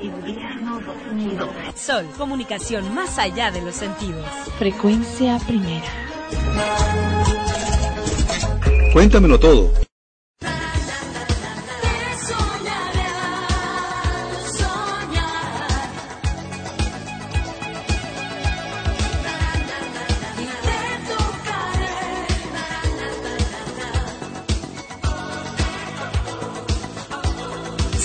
[0.00, 1.52] Invierno 2012.
[1.76, 4.26] Sol, comunicación más allá de los sentidos.
[4.58, 5.84] Frecuencia primera.
[8.92, 9.83] Cuéntamelo todo.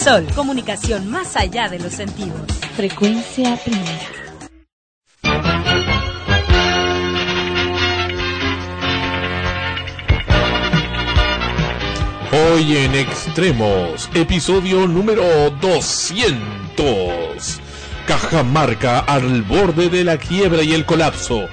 [0.09, 2.41] Sol, comunicación más allá de los sentidos.
[2.75, 4.09] Frecuencia primera.
[12.31, 17.59] Hoy en Extremos, episodio número 200.
[18.07, 21.47] Cajamarca al borde de la quiebra y el colapso.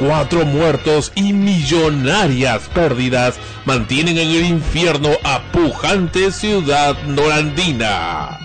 [0.00, 8.38] Cuatro muertos y millonarias pérdidas mantienen en el infierno a pujante ciudad norandina.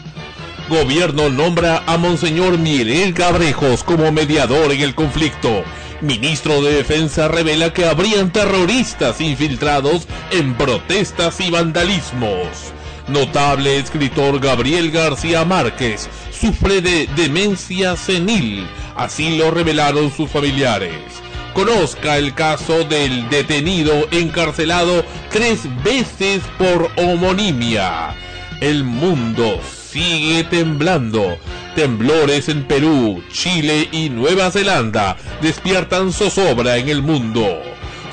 [0.67, 5.63] Gobierno nombra a Monseñor Miguel Cabrejos como mediador en el conflicto.
[6.01, 12.73] Ministro de Defensa revela que habrían terroristas infiltrados en protestas y vandalismos.
[13.07, 18.67] Notable escritor Gabriel García Márquez sufre de demencia senil,
[18.97, 21.24] así lo revelaron sus familiares.
[21.55, 28.13] Conozca el caso del detenido encarcelado tres veces por homonimia.
[28.59, 31.37] El mundo sigue temblando.
[31.73, 37.61] Temblores en Perú, Chile y Nueva Zelanda despiertan zozobra en el mundo.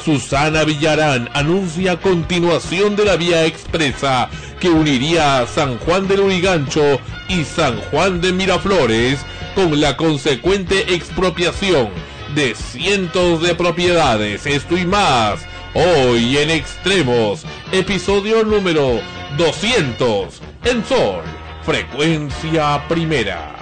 [0.05, 7.43] Susana Villarán anuncia continuación de la vía expresa que uniría San Juan del Urigancho y
[7.43, 9.19] San Juan de Miraflores
[9.57, 14.47] con la consecuente expropiación de cientos de propiedades.
[14.47, 15.41] Esto y más.
[15.75, 19.01] Hoy en Extremos, episodio número
[19.37, 21.23] 200 en Sol,
[21.63, 23.57] frecuencia primera.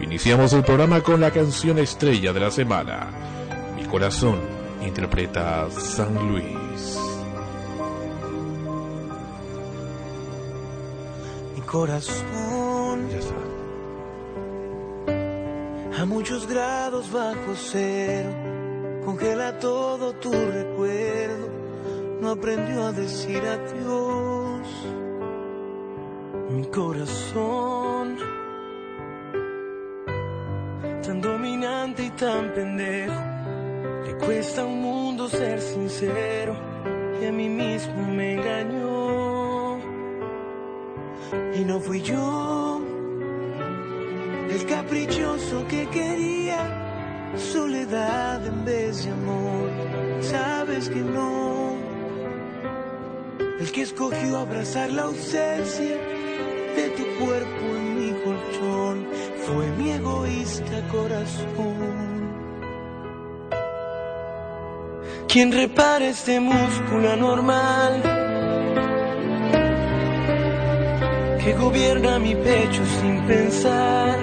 [0.00, 3.08] Iniciamos el programa con la canción estrella de la semana.
[3.74, 4.53] Mi corazón
[4.88, 6.98] interpreta San Luis.
[11.54, 13.34] Mi corazón Ya está.
[16.02, 18.30] a muchos grados bajo cero
[19.04, 21.48] congela todo tu recuerdo.
[22.20, 24.66] No aprendió a decir adiós.
[26.50, 28.16] Mi corazón
[31.02, 33.33] tan dominante y tan pendejo.
[34.04, 36.54] Le cuesta un mundo ser sincero
[37.20, 39.78] y a mí mismo me engañó.
[41.54, 42.80] Y no fui yo
[44.50, 49.70] el caprichoso que quería soledad en vez de amor.
[50.20, 51.74] Sabes que no.
[53.58, 55.96] El que escogió abrazar la ausencia
[56.76, 59.06] de tu cuerpo en mi colchón
[59.46, 62.03] fue mi egoísta corazón.
[65.34, 68.00] Quien repara este músculo anormal
[71.42, 74.16] que gobierna mi pecho sin pensar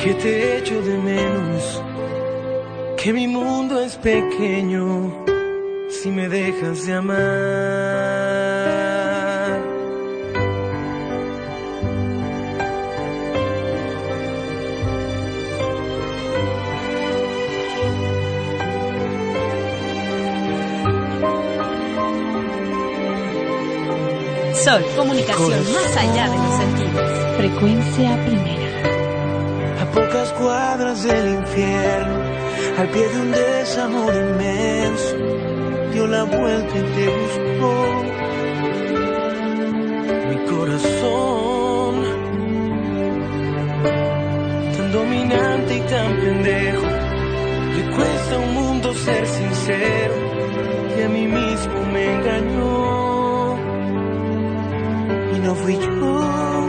[0.00, 1.82] que te echo de menos,
[3.02, 5.24] que mi mundo es pequeño
[5.90, 8.47] si me dejas de amar.
[24.68, 27.10] Sol, comunicación más allá de los sentidos.
[27.38, 29.80] Frecuencia primera.
[29.80, 32.18] a pocas cuadras del infierno,
[32.78, 35.16] al pie de un desamor inmenso,
[35.94, 37.74] dio la vuelta y te buscó.
[40.28, 41.94] Mi corazón,
[44.76, 46.86] tan dominante y tan pendejo,
[47.74, 50.14] le cuesta un mundo ser sincero,
[50.98, 53.07] y a mí mismo me engañó.
[55.48, 56.68] No fui yo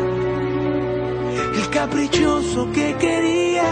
[1.60, 3.70] el caprichoso que quería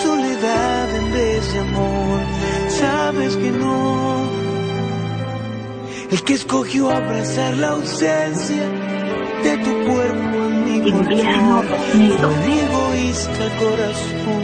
[0.00, 2.20] soledad en vez de amor.
[2.68, 4.22] Sabes que no,
[6.08, 8.64] el que escogió abrazar la ausencia
[9.42, 12.18] de tu cuerpo en mi corazón, 2012.
[12.18, 14.42] fue mi egoísta corazón.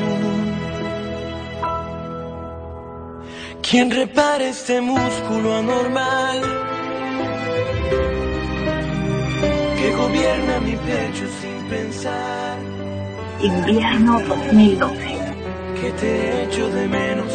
[3.63, 6.69] Quien repara este músculo anormal
[9.99, 12.59] gobierna mi pecho sin pensar.
[13.43, 15.19] Invierno 2012.
[15.81, 17.33] Que te echo de menos,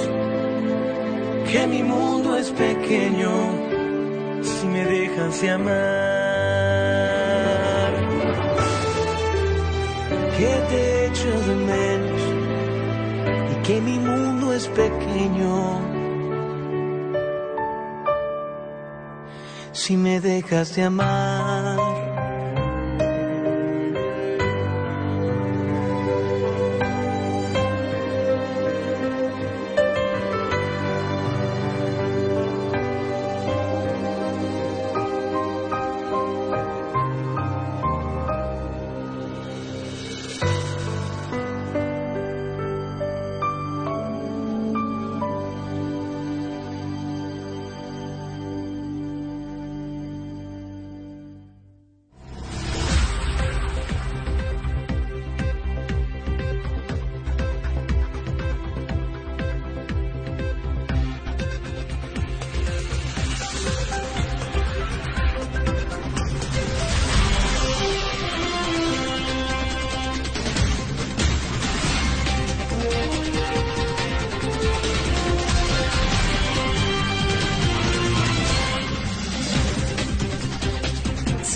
[1.50, 3.32] que mi mundo es pequeño,
[4.42, 5.74] si me dejas de amar.
[10.38, 12.22] Que te echo de menos,
[13.52, 15.54] y que mi mundo es pequeño.
[19.72, 21.83] Si me dejas de amar.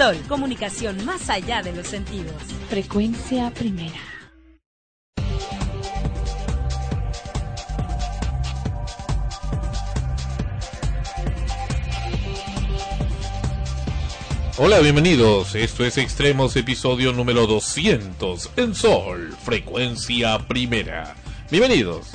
[0.08, 2.34] Sol, comunicación más allá de los sentidos.
[2.70, 4.00] Frecuencia primera.
[14.58, 15.56] Hola, bienvenidos.
[15.56, 21.18] Esto es Extremos, episodio número 200 en Sol, frecuencia primera.
[21.52, 22.12] Bienvenidos.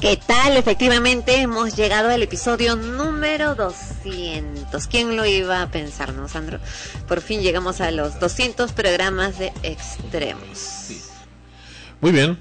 [0.00, 0.56] ¿Qué tal?
[0.56, 3.85] Efectivamente, hemos llegado al episodio número 200.
[4.90, 6.58] ¿Quién lo iba a pensar, no, Sandro?
[7.08, 10.88] Por fin llegamos a los 200 programas de Extremos.
[12.00, 12.38] Muy bien.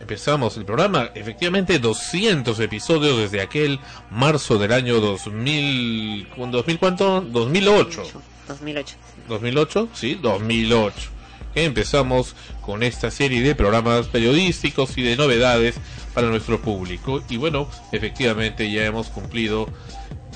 [0.00, 3.80] Empezamos el programa, efectivamente 200 episodios desde aquel
[4.10, 7.20] marzo del año 2000, ¿2000 cuánto?
[7.22, 8.02] 2008.
[8.48, 8.96] 2008.
[9.28, 10.94] 2008, sí, 2008.
[11.54, 15.76] Que empezamos con esta serie de programas periodísticos y de novedades
[16.12, 17.22] para nuestro público.
[17.30, 19.68] Y bueno, efectivamente ya hemos cumplido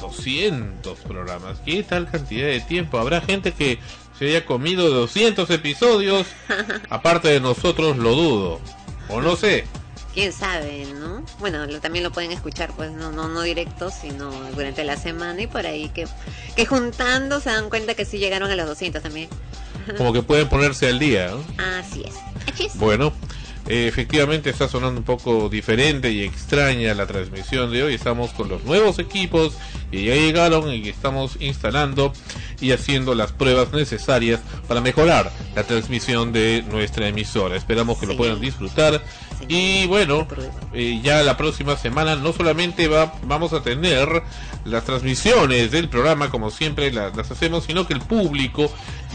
[0.00, 1.59] 200 programas.
[1.65, 2.99] ¿Qué tal cantidad de tiempo?
[2.99, 3.79] Habrá gente que
[4.19, 6.27] se haya comido 200 episodios.
[6.91, 8.61] Aparte de nosotros, lo dudo.
[9.09, 9.65] O no sé.
[10.15, 11.25] Quién sabe, ¿no?
[11.39, 15.43] Bueno, lo, también lo pueden escuchar, pues no, no, no directo, sino durante la semana
[15.43, 16.06] y por ahí que,
[16.56, 19.29] que juntando se dan cuenta que sí llegaron a los 200 también.
[19.97, 21.31] Como que pueden ponerse al día.
[21.31, 21.65] ¿no?
[21.79, 22.15] Así es.
[22.47, 22.77] Achis.
[22.77, 23.12] Bueno,
[23.69, 27.94] eh, efectivamente está sonando un poco diferente y extraña la transmisión de hoy.
[27.94, 29.55] Estamos con los nuevos equipos
[29.91, 32.12] que ya llegaron y estamos instalando
[32.61, 37.56] y haciendo las pruebas necesarias para mejorar la transmisión de nuestra emisora.
[37.56, 39.03] Esperamos que lo puedan disfrutar.
[39.47, 40.26] Y bueno,
[40.75, 44.09] eh, ya la próxima semana no solamente va, vamos a tener
[44.64, 48.71] las transmisiones del programa como siempre la- las hacemos, sino que el público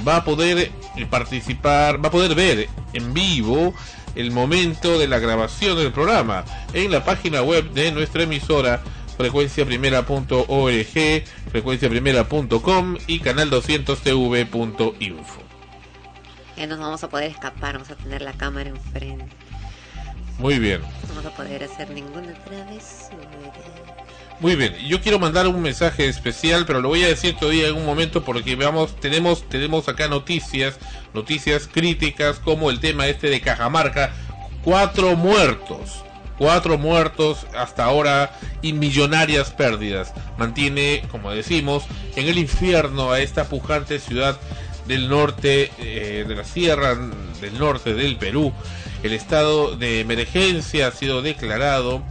[0.08, 3.74] va a poder eh, participar, va a poder ver en vivo
[4.16, 8.82] el momento de la grabación del programa en la página web de nuestra emisora
[9.18, 15.42] frecuenciaprimera.org, frecuenciaprimera.com y canal200tv.info.
[16.58, 19.26] Ya nos vamos a poder escapar, vamos a tener la cámara enfrente.
[20.38, 20.82] Muy bien.
[20.82, 23.18] No vamos a poder hacer ninguna travesura.
[24.44, 27.78] Muy bien, yo quiero mandar un mensaje especial, pero lo voy a decir todavía en
[27.78, 30.78] un momento porque veamos, tenemos, tenemos acá noticias,
[31.14, 34.12] noticias críticas como el tema este de Cajamarca,
[34.62, 36.04] cuatro muertos,
[36.38, 40.14] cuatro muertos hasta ahora y millonarias pérdidas.
[40.38, 41.86] Mantiene, como decimos,
[42.18, 44.38] en el infierno a esta pujante ciudad
[44.90, 46.96] del norte eh, de la sierra
[47.40, 48.52] del norte del Perú.
[49.04, 52.04] El estado de emergencia ha sido declarado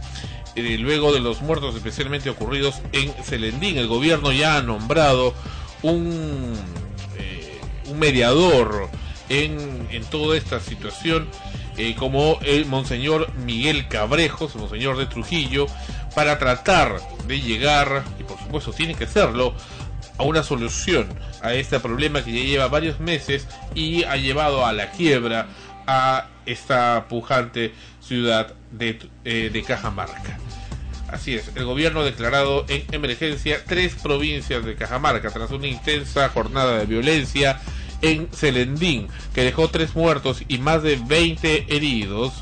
[0.55, 3.77] eh, luego de los muertos especialmente ocurridos en Celendín.
[3.77, 5.33] El gobierno ya ha nombrado
[5.81, 6.53] un,
[7.17, 8.89] eh, un mediador
[9.29, 11.27] en, en toda esta situación
[11.77, 15.65] eh, como el monseñor Miguel Cabrejos, monseñor de Trujillo,
[16.13, 19.55] para tratar de llegar, y por supuesto tiene que hacerlo,
[20.19, 21.07] a una solución
[21.41, 25.47] a este problema que ya lleva varios meses y ha llevado a la quiebra
[25.87, 27.73] a esta pujante
[28.05, 30.37] ciudad de, eh, de Cajamarca.
[31.07, 36.27] Así es, el gobierno ha declarado en emergencia tres provincias de Cajamarca tras una intensa
[36.29, 37.59] jornada de violencia
[38.01, 42.33] en Celendín que dejó tres muertos y más de 20 heridos.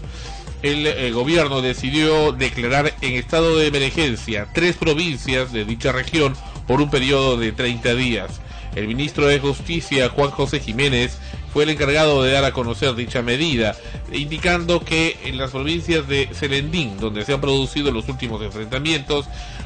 [0.61, 6.35] El, eh, gobierno decidió declarar en estado de emergencia tres provincias de dicha región
[6.67, 8.39] por un periodo de 30 días.
[8.75, 11.17] El ministro de Justicia, Juan José Jiménez,
[11.51, 13.75] fue el encargado de dar a conocer dicha medida,
[14.11, 19.25] indicando que en las provincias de Selendín, donde se han producido los últimos enfrentamientos,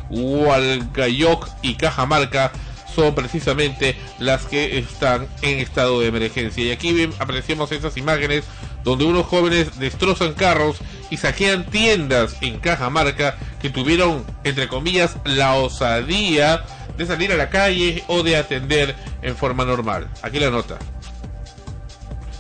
[0.10, 2.52] Hualgayoc y Cajamarca,
[2.96, 6.64] son precisamente las que están en estado de emergencia.
[6.64, 8.46] Y aquí apreciamos esas imágenes
[8.84, 10.78] donde unos jóvenes destrozan carros
[11.10, 16.64] y saquean tiendas en Cajamarca que tuvieron, entre comillas, la osadía
[16.98, 20.08] de salir a la calle o de atender en forma normal.
[20.22, 20.78] Aquí la nota.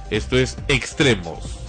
[0.09, 1.59] Esto es extremos.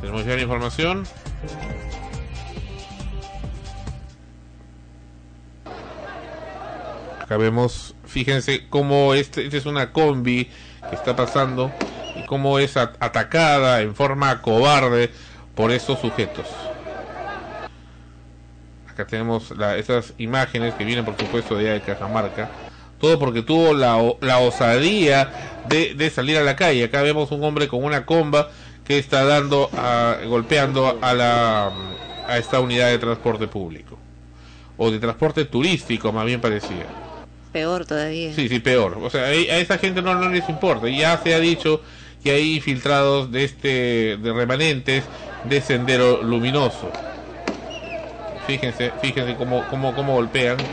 [0.00, 1.06] Tenemos ya la información.
[7.20, 10.50] Acá vemos, fíjense cómo este, este es una combi
[10.88, 11.70] que está pasando
[12.16, 15.10] y cómo es atacada en forma cobarde
[15.54, 16.46] por esos sujetos.
[19.00, 22.50] Acá tenemos la, esas imágenes que vienen por supuesto de allá de Cajamarca.
[23.00, 26.84] Todo porque tuvo la, la osadía de, de salir a la calle.
[26.84, 28.50] Acá vemos un hombre con una comba
[28.84, 31.72] que está dando, a, golpeando a, la,
[32.28, 33.98] a esta unidad de transporte público.
[34.76, 36.84] O de transporte turístico, más bien parecía.
[37.52, 38.34] Peor todavía.
[38.34, 38.98] Sí, sí, peor.
[39.02, 40.88] O sea, a esa gente no, no les importa.
[40.88, 41.80] Ya se ha dicho
[42.22, 45.04] que hay infiltrados de este de remanentes
[45.44, 46.92] de sendero luminoso.
[48.50, 50.72] Fíjense, fíjense cómo, cómo, cómo golpean.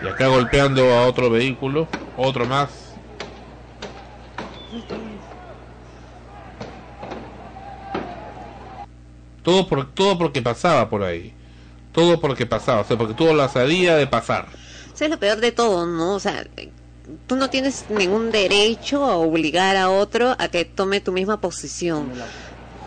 [0.00, 2.98] Y acá golpeando a otro vehículo, otro más.
[9.42, 11.34] Todo por todo porque pasaba por ahí.
[11.92, 14.46] Todo porque pasaba, o sea, porque tuvo la salida de pasar.
[14.94, 16.14] Eso es lo peor de todo, ¿no?
[16.14, 16.46] O sea,
[17.26, 22.12] tú no tienes ningún derecho a obligar a otro a que tome tu misma posición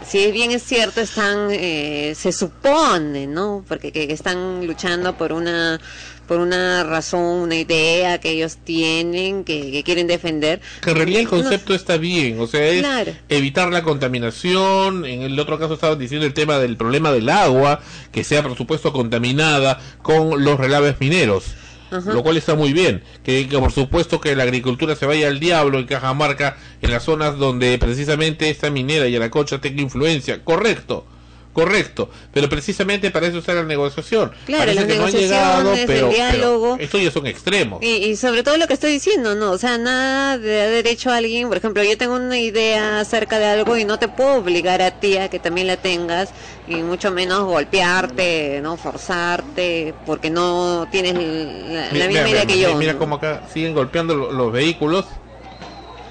[0.07, 3.63] si bien es cierto, están, eh, se supone, ¿no?
[3.67, 5.79] Porque que, están luchando por una,
[6.27, 10.61] por una razón, una idea que ellos tienen, que, quieren defender.
[10.81, 15.05] Que en realidad el concepto está bien, o sea, es evitar la contaminación.
[15.05, 17.81] En el otro caso estaban diciendo el tema del problema del agua,
[18.11, 21.55] que sea por supuesto contaminada con los relaves mineros
[22.05, 23.03] lo cual está muy bien.
[23.23, 27.37] Que, por supuesto que la agricultura se vaya al diablo en Cajamarca, en las zonas
[27.37, 30.43] donde precisamente esta minera y la cocha tenga influencia.
[30.43, 31.05] Correcto.
[31.53, 34.31] Correcto, pero precisamente para eso está la negociación.
[34.47, 36.77] Claro, la negociación, el diálogo.
[36.79, 37.83] esto ya son extremos.
[37.83, 39.51] Y, y, sobre todo lo que estoy diciendo, ¿no?
[39.51, 43.45] O sea, nada de derecho a alguien, por ejemplo, yo tengo una idea acerca de
[43.45, 46.29] algo y no te puedo obligar a ti a que también la tengas
[46.67, 48.77] y mucho menos golpearte, ¿no?
[48.77, 52.75] Forzarte, porque no tienes la, misma idea que yo.
[52.75, 55.05] Mira cómo acá siguen golpeando los, vehículos.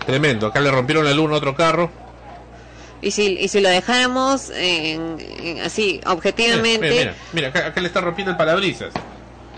[0.07, 1.91] Tremendo, acá le rompieron la luz a otro carro.
[3.03, 5.19] Y si, y si lo dejáramos en,
[5.65, 6.89] así, objetivamente...
[6.89, 8.95] Mira, mira, acá, le está rompiendo el parabrisas.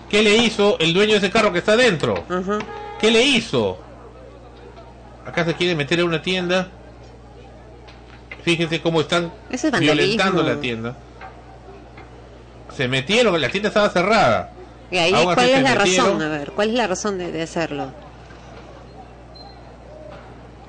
[0.09, 2.25] ¿Qué le hizo el dueño de ese carro que está adentro?
[2.99, 3.79] ¿Qué le hizo?
[5.27, 6.69] Acá se quiere meter a una tienda.
[8.43, 9.31] Fíjense cómo están
[9.79, 10.97] violentando la tienda.
[12.75, 14.53] Se metieron, la tienda estaba cerrada.
[14.91, 16.23] ¿Y ahí cuál es la razón?
[16.23, 17.93] A ver, ¿cuál es la razón de hacerlo?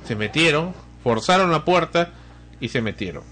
[0.06, 2.12] Se metieron, forzaron la puerta
[2.60, 3.24] y se metieron.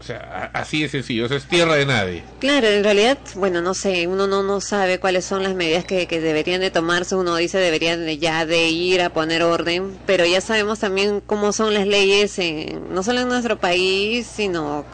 [0.00, 2.24] O sea, así de sencillo, es tierra de nadie.
[2.38, 6.06] Claro, en realidad, bueno, no sé, uno no, no sabe cuáles son las medidas que,
[6.06, 10.24] que deberían de tomarse, uno dice deberían de ya de ir a poner orden, pero
[10.24, 14.86] ya sabemos también cómo son las leyes, en, no solo en nuestro país, sino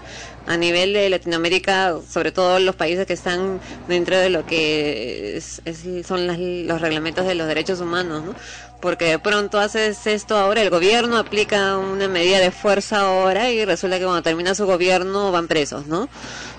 [0.47, 5.43] a nivel de Latinoamérica, sobre todo los países que están dentro de lo que
[6.05, 8.35] son los reglamentos de los derechos humanos, ¿no?
[8.81, 13.65] Porque de pronto haces esto ahora, el gobierno aplica una medida de fuerza ahora y
[13.65, 16.11] resulta que cuando termina su gobierno van presos, ¿no?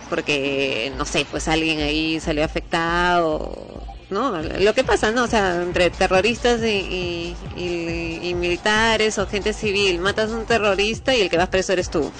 [0.07, 4.41] Porque, no sé, pues alguien ahí salió afectado, ¿no?
[4.41, 5.23] Lo que pasa, ¿no?
[5.23, 11.21] O sea, entre terroristas y, y militares o gente civil, matas a un terrorista y
[11.21, 12.11] el que vas preso eres tú.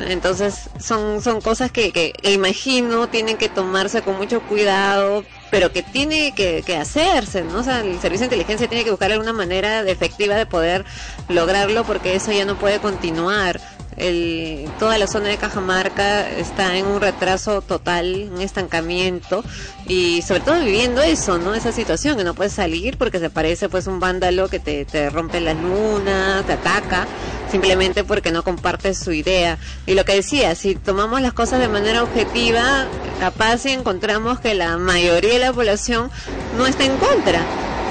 [0.00, 5.82] Entonces son, son cosas que, que, imagino tienen que tomarse con mucho cuidado, pero que
[5.82, 7.60] tiene que, hacerse, ¿no?
[7.60, 10.84] O sea, el servicio de inteligencia tiene que buscar alguna manera efectiva de poder
[11.28, 13.60] lograrlo porque eso ya no puede continuar.
[13.98, 19.44] El, toda la zona de Cajamarca está en un retraso total, un estancamiento
[19.86, 21.54] y sobre todo viviendo eso, ¿no?
[21.54, 25.10] Esa situación que no puedes salir porque se parece pues un vándalo que te, te
[25.10, 27.06] rompe la luna, te ataca
[27.50, 29.58] simplemente porque no comparte su idea.
[29.86, 32.86] Y lo que decía, si tomamos las cosas de manera objetiva,
[33.20, 36.10] capaz si encontramos que la mayoría de la población
[36.56, 37.40] no está en contra,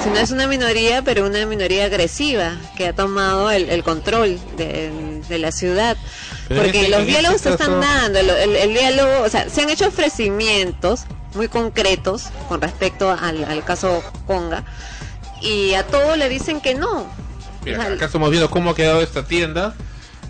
[0.04, 5.22] sino es una minoría, pero una minoría agresiva que ha tomado el, el control de,
[5.28, 5.98] de la ciudad.
[6.48, 9.50] Pero Porque en los este diálogos se están dando, el, el- el diálogo, o sea,
[9.50, 11.02] se han hecho ofrecimientos
[11.36, 14.64] muy concretos con respecto al, al caso Conga
[15.42, 17.06] y a todos le dicen que no.
[17.66, 19.76] Mira, O sea, acá estamos viendo cómo ha quedado esta tienda.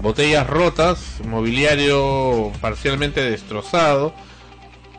[0.02, 4.14] Botellas rotas, mobiliario parcialmente destrozado.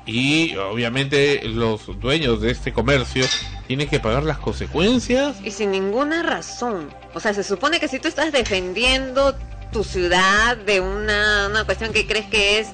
[0.09, 3.27] Y obviamente los dueños de este comercio
[3.67, 5.37] tienen que pagar las consecuencias.
[5.45, 6.89] y sin ninguna razón.
[7.13, 9.37] O sea, se supone que si tú estás defendiendo
[9.71, 12.69] tu ciudad de una, una cuestión que crees que es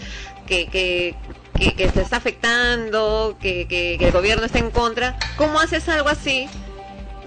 [0.46, 1.16] que, que,
[1.58, 6.10] que, que te está afectando, que, que, el gobierno está en contra, ¿cómo haces algo
[6.10, 6.46] así?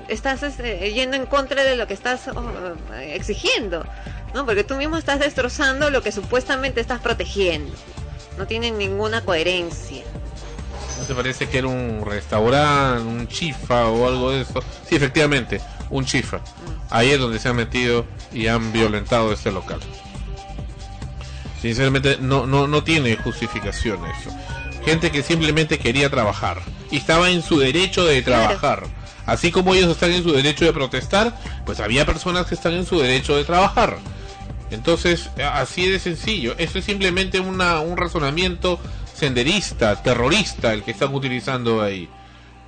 [0.08, 3.86] Estás este, yendo en contra de lo que estás oh, exigiendo,
[4.34, 4.46] ¿no?
[4.46, 7.74] Porque tú mismo estás destrozando lo que supuestamente estás protegiendo.
[8.38, 10.04] No tiene ninguna coherencia.
[11.00, 14.62] ¿No te parece que era un restaurante, un chifa o algo de eso?
[14.88, 16.40] Sí, efectivamente, un chifa.
[16.90, 19.80] Ahí es donde se han metido y han violentado este local.
[21.62, 24.30] Sinceramente, no, no, no tiene justificación eso.
[24.86, 28.44] Gente que simplemente quería trabajar y estaba en su derecho de Claro.
[28.58, 28.84] trabajar.
[29.26, 32.86] Así como ellos están en su derecho de protestar, pues había personas que están en
[32.86, 33.98] su derecho de trabajar.
[34.72, 36.56] Entonces, así de sencillo.
[36.58, 38.80] Eso es simplemente una, un razonamiento
[39.14, 42.10] senderista, terrorista, el que están utilizando ahí.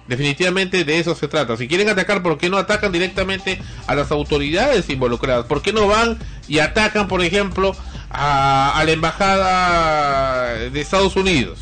[0.08, 1.56] Definitivamente de eso se trata.
[1.56, 5.46] Si quieren atacar, ¿por qué no atacan directamente a las autoridades involucradas?
[5.46, 7.76] ¿Por qué no van y atacan, por ejemplo,
[8.10, 11.60] a, la embajada de Estados Unidos?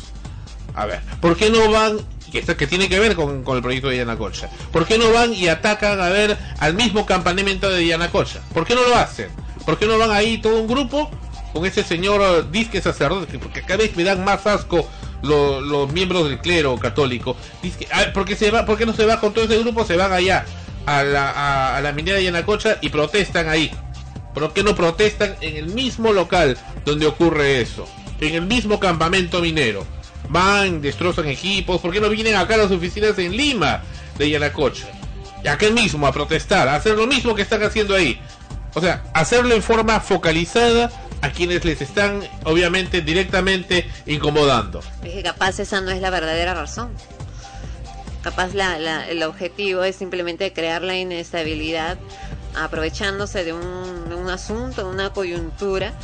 [0.74, 1.98] A ver, ¿por qué no van,
[2.32, 5.34] que, que tiene que ver con, con el proyecto de Yanacocha, ¿por qué no van
[5.34, 8.40] y atacan a ver al mismo campamento de Yanacocha?
[8.54, 9.28] ¿Por qué no lo hacen?
[9.68, 11.10] ¿Por qué no van ahí todo un grupo
[11.52, 13.30] con ese señor eh, disque sacerdote?
[13.30, 14.88] Que- Porque cada vez me dan más asco
[15.20, 17.36] lo- los miembros del clero católico.
[17.62, 19.84] Dizque, ah, ¿por, qué se va, ¿Por qué no se va con todo ese grupo?
[19.84, 20.46] Se van allá
[20.86, 23.70] a la, a, a la minera de Yanacocha y protestan ahí.
[24.32, 27.86] ¿Por qué no protestan en el mismo local donde ocurre eso?
[28.22, 29.84] En el mismo campamento minero.
[30.30, 31.78] Van, destrozan equipos.
[31.82, 33.82] ¿Por qué no vienen acá a las oficinas en Lima
[34.16, 34.86] de Yanacocha?
[35.44, 38.18] Y acá mismo a protestar, a hacer lo mismo que están haciendo ahí.
[38.74, 44.80] O sea, hacerlo en forma focalizada a quienes les están, obviamente, directamente incomodando.
[45.24, 46.90] Capaz esa no es la verdadera razón.
[48.22, 51.98] Capaz la, el objetivo es simplemente crear la inestabilidad
[52.56, 55.94] aprovechándose de un, un asunto, una coyuntura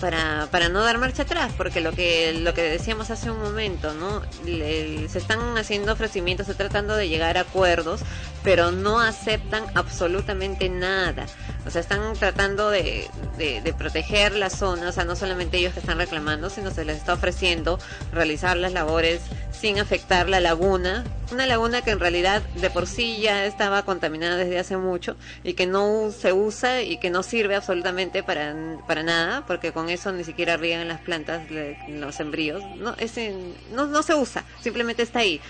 [0.00, 3.92] para, para no dar marcha atrás, porque lo que lo que decíamos hace un momento,
[3.94, 4.22] ¿no?
[4.44, 8.00] Se están haciendo ofrecimientos, se tratando de llegar a acuerdos,
[8.42, 11.26] pero no aceptan absolutamente nada.
[11.66, 15.80] O sea, están tratando de, de, proteger la zona, o sea, no solamente ellos que
[15.80, 17.78] están reclamando, sino se les está ofreciendo
[18.12, 19.20] realizar las labores
[19.52, 24.36] sin afectar la laguna, una laguna que en realidad de por sí ya estaba contaminada
[24.36, 28.54] desde hace mucho y que no se usa y que no sirve absolutamente para,
[28.86, 31.42] para nada, porque con eso ni siquiera riegan las plantas,
[31.88, 33.34] los sembríos, no, ese,
[33.72, 35.40] no, no se usa, simplemente está ahí.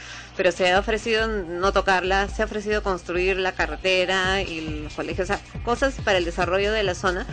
[0.40, 5.28] Pero se ha ofrecido no tocarla, se ha ofrecido construir la carretera y los colegios,
[5.28, 7.26] o sea, cosas para el desarrollo de la zona,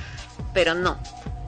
[0.54, 1.02] pero no,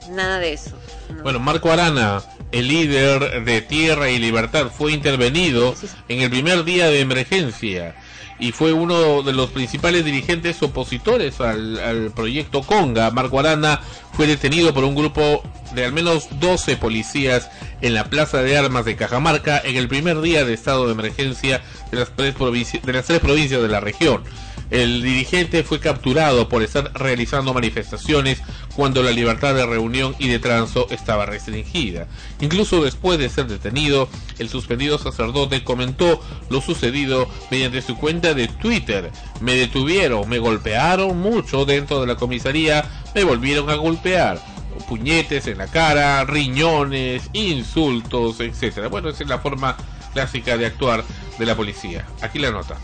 [0.08, 0.78] nada de eso.
[1.14, 1.22] no.
[1.22, 5.74] Bueno, Marco Arana, el líder de Tierra y Libertad, fue intervenido
[6.08, 7.94] en el primer día de emergencia
[8.40, 13.10] y fue uno de los principales dirigentes opositores al, proyecto Conga.
[13.10, 13.80] Marco Arana
[14.12, 15.42] fue detenido por un grupo
[15.74, 17.50] de al menos 12 policías
[17.82, 21.62] en la Plaza de Armas de Cajamarca en el primer día de estado de emergencia
[21.92, 24.24] de las tres provincias de la región.
[24.70, 28.40] El dirigente fue capturado por estar realizando manifestaciones
[28.80, 32.06] cuando la libertad de reunión y de transo estaba restringida.
[32.40, 38.48] Incluso después de ser detenido, el suspendido sacerdote comentó lo sucedido mediante su cuenta de
[38.48, 39.10] Twitter.
[39.42, 42.82] Me detuvieron, me golpearon mucho dentro de la comisaría,
[43.14, 44.40] me volvieron a golpear.
[44.88, 48.88] Puñetes en la cara, riñones, insultos, etcétera.
[48.88, 49.76] Bueno, esa es la forma
[50.14, 51.04] clásica de actuar
[51.38, 52.06] de la policía.
[52.22, 52.78] Aquí la nota.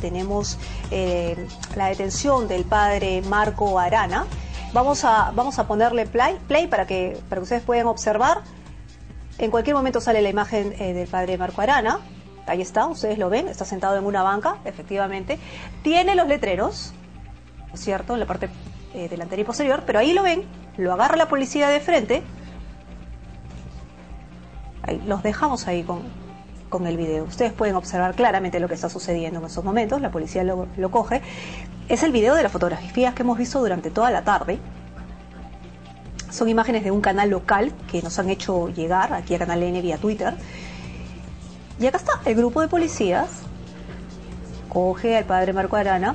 [0.00, 0.58] Tenemos
[0.92, 1.36] eh,
[1.74, 4.26] la detención del padre Marco Arana.
[4.72, 8.42] Vamos a, vamos a ponerle play, play para, que, para que ustedes puedan observar.
[9.38, 11.98] En cualquier momento sale la imagen eh, del padre Marco Arana.
[12.46, 15.38] Ahí está, ustedes lo ven, está sentado en una banca, efectivamente.
[15.82, 16.92] Tiene los letreros,
[17.68, 18.48] ¿no es cierto?, en la parte
[18.94, 20.44] eh, delantera y posterior, pero ahí lo ven,
[20.76, 22.22] lo agarra la policía de frente.
[24.82, 26.02] Ahí, los dejamos ahí con,
[26.68, 27.24] con el video.
[27.24, 30.00] Ustedes pueden observar claramente lo que está sucediendo en estos momentos.
[30.00, 31.22] La policía lo, lo coge.
[31.90, 34.60] Es el video de las fotografías que hemos visto durante toda la tarde.
[36.30, 39.82] Son imágenes de un canal local que nos han hecho llegar aquí a Canal N
[39.82, 40.34] vía Twitter.
[41.80, 43.28] Y acá está el grupo de policías.
[44.68, 46.14] Coge al padre Marco Arana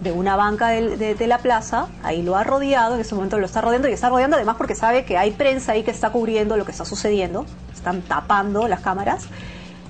[0.00, 3.44] de una banca de, de la plaza, ahí lo ha rodeado, en ese momento lo
[3.44, 6.56] está rodeando y está rodeando además porque sabe que hay prensa ahí que está cubriendo
[6.56, 9.26] lo que está sucediendo, están tapando las cámaras.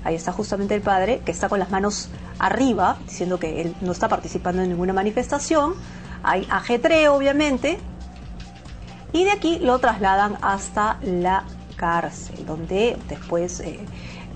[0.04, 2.08] Ahí está justamente el padre que está con las manos
[2.38, 5.74] arriba, diciendo que él no está participando en ninguna manifestación.
[6.22, 7.78] Hay ajetreo, obviamente,
[9.12, 11.44] y de aquí lo trasladan hasta la
[11.76, 13.80] cárcel, donde después eh,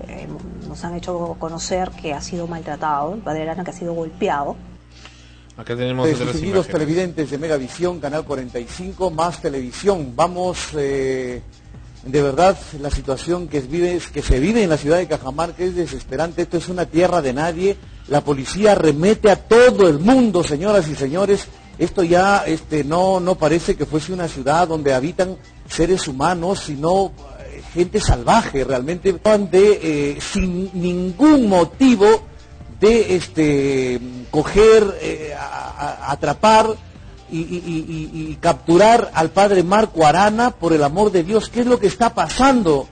[0.07, 0.27] eh,
[0.67, 4.55] nos han hecho conocer que ha sido maltratado, el padre Arana que ha sido golpeado.
[5.57, 6.09] Acá tenemos
[6.67, 10.13] televidentes de Megavisión, Canal 45, más televisión.
[10.13, 11.41] Vamos, eh,
[12.05, 15.75] de verdad, la situación que, vive, que se vive en la ciudad de Cajamarca es
[15.75, 16.43] desesperante.
[16.43, 17.77] Esto es una tierra de nadie.
[18.07, 21.47] La policía remete a todo el mundo, señoras y señores.
[21.79, 25.35] Esto ya este, no, parece que fuese una ciudad donde habitan
[25.67, 32.05] seres humanos, sino eh, gente salvaje, realmente, de, eh, sin ningún motivo
[32.79, 36.67] de este coger, eh, atrapar
[37.39, 41.49] y, y- y- y- y capturar al padre Marco Arana, por el amor de Dios,
[41.49, 42.87] ¿qué es lo que está pasando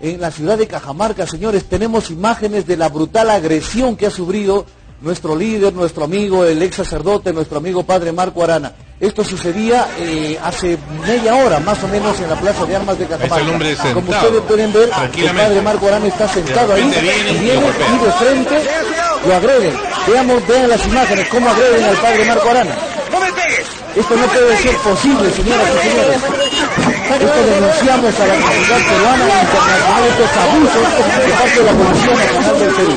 [0.00, 1.64] en la ciudad de Cajamarca, señores?
[1.64, 4.66] Tenemos imágenes de la brutal agresión que ha sufrido
[5.00, 8.72] nuestro líder, nuestro amigo, el ex sacerdote, nuestro amigo padre Marco Arana.
[8.98, 13.04] Esto sucedía eh, hace media hora, más o menos, en la Plaza de Armas de
[13.06, 13.36] Cajamarca.
[13.70, 14.90] Es Como ustedes pueden ver,
[15.28, 18.62] el padre Marco Arana está sentado ahí, viene y viene y de frente
[19.26, 19.74] lo agreden.
[20.08, 22.74] Veamos, vean las imágenes, cómo agreden al padre Marco Arana.
[23.08, 26.22] Esto no puede ser posible, señoras y señores.
[27.10, 30.86] Esto denunciamos a la comunidad peruana e internacional estos abusos
[31.24, 32.94] de parte de la Policía Nacional del Perú.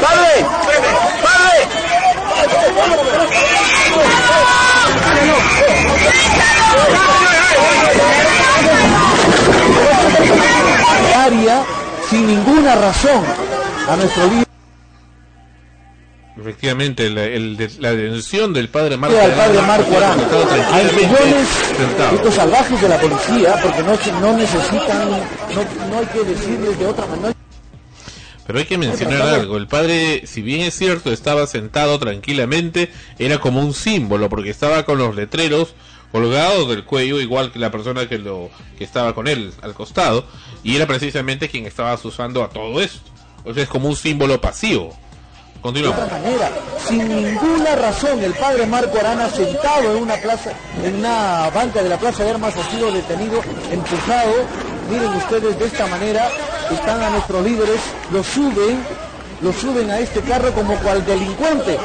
[0.00, 0.36] ¡Padre!
[0.50, 0.64] ¡Padre!
[12.10, 13.24] Sin ninguna razón,
[13.88, 14.44] a nuestro líder.
[16.38, 19.90] Efectivamente, el- el la detención del padre Marco al padre Marco
[20.72, 21.48] Hay millones
[22.10, 26.78] de estos salvajes de la policía, porque no, no necesitan, no, no hay que decirles
[26.78, 27.32] de otra manera.
[28.46, 33.38] Pero hay que mencionar algo, el padre, si bien es cierto, estaba sentado tranquilamente, era
[33.38, 35.74] como un símbolo, porque estaba con los letreros
[36.14, 38.48] colgados del cuello, igual que la persona que lo
[38.78, 40.24] que estaba con él al costado,
[40.62, 43.10] y era precisamente quien estaba usando a todo esto.
[43.44, 44.90] O sea, es como un símbolo pasivo.
[45.56, 45.98] De Continuamos.
[45.98, 46.52] otra manera,
[46.86, 50.52] sin ninguna razón, el padre Marco Arana sentado en una plaza,
[50.84, 53.40] en una banca de la Plaza de Armas ha sido detenido,
[53.72, 54.34] empujado.
[54.88, 56.28] Miren ustedes de esta manera,
[56.70, 57.80] están a nuestros líderes,
[58.12, 58.78] lo suben,
[59.40, 61.76] lo suben a este carro como cual delincuente,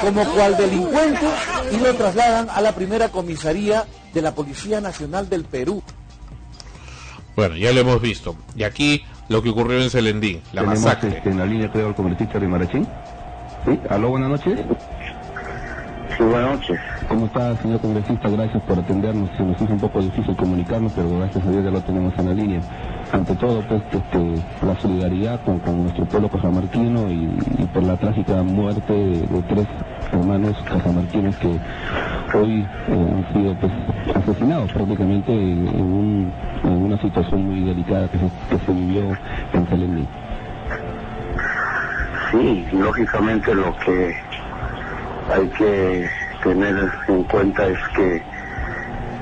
[0.00, 1.26] como cual delincuente
[1.72, 5.82] y lo trasladan a la primera comisaría de la Policía Nacional del Perú.
[7.34, 8.36] Bueno, ya lo hemos visto.
[8.54, 11.16] Y aquí lo que ocurrió en Celendín, la Tenemos masacre.
[11.16, 12.86] este, en la línea creo el congresista de Marachín.
[13.64, 14.60] Sí, aló, buenas noches.
[16.18, 16.78] Sí, buenas noches.
[17.08, 18.28] ¿Cómo está, señor congresista?
[18.28, 19.30] Gracias por atendernos.
[19.36, 22.26] Se nos hizo un poco difícil comunicarnos, pero gracias a Dios ya lo tenemos en
[22.26, 22.60] la línea.
[23.12, 27.96] Ante todo, pues, este, la solidaridad con, con nuestro pueblo cajamarquino y, y por la
[27.96, 29.66] trágica muerte de, de tres
[30.12, 31.58] hermanos cajamarquinos que
[32.38, 33.72] hoy eh, han sido pues,
[34.14, 36.32] asesinados prácticamente en, en un-
[36.64, 39.16] en una situación muy delicada que se, que se vivió
[39.52, 40.08] en Selení.
[42.30, 44.14] Sí, lógicamente lo que
[45.34, 46.08] hay que
[46.42, 48.22] tener en cuenta es que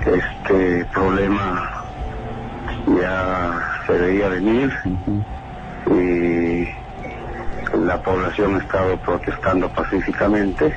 [0.07, 1.61] este problema
[3.01, 4.73] ya se veía venir
[5.87, 6.65] y
[7.87, 10.75] la población ha estado protestando pacíficamente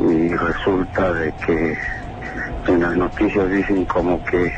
[0.00, 1.78] y resulta de que
[2.66, 4.52] en las noticias dicen como que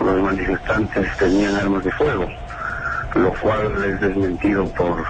[0.00, 2.28] los manifestantes tenían armas de fuego,
[3.14, 5.04] lo cual es desmentido por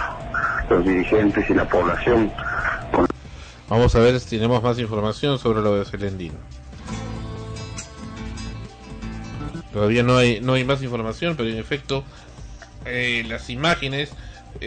[0.71, 2.33] los dirigentes y la población.
[3.69, 6.33] Vamos a ver si tenemos más información sobre lo de Celendín.
[9.73, 12.05] Todavía no hay, no hay más información, pero en efecto
[12.87, 14.11] eh, las imágenes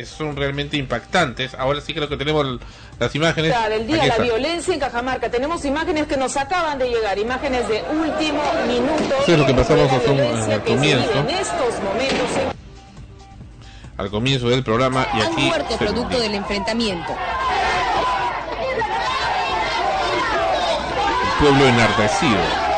[0.06, 1.54] son realmente impactantes.
[1.56, 2.45] Ahora sí creo que tenemos
[2.99, 3.54] las imágenes.
[3.69, 4.23] del día, Aquí la está.
[4.23, 5.30] violencia en Cajamarca.
[5.32, 9.15] Tenemos imágenes que nos acaban de llegar, imágenes de último minuto.
[9.23, 11.19] Eso es lo que pasamos de hace un- vive comienzo.
[11.19, 12.60] En estos momentos en
[13.97, 17.12] Al comienzo del programa y Han aquí muerto producto del enfrentamiento.
[21.23, 22.68] el pueblo enardecido.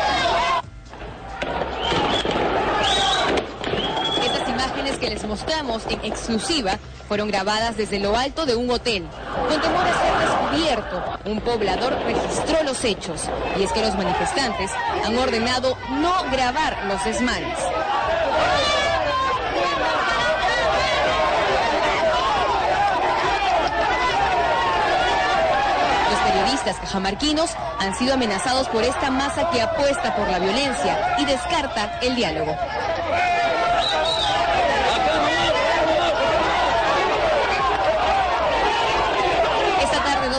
[5.32, 9.06] Mostramos en exclusiva fueron grabadas desde lo alto de un hotel.
[9.48, 13.22] Con temor a ser descubierto, un poblador registró los hechos.
[13.58, 14.70] Y es que los manifestantes
[15.02, 17.58] han ordenado no grabar los desmanes.
[26.26, 31.98] Periodistas cajamarquinos han sido amenazados por esta masa que apuesta por la violencia y descarta
[32.02, 32.54] el diálogo.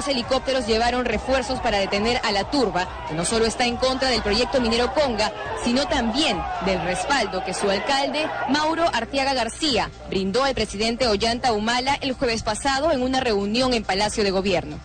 [0.07, 4.21] Helicópteros llevaron refuerzos para detener a la turba, que no solo está en contra del
[4.21, 5.31] proyecto minero Conga,
[5.63, 11.97] sino también del respaldo que su alcalde, Mauro Arteaga García, brindó al presidente Ollanta Humala
[12.01, 14.77] el jueves pasado en una reunión en Palacio de Gobierno.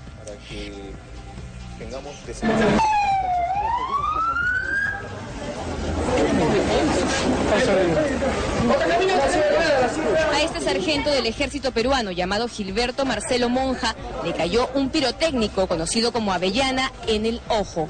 [10.33, 16.13] A este sargento del ejército peruano llamado Gilberto Marcelo Monja le cayó un pirotécnico conocido
[16.13, 17.89] como Avellana en el ojo.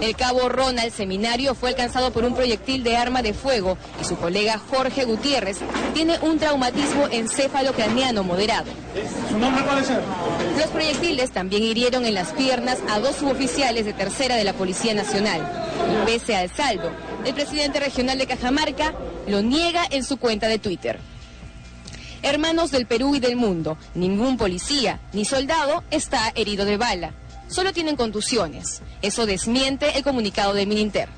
[0.00, 4.16] El cabo Ronald Seminario fue alcanzado por un proyectil de arma de fuego y su
[4.16, 5.58] colega Jorge Gutiérrez
[5.94, 8.70] tiene un traumatismo encéfalo-craneano moderado.
[9.30, 10.02] ¿Su nombre puede ser?
[10.58, 14.94] Los proyectiles también hirieron en las piernas a dos suboficiales de tercera de la Policía
[14.94, 15.40] Nacional.
[15.90, 16.90] Y pese al saldo,
[17.24, 18.94] el presidente regional de Cajamarca
[19.26, 20.98] lo niega en su cuenta de Twitter.
[22.24, 27.12] Hermanos del Perú y del mundo, ningún policía ni soldado está herido de bala.
[27.48, 28.80] Solo tienen contusiones.
[29.02, 31.10] Eso desmiente el comunicado de Mininter.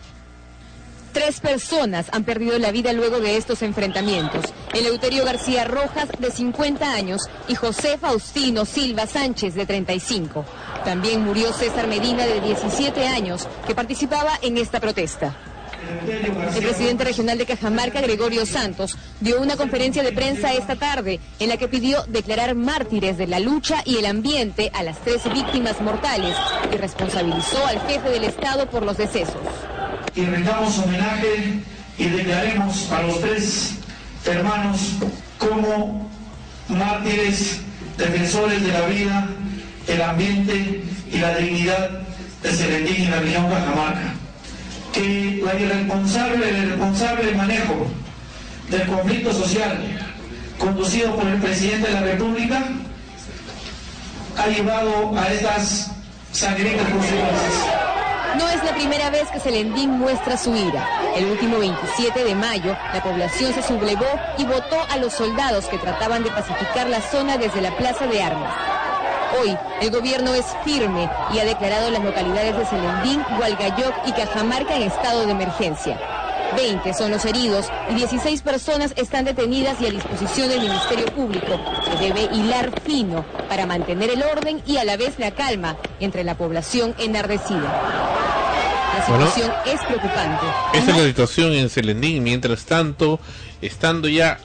[1.13, 4.47] Tres personas han perdido la vida luego de estos enfrentamientos.
[4.75, 10.45] Eleuterio García Rojas, de 50 años, y José Faustino Silva Sánchez, de 35.
[10.85, 15.37] También murió César Medina, de 17 años, que participaba en esta protesta.
[16.55, 21.49] El presidente regional de Cajamarca, Gregorio Santos, dio una conferencia de prensa esta tarde en
[21.49, 25.81] la que pidió declarar mártires de la lucha y el ambiente a las tres víctimas
[25.81, 26.35] mortales
[26.73, 29.37] y responsabilizó al jefe del Estado por los decesos.
[30.15, 31.61] Y rendamos homenaje
[31.99, 33.75] y declaremos a los tres
[34.25, 34.81] hermanos
[35.39, 36.11] como
[36.69, 37.61] mártires,
[37.99, 39.29] defensores de la vida,
[39.89, 41.91] el ambiente y la dignidad
[42.43, 44.26] de Serendín y la región Cajamarca
[44.97, 47.87] que la irresponsable, el irresponsable manejo
[48.71, 49.79] del conflicto social
[50.59, 52.63] conducido por el presidente de la República
[54.39, 55.91] ha llevado a estas
[56.33, 57.53] sangrientas consecuencias.
[58.39, 60.87] No es la primera vez que Selendín muestra su ira.
[61.17, 64.07] El último 27 de mayo, la población se sublevó
[64.37, 68.23] y votó a los soldados que trataban de pacificar la zona desde la plaza de
[68.23, 68.76] armas.
[69.41, 74.77] Hoy, el gobierno es firme y ha declarado las localidades de Selendín, Hualgayoc y Cajamarca
[74.77, 75.99] en estado de emergencia.
[76.57, 81.61] 20 son los heridos y 16 personas están detenidas y a disposición del Ministerio Público,
[81.85, 86.25] que debe hilar fino para mantener el orden y a la vez la calma entre
[86.25, 87.83] la población enardecida.
[88.97, 90.47] La situación es preocupante.
[90.73, 92.23] Esta es la situación en Selendín.
[92.23, 93.21] Mientras tanto,
[93.61, 94.39] estando ya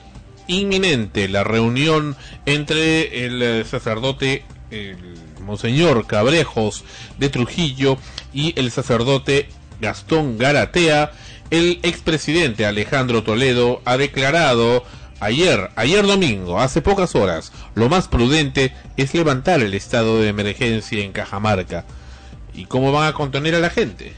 [0.46, 4.96] inminente la reunión entre el eh, sacerdote el
[5.40, 6.84] Monseñor Cabrejos
[7.18, 7.98] de Trujillo
[8.32, 9.48] y el sacerdote
[9.80, 11.12] Gastón Garatea,
[11.50, 14.84] el expresidente Alejandro Toledo ha declarado
[15.20, 21.04] ayer, ayer domingo, hace pocas horas, lo más prudente es levantar el estado de emergencia
[21.04, 21.84] en Cajamarca.
[22.54, 24.12] ¿Y cómo van a contener a la gente?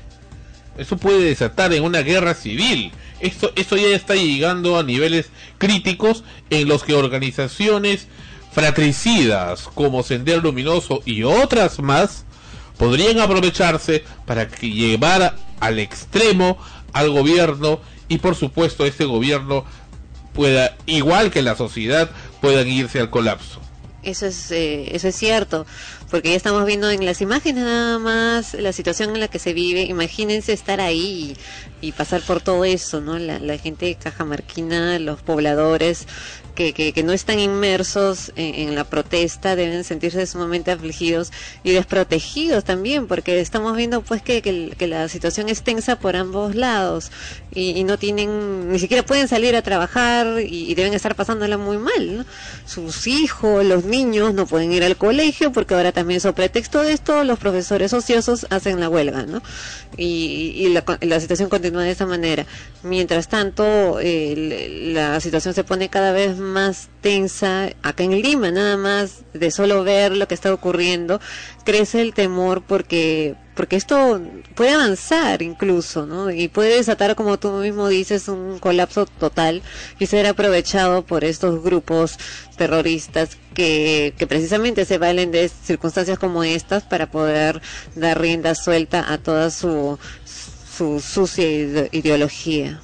[0.78, 2.92] Eso puede desatar en una guerra civil.
[3.20, 8.08] Esto, esto ya está llegando a niveles críticos en los que organizaciones
[8.54, 12.24] fratricidas como Sendero Luminoso y otras más
[12.78, 16.56] podrían aprovecharse para que llevar al extremo
[16.92, 19.64] al gobierno y por supuesto este gobierno
[20.32, 23.60] pueda, igual que la sociedad, puedan irse al colapso.
[24.02, 25.64] Eso es, eh, eso es cierto,
[26.10, 29.54] porque ya estamos viendo en las imágenes nada más la situación en la que se
[29.54, 29.82] vive.
[29.84, 31.36] Imagínense estar ahí
[31.80, 33.18] y, y pasar por todo eso, ¿no?
[33.18, 36.06] La, la gente Cajamarquina, los pobladores,
[36.54, 43.06] que, que, no están inmersos en, la protesta deben sentirse sumamente afligidos y desprotegidos también,
[43.06, 47.10] porque estamos viendo pues que, que la situación es tensa por ambos lados
[47.54, 51.78] y, no tienen, ni siquiera pueden salir a trabajar y, y deben estar pasándola muy
[51.78, 52.18] mal.
[52.18, 52.24] ¿no?
[52.66, 56.92] Sus hijos, los niños no pueden ir al colegio porque ahora también sobre pretexto de
[56.92, 59.42] esto los profesores ociosos hacen la huelga, ¿no?
[59.96, 62.44] Y, y la, la, situación continúa de esa manera.
[62.82, 68.76] Mientras tanto, eh, la situación se pone cada vez más tensa acá en Lima, nada
[68.76, 71.20] más de solo ver lo que está ocurriendo.
[71.64, 74.20] Crece el temor porque porque esto
[74.56, 76.28] puede avanzar incluso, ¿no?
[76.32, 79.62] Y puede desatar, como tú mismo dices, un colapso total
[80.00, 82.18] y ser aprovechado por estos grupos
[82.56, 87.62] terroristas que, que precisamente se valen de circunstancias como estas para poder
[87.94, 90.00] dar rienda suelta a toda su,
[90.76, 92.80] su sucia ide- ideología.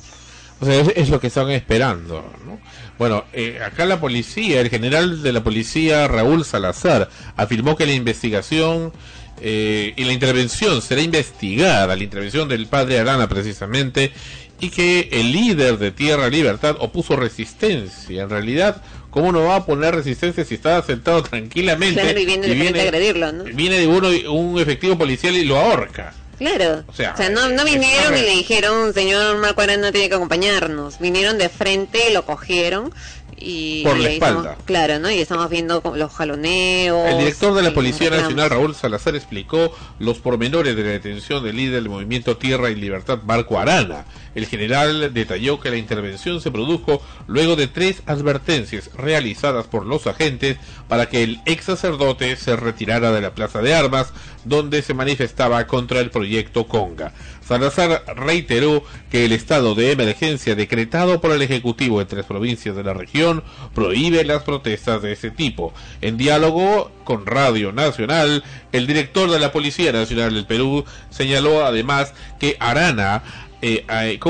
[0.60, 2.60] O sea, es lo que están esperando, ¿no?
[3.00, 7.94] Bueno, eh, acá la policía, el general de la policía, Raúl Salazar, afirmó que la
[7.94, 8.92] investigación
[9.40, 14.12] eh, y la intervención será investigada, la intervención del padre Arana precisamente,
[14.60, 18.22] y que el líder de Tierra Libertad opuso resistencia.
[18.22, 22.02] En realidad, ¿cómo no va a poner resistencia si está sentado tranquilamente?
[22.02, 23.44] Claro, y viene a agredirlo, ¿no?
[23.44, 26.12] viene de uno, un efectivo policial y lo ahorca.
[26.40, 26.84] Claro.
[26.88, 30.98] O sea, no, no es vinieron y le dijeron, señor Marco Arana tiene que acompañarnos.
[30.98, 32.94] Vinieron de frente, lo cogieron
[33.40, 33.82] y...
[33.84, 34.64] Por y la estamos- espalda.
[34.66, 35.10] claro, ¿no?
[35.10, 37.08] Y estamos viendo los jaloneos.
[37.08, 38.10] El director de la Policía.
[38.10, 42.74] Nacional, Raúl Salazar, explicó los pormenores de la detención del líder del movimiento Tierra y
[42.74, 44.04] Libertad, Marco Arana.
[44.34, 50.06] El general detalló que la intervención se produjo luego de tres advertencias realizadas por los
[50.06, 50.56] agentes
[50.88, 54.12] para que el ex sacerdote se retirara de la plaza de armas
[54.44, 57.12] donde se manifestaba contra el proyecto Conga.
[57.50, 62.84] Salazar reiteró que el estado de emergencia decretado por el Ejecutivo en tres provincias de
[62.84, 63.42] la región
[63.74, 65.74] prohíbe las protestas de ese tipo.
[66.00, 72.14] En diálogo con Radio Nacional, el director de la Policía Nacional del Perú señaló además
[72.38, 73.24] que Arana
[73.62, 74.20] eh, eh,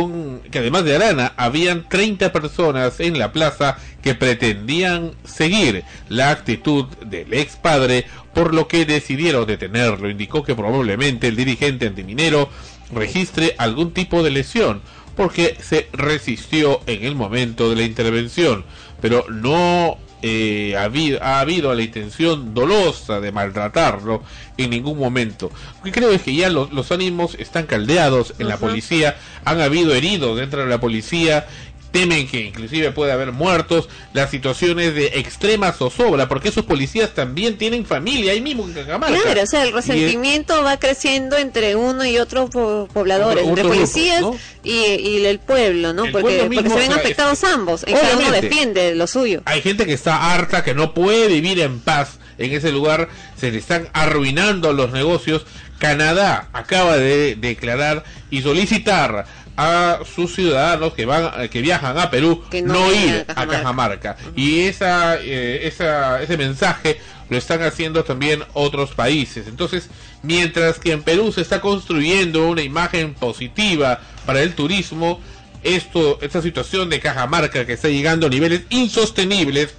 [0.50, 6.86] que además de Arana habían 30 personas en la plaza que pretendían seguir la actitud
[7.04, 10.08] del ex padre, por lo que decidieron detenerlo.
[10.08, 12.48] Indicó que probablemente el dirigente antiminero
[12.92, 14.82] registre algún tipo de lesión
[15.16, 18.64] porque se resistió en el momento de la intervención,
[19.00, 24.22] pero no eh, ha, habido, ha habido la intención dolosa de maltratarlo
[24.56, 25.50] en ningún momento.
[25.78, 29.60] Lo que creo es que ya los, los ánimos están caldeados en la policía, han
[29.60, 31.46] habido heridos dentro de la policía,
[31.90, 37.58] temen que inclusive pueda haber muertos, las situaciones de extrema zozobra, porque esos policías también
[37.58, 39.20] tienen familia ahí mismo en Cajamarca.
[39.22, 43.48] Claro, o sea, el es- resentimiento va creciendo entre uno y otro po- pobladores, Otro-
[43.48, 44.36] entre grupo, policías ¿no?
[44.62, 46.04] y, y el pueblo, ¿no?
[46.04, 49.06] El porque, pueblo porque se ven o sea, afectados ambos, en cada uno defiende lo
[49.06, 49.42] suyo.
[49.44, 53.50] Hay gente que está harta, que no puede vivir en paz en ese lugar, se
[53.50, 55.44] le están arruinando los negocios.
[55.78, 59.24] Canadá acaba de declarar y solicitar
[59.62, 64.16] a sus ciudadanos que van que viajan a Perú Que no, ir a a Cajamarca.
[64.34, 69.88] Y esa, eh, esa ese mensaje lo están haciendo también otros países entonces
[70.22, 75.20] mientras que en Perú se está construyendo una imagen positiva para el turismo
[75.62, 79.74] esto esta situación de Cajamarca que está llegando a niveles insostenibles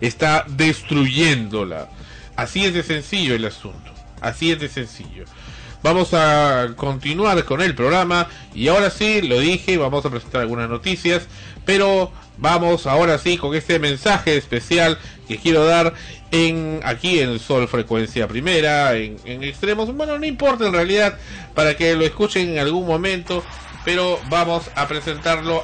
[0.00, 1.88] está destruyéndola.
[2.36, 3.92] Así es de sencillo el asunto.
[4.20, 5.24] Así es de sencillo.
[5.86, 8.26] Vamos a continuar con el programa.
[8.52, 11.28] Y ahora sí, lo dije, vamos a presentar algunas noticias,
[11.64, 15.94] pero vamos ahora sí con este mensaje especial que quiero dar
[16.32, 21.18] en aquí en Sol Frecuencia Primera, en, en extremos, bueno, no importa en realidad
[21.54, 23.44] para que lo escuchen en algún momento,
[23.84, 25.62] pero vamos a presentarlo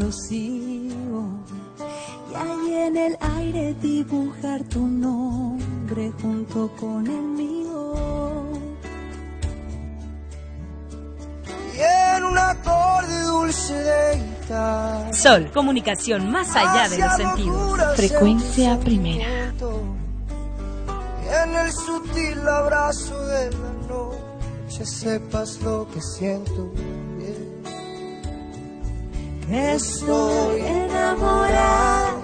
[0.00, 0.90] rocío
[2.30, 7.94] y ahí en el aire dibujar tu nombre junto con el mío.
[11.74, 15.12] Y en un acorde dulce de guitarra.
[15.12, 17.96] Sol, comunicación más allá de los sentidos.
[17.96, 19.52] Frecuencia primera.
[21.24, 26.72] Y en el sutil abrazo de la noche sepas lo que siento.
[29.52, 32.14] Estoy enamorada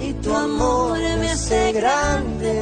[0.00, 2.56] y tu amor me hace grande.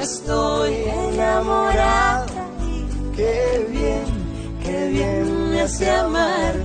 [0.00, 2.26] Estoy enamorada
[3.14, 4.04] Qué bien,
[4.64, 6.61] qué bien hace amarte.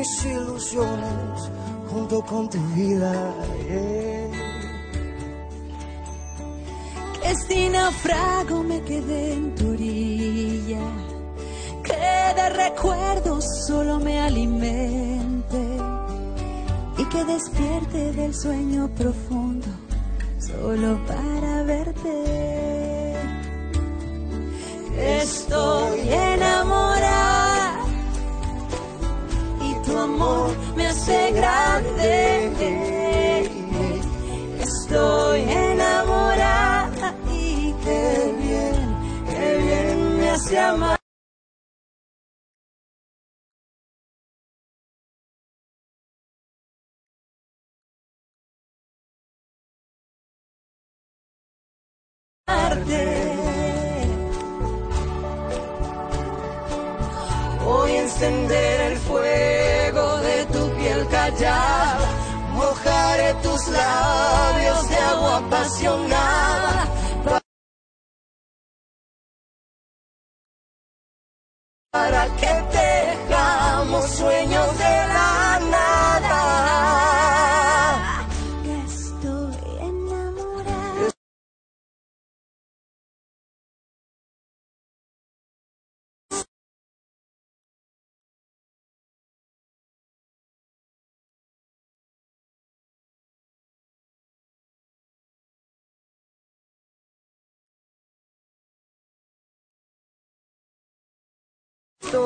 [0.00, 1.50] Mis ilusiones
[1.90, 3.34] junto con tu vida.
[7.22, 10.84] que si naufrago me quedé en tu orilla,
[11.86, 12.02] que
[12.38, 15.62] de recuerdos solo me alimente
[16.96, 19.68] y que despierte del sueño profundo
[20.38, 22.16] solo para verte.
[25.20, 26.29] Estoy enamorada
[30.76, 32.70] me hace grande.
[34.60, 38.96] Estoy enamorada y qué bien,
[39.30, 40.99] qué bien me hace amar.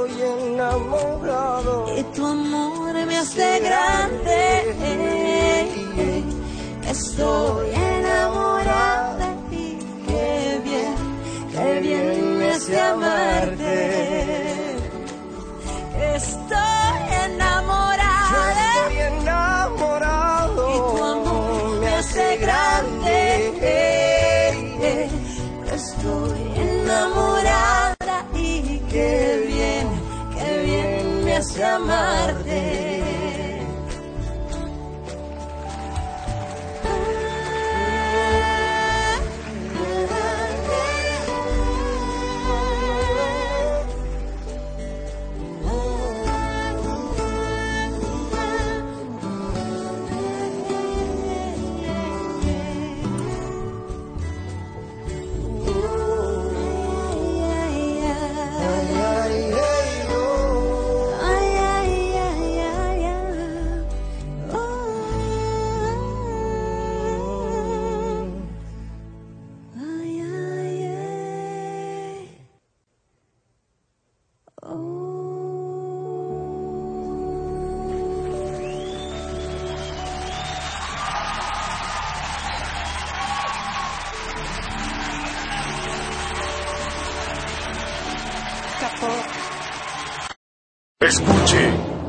[0.07, 1.87] Estoy enamorado.
[1.97, 4.75] Y tu amor me hace grande.
[6.87, 7.64] Estoy
[31.63, 32.84] amarte.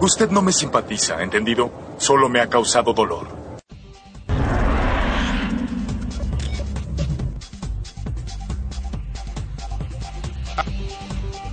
[0.06, 1.72] Usted no me simpatiza, ¿entendido?
[1.98, 3.28] Solo me ha causado dolor.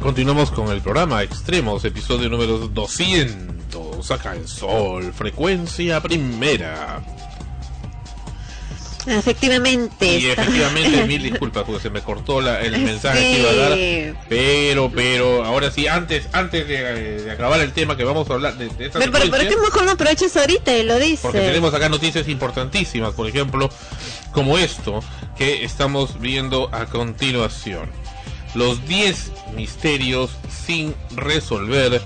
[0.01, 4.05] Continuamos con el programa Extremos, episodio número 200.
[4.05, 7.22] Saca el sol, frecuencia primera.
[9.07, 10.19] Efectivamente.
[10.19, 13.79] Y efectivamente, mil disculpas porque se me cortó la- el mensaje que iba a dar.
[14.29, 18.57] Pero, pero, ahora sí, antes antes de, de acabar el tema que vamos a hablar
[18.57, 21.23] de, de esta Pero, pero, que mejor no aproveches ahorita y lo dice.
[21.23, 23.71] porque tenemos acá noticias importantísimas, por ejemplo,
[24.33, 25.03] como esto
[25.37, 27.91] que estamos viendo a continuación.
[28.55, 30.31] Los 10 misterios
[30.67, 32.01] sin resolver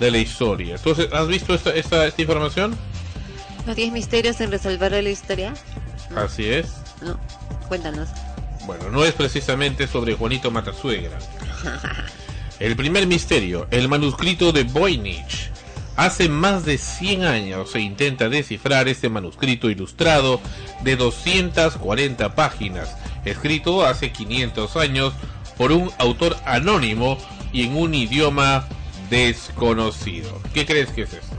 [0.00, 0.74] de la historia.
[0.74, 2.76] Entonces, ¿has visto esta, esta, esta información?
[3.66, 5.54] Los 10 misterios en resolver la historia.
[6.16, 6.68] Así es.
[7.00, 7.18] No,
[7.68, 8.08] cuéntanos.
[8.66, 11.18] Bueno, no es precisamente sobre Juanito Matasuegra.
[12.60, 15.50] El primer misterio, el manuscrito de Voynich.
[15.96, 20.40] Hace más de 100 años se intenta descifrar este manuscrito ilustrado
[20.84, 25.12] de 240 páginas, escrito hace 500 años
[25.58, 27.18] por un autor anónimo
[27.52, 28.68] y en un idioma
[29.10, 30.40] desconocido.
[30.54, 31.31] ¿Qué crees que es esto?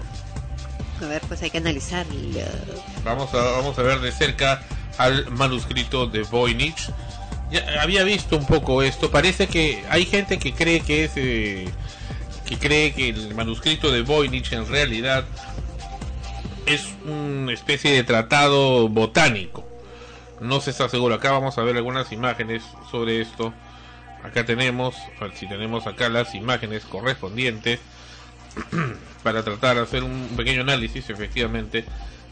[1.04, 2.14] A ver, pues hay que analizarlo.
[3.04, 4.64] Vamos a, vamos a ver de cerca
[4.98, 6.90] al manuscrito de Voynich.
[7.52, 9.12] Ya había visto un poco esto.
[9.12, 11.70] Parece que hay gente que cree que es eh,
[12.46, 15.26] que cree que el manuscrito de Voynich en realidad
[16.66, 19.68] es una especie de tratado botánico.
[20.40, 21.16] No se está seguro.
[21.16, 23.54] Acá vamos a ver algunas imágenes sobre esto.
[24.24, 24.96] Acá tenemos,
[25.36, 27.82] si tenemos acá las imágenes correspondientes
[29.24, 31.86] para tratar de hacer un pequeño análisis, efectivamente.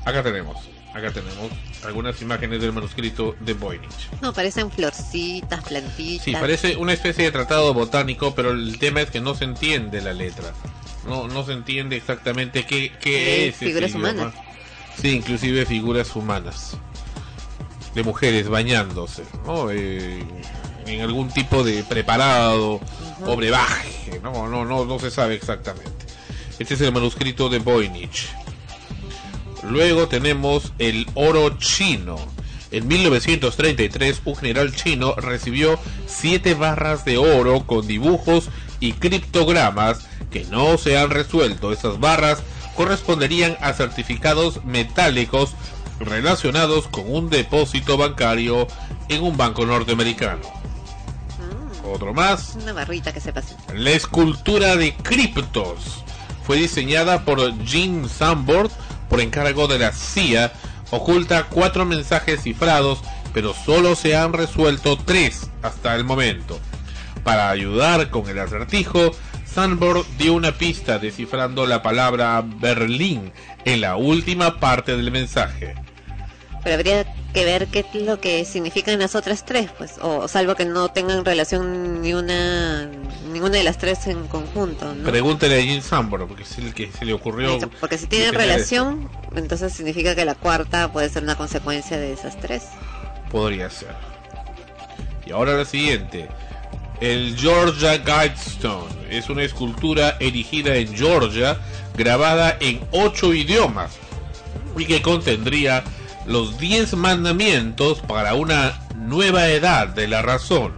[0.05, 0.57] Acá tenemos,
[0.93, 1.51] acá tenemos
[1.85, 4.09] algunas imágenes del manuscrito de Voynich.
[4.21, 6.25] No, parecen florcitas, plantitas.
[6.25, 10.01] Sí, parece una especie de tratado botánico, pero el tema es que no se entiende
[10.01, 10.53] la letra.
[11.07, 13.55] No, no se entiende exactamente qué, qué es.
[13.55, 14.33] figuras humanas.
[14.99, 16.77] Sí, inclusive figuras humanas.
[17.95, 19.69] De mujeres bañándose, ¿no?
[19.71, 20.23] Eh,
[20.85, 22.79] en algún tipo de preparado
[23.25, 24.47] o brebaje, ¿no?
[24.47, 26.10] No, no, no se sabe exactamente.
[26.61, 28.29] Este es el manuscrito de Voynich.
[29.63, 32.17] Luego tenemos el oro chino.
[32.69, 38.49] En 1933, un general chino recibió siete barras de oro con dibujos
[38.79, 41.73] y criptogramas que no se han resuelto.
[41.73, 42.43] Esas barras
[42.75, 45.55] corresponderían a certificados metálicos
[45.99, 48.67] relacionados con un depósito bancario
[49.09, 50.43] en un banco norteamericano.
[51.91, 52.55] Otro más.
[52.61, 53.55] Una barrita que se pase.
[53.73, 56.03] La escultura de criptos
[56.51, 58.71] fue diseñada por Jean Sambord
[59.09, 60.51] por encargo de la CIA.
[60.89, 62.99] Oculta cuatro mensajes cifrados,
[63.33, 66.59] pero solo se han resuelto tres hasta el momento.
[67.23, 69.11] Para ayudar con el acertijo,
[69.45, 73.31] Sandborg dio una pista descifrando la palabra Berlín
[73.63, 75.75] en la última parte del mensaje.
[77.31, 80.89] Que ver qué es lo que significan las otras tres, pues, o salvo que no
[80.89, 82.89] tengan relación ni una,
[83.31, 85.09] ninguna de las tres en conjunto, ¿no?
[85.09, 87.57] Pregúntele a Jean Sambord, porque es el que se le ocurrió.
[87.79, 92.39] Porque si tienen relación, entonces significa que la cuarta puede ser una consecuencia de esas
[92.39, 92.63] tres.
[93.31, 93.95] Podría ser.
[95.25, 96.27] Y ahora la siguiente.
[96.99, 101.57] El Georgia Guidestone es una escultura erigida en Georgia,
[101.97, 103.91] grabada en ocho idiomas
[104.77, 105.83] y que contendría
[106.25, 110.73] los diez mandamientos para una nueva edad de la razón.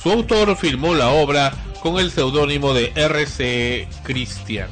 [0.00, 3.88] Su autor firmó la obra con el seudónimo de R.C.
[4.04, 4.68] Christian.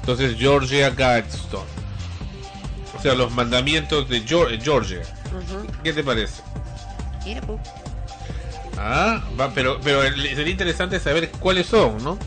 [0.00, 1.64] Entonces, Georgia Guidestone.
[2.98, 5.02] O sea, los mandamientos de Geor- Georgia.
[5.84, 6.42] ¿Qué te parece?
[7.24, 7.58] Mira, pu.
[8.76, 12.18] Ah, va, pero, pero sería interesante saber cuáles son, ¿no?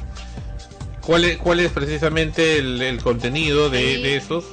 [1.02, 4.46] ¿Cuál es, cuál es precisamente el, el contenido de, de esos?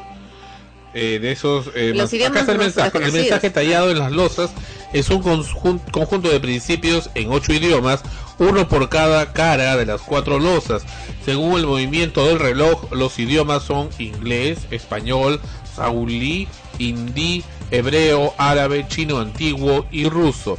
[0.95, 2.99] Eh, de esos eh, Los acá está el mensaje.
[2.99, 4.51] El mensaje tallado en las losas
[4.93, 8.01] es un conjun- conjunto de principios en ocho idiomas,
[8.39, 10.82] uno por cada cara de las cuatro losas.
[11.24, 15.41] Según el movimiento del reloj, los idiomas son inglés, español,
[15.76, 20.59] saulí, hindi, hebreo, árabe, chino antiguo y ruso.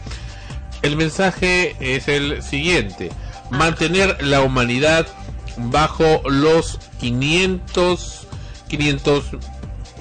[0.81, 3.09] El mensaje es el siguiente:
[3.49, 5.07] mantener la humanidad
[5.57, 8.27] bajo los 500
[8.69, 9.23] 500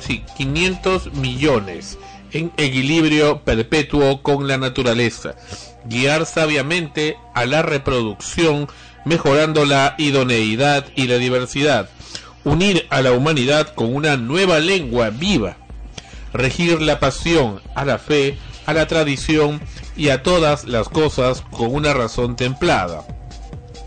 [0.08, 1.98] sí, 500 millones
[2.32, 5.34] en equilibrio perpetuo con la naturaleza,
[5.84, 8.68] guiar sabiamente a la reproducción,
[9.04, 11.90] mejorando la idoneidad y la diversidad,
[12.44, 15.58] unir a la humanidad con una nueva lengua viva,
[16.32, 19.60] regir la pasión, a la fe, a la tradición
[19.94, 23.06] y a todas las cosas con una razón templada.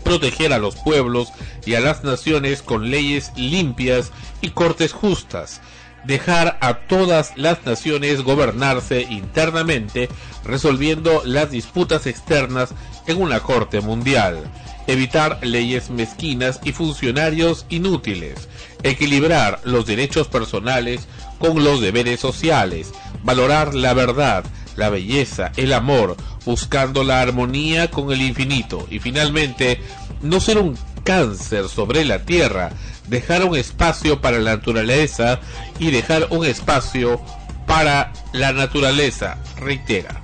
[0.04, 1.28] Proteger a los pueblos
[1.64, 4.10] y a las naciones con leyes limpias
[4.40, 5.60] y cortes justas.
[6.04, 10.08] Dejar a todas las naciones gobernarse internamente,
[10.44, 12.74] resolviendo las disputas externas
[13.06, 14.42] en una corte mundial.
[14.86, 18.48] Evitar leyes mezquinas y funcionarios inútiles.
[18.82, 21.06] Equilibrar los derechos personales
[21.38, 22.92] con los deberes sociales.
[23.22, 24.44] Valorar la verdad,
[24.76, 28.86] la belleza, el amor, buscando la armonía con el infinito.
[28.90, 29.80] Y finalmente,
[30.20, 32.70] no ser un cáncer sobre la tierra,
[33.08, 35.40] dejar un espacio para la naturaleza
[35.78, 37.20] y dejar un espacio
[37.66, 40.20] para la naturaleza, reitera.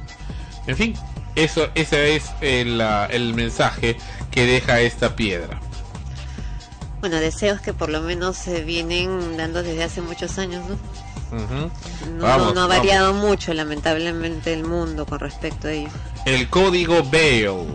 [0.67, 0.95] En fin,
[1.35, 3.97] eso, ese es el, el mensaje
[4.31, 5.61] que deja esta piedra.
[7.01, 10.77] Bueno, deseos que por lo menos se vienen dando desde hace muchos años, ¿no?
[11.31, 11.71] No,
[12.23, 12.69] Vamos, no ha vamos.
[12.69, 15.91] variado mucho, lamentablemente, el mundo con respecto a ello.
[16.25, 17.67] El código Bale.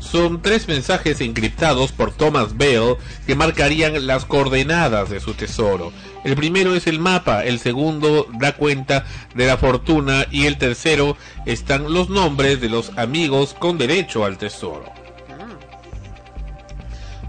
[0.00, 2.96] Son tres mensajes encriptados por Thomas Bell
[3.26, 5.92] que marcarían las coordenadas de su tesoro.
[6.24, 11.16] El primero es el mapa, el segundo da cuenta de la fortuna y el tercero
[11.46, 14.92] están los nombres de los amigos con derecho al tesoro.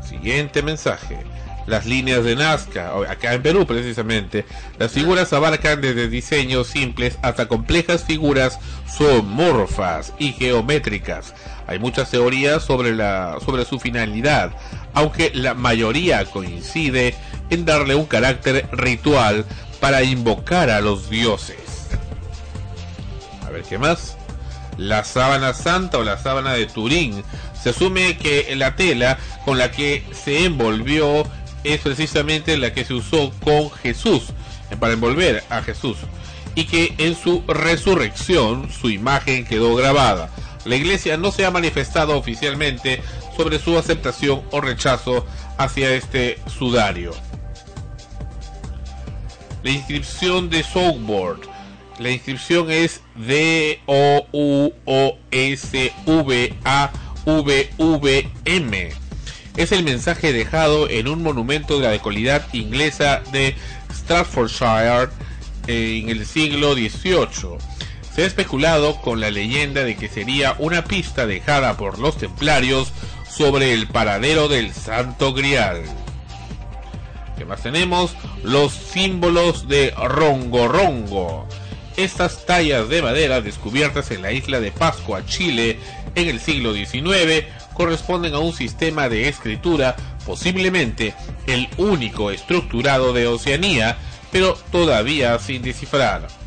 [0.04, 1.20] Siguiente mensaje.
[1.68, 4.46] Las líneas de Nazca, acá en Perú precisamente,
[4.80, 8.60] las figuras abarcan desde diseños simples hasta complejas figuras
[8.90, 11.34] zoomorfas y geométricas.
[11.72, 14.52] Hay muchas teorías sobre, la, sobre su finalidad,
[14.94, 17.16] aunque la mayoría coincide
[17.50, 19.46] en darle un carácter ritual
[19.80, 21.88] para invocar a los dioses.
[23.48, 24.18] A ver qué más.
[24.78, 27.24] La sábana santa o la sábana de Turín.
[27.62, 31.24] Se asume que la tela con la que se envolvió
[31.64, 34.24] es precisamente la que se usó con Jesús,
[34.78, 35.96] para envolver a Jesús,
[36.54, 40.30] y que en su resurrección su imagen quedó grabada.
[40.66, 43.02] La iglesia no se ha manifestado oficialmente
[43.36, 45.26] sobre su aceptación o rechazo
[45.58, 47.14] hacia este sudario.
[49.64, 51.42] La inscripción de Soulboard.
[52.00, 54.22] La inscripción es D-O-U-O-S-V-A-V-V-M.
[59.58, 63.56] Es el mensaje dejado en un monumento de la decolidad inglesa de
[63.94, 65.10] Stratfordshire
[65.68, 67.71] en el siglo XVIII.
[68.14, 72.92] Se ha especulado con la leyenda de que sería una pista dejada por los templarios
[73.30, 75.84] sobre el paradero del Santo Grial.
[77.38, 78.16] ¿Qué más tenemos?
[78.44, 81.48] Los símbolos de Rongo Rongo.
[81.96, 85.80] Estas tallas de madera descubiertas en la isla de Pascua, Chile,
[86.16, 89.96] en el siglo XIX, corresponden a un sistema de escritura
[90.26, 91.16] posiblemente
[91.48, 93.98] el único estructurado de Oceanía,
[94.32, 96.41] pero todavía sin descifrar.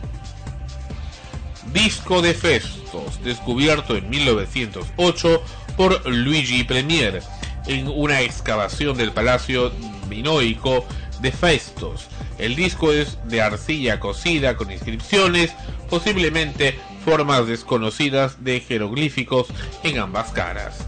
[1.75, 5.43] Disco de Festos, descubierto en 1908
[5.77, 7.21] por Luigi Premier
[7.67, 9.73] en una excavación del Palacio
[10.09, 10.87] Minoico
[11.21, 12.07] de Festos.
[12.39, 15.53] El disco es de arcilla cocida con inscripciones,
[15.91, 19.49] posiblemente formas desconocidas de jeroglíficos
[19.83, 20.79] en ambas caras.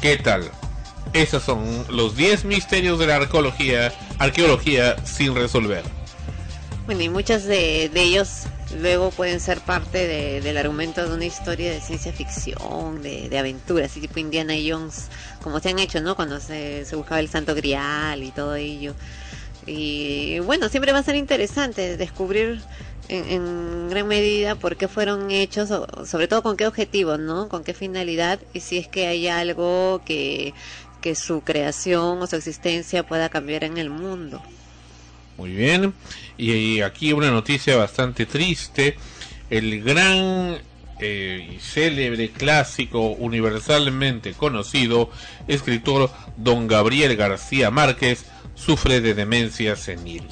[0.00, 0.50] ¿Qué tal?
[1.12, 5.82] Esos son los 10 misterios de la arqueología, arqueología sin resolver.
[6.86, 11.24] Bueno, y muchos de, de ellos luego pueden ser parte de, del argumento de una
[11.24, 15.08] historia de ciencia ficción, de, de aventura, así tipo Indiana Jones,
[15.42, 16.16] como se han hecho, ¿no?
[16.16, 18.94] Cuando se, se buscaba el Santo Grial y todo ello.
[19.66, 22.60] Y bueno, siempre va a ser interesante descubrir
[23.08, 25.70] en, en, gran medida por qué fueron hechos,
[26.08, 27.48] sobre todo con qué objetivo, ¿no?
[27.48, 30.54] Con qué finalidad y si es que hay algo que,
[31.00, 34.42] que su creación o su existencia pueda cambiar en el mundo.
[35.36, 35.92] Muy bien,
[36.38, 38.96] y aquí una noticia bastante triste.
[39.50, 40.58] El gran
[40.98, 45.10] eh, y célebre clásico universalmente conocido
[45.46, 48.24] escritor don Gabriel García Márquez
[48.54, 50.24] sufre de demencia senil.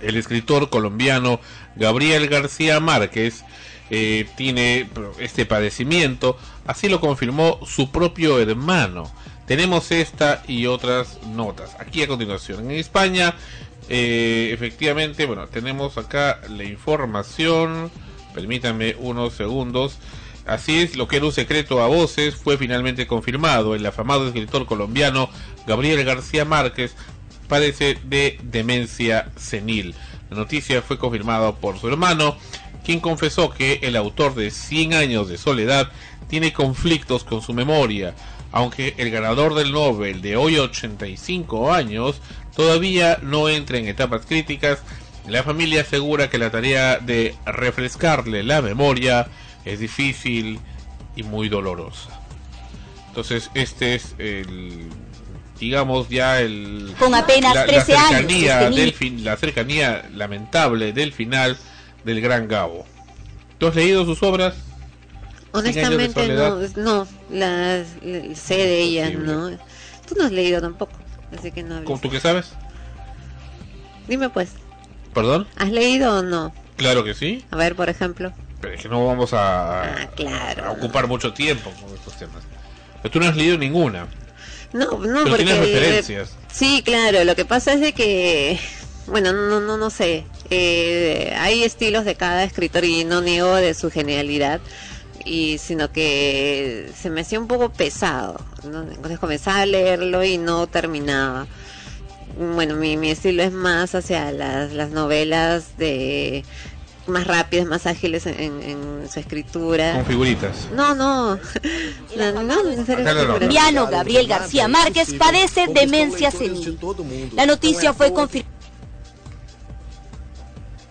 [0.00, 1.40] El escritor colombiano
[1.76, 3.44] Gabriel García Márquez
[3.90, 4.88] eh, tiene
[5.18, 9.12] este padecimiento, así lo confirmó su propio hermano.
[9.46, 12.70] Tenemos esta y otras notas aquí a continuación.
[12.70, 13.34] En España,
[13.90, 17.90] eh, efectivamente, bueno, tenemos acá la información.
[18.32, 19.98] Permítanme unos segundos.
[20.46, 23.74] Así es, lo que era un secreto a voces fue finalmente confirmado.
[23.74, 25.28] El afamado escritor colombiano
[25.66, 26.94] Gabriel García Márquez
[27.48, 29.94] padece de demencia senil.
[30.30, 32.36] La noticia fue confirmada por su hermano,
[32.84, 35.90] quien confesó que el autor de 100 años de soledad
[36.28, 38.14] tiene conflictos con su memoria,
[38.52, 42.20] aunque el ganador del Nobel de hoy 85 años
[42.60, 44.80] todavía no entra en etapas críticas,
[45.26, 49.28] la familia asegura que la tarea de refrescarle la memoria
[49.64, 50.60] es difícil
[51.16, 52.10] y muy dolorosa.
[53.08, 54.88] Entonces este es el
[55.58, 60.08] digamos ya el con apenas la, 13 la años cercanía este del fin, la cercanía
[60.14, 61.56] lamentable del final
[62.04, 62.84] del gran Gabo.
[63.58, 64.54] ¿Tú has leído sus obras?
[65.52, 69.50] Honestamente años no, no, las la- sé de ellas, no.
[70.08, 70.92] Tú no has leído tampoco,
[71.38, 71.86] así que no hables.
[71.86, 72.52] ¿Cómo- ¿Tú qué sabes?
[74.08, 74.50] Dime pues,
[75.14, 75.46] ¿Perdón?
[75.56, 76.54] ¿has leído o no?
[76.76, 77.44] Claro que sí.
[77.50, 78.32] A ver, por ejemplo.
[78.60, 80.64] Pero es que no vamos a, Ah, claro.
[80.66, 82.42] a ocupar mucho tiempo con estos temas.
[83.02, 84.06] Pero tú no has leído ninguna.
[84.72, 86.36] No, no, Pero porque tienes referencias.
[86.52, 88.58] Sí, claro, lo que pasa es de que
[89.06, 90.24] bueno, no no no sé.
[90.50, 94.60] Eh, hay estilos de cada escritor y no niego de su genialidad
[95.24, 98.82] y sino que se me hacía un poco pesado, ¿no?
[98.82, 101.46] Entonces comenzaba a leerlo y no terminaba.
[102.38, 106.44] Bueno, mi, mi estilo es más hacia las, las novelas de
[107.06, 108.62] más rápidas, más ágiles en, en-
[109.02, 109.94] en su escritura.
[109.94, 110.68] Con figuritas.
[110.74, 111.36] No, no.
[112.16, 112.62] no, no no,
[113.72, 113.86] no.
[113.90, 116.78] Gabriel García Márquez padece demencia senil.
[117.34, 118.54] La noticia fue confirmada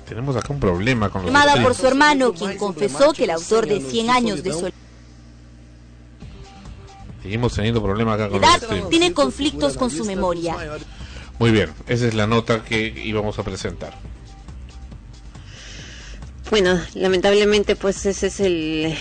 [0.10, 1.78] Tenemos acá un problema con los por streams.
[1.78, 4.74] su hermano, quien confesó que el autor de 100 años de soledad
[7.22, 10.55] Seguimos teniendo problemas acá con los tiene conflictos con su memoria.
[11.38, 13.93] Muy bien, esa es la nota que íbamos a presentar.
[16.49, 18.95] Bueno, lamentablemente pues ese es el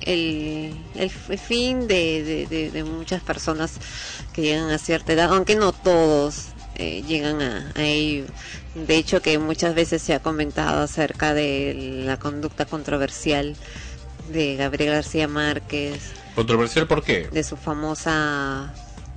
[0.00, 3.72] el, el fin de, de- de- de muchas personas
[4.32, 6.46] que llegan a cierta edad, aunque no todos
[6.76, 8.24] eh, llegan a, a ello.
[8.74, 13.56] De hecho que muchas veces se ha comentado acerca de la conducta controversial
[14.32, 17.28] de Gabriel García Márquez, ¿Controversial por qué?
[17.30, 18.74] de su famosa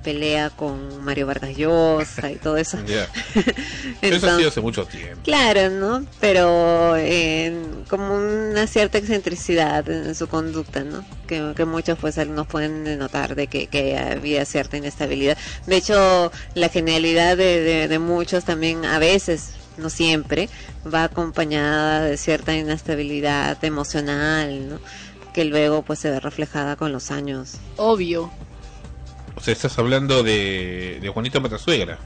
[0.08, 2.78] pelea con Mario Vargas Llosa y todo eso.
[2.86, 3.06] Ya.
[4.00, 5.20] Eso ha sido hace mucho tiempo.
[5.22, 6.06] Claro, ¿no?
[6.18, 7.52] Pero eh,
[7.90, 11.04] como una cierta excentricidad en su conducta, ¿no?
[11.26, 15.36] Que, que muchos pues nos pueden notar de que, que había cierta inestabilidad.
[15.66, 20.48] De hecho, la genialidad de, de- de muchos también a veces, no siempre,
[20.92, 24.78] va acompañada de cierta inestabilidad emocional, ¿no?
[25.34, 27.52] Que luego pues se ve reflejada con los años.
[27.76, 28.32] Obvio.
[29.38, 31.98] O sea, estás hablando de, de Juanito Matasuegra.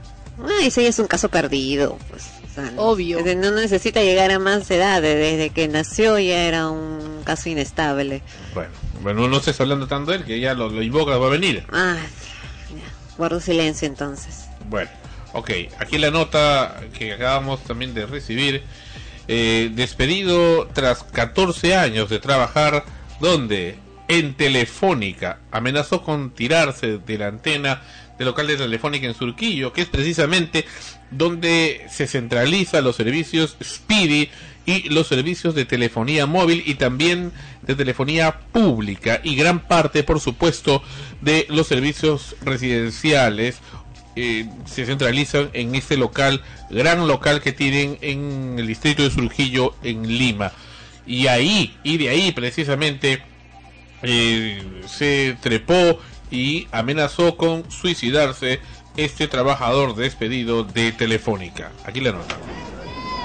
[0.43, 2.25] Ah, ese ya es un caso perdido, pues.
[2.51, 3.19] o sea, Obvio.
[3.19, 7.49] desde- No necesita llegar a más edad, de- desde que nació ya era un caso
[7.49, 8.23] inestable.
[8.55, 8.71] Bueno,
[9.03, 11.65] bueno, no estés hablando tanto de él, que ya lo, lo invocas, va a venir.
[11.73, 11.97] Ah,
[12.71, 14.47] ya, guardo silencio entonces.
[14.69, 14.91] Bueno,
[15.33, 18.63] ok, aquí la nota que acabamos también de recibir.
[19.29, 22.85] Eh, despedido tras 14 años de trabajar,
[23.21, 23.77] donde
[24.13, 27.81] en Telefónica amenazó con tirarse de la antena
[28.19, 30.67] del local de Telefónica en Surquillo, que es precisamente
[31.11, 34.29] donde se centralizan los servicios Speedy
[34.67, 37.33] y los servicios de telefonía móvil y también
[37.63, 40.83] de telefonía pública y gran parte, por supuesto,
[41.23, 43.61] de los servicios residenciales
[44.15, 49.75] eh, se centralizan en este local, gran local que tienen en el distrito de Surquillo,
[49.83, 50.53] en Lima.
[51.07, 53.23] Y ahí, y de ahí precisamente,
[54.03, 55.99] eh, se trepó
[56.31, 58.61] y amenazó con suicidarse
[58.97, 61.73] este trabajador despedido de Telefónica.
[61.85, 62.37] Aquí la nota.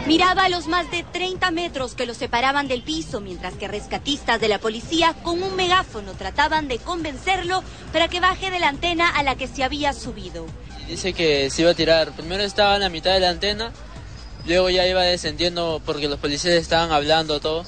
[0.07, 4.39] Miraba a los más de 30 metros que lo separaban del piso, mientras que rescatistas
[4.39, 7.61] de la policía con un megáfono trataban de convencerlo
[7.91, 10.45] para que baje de la antena a la que se había subido.
[10.87, 12.13] Dice que se iba a tirar.
[12.13, 13.73] Primero estaba en la mitad de la antena,
[14.45, 17.65] luego ya iba descendiendo porque los policías estaban hablando todo.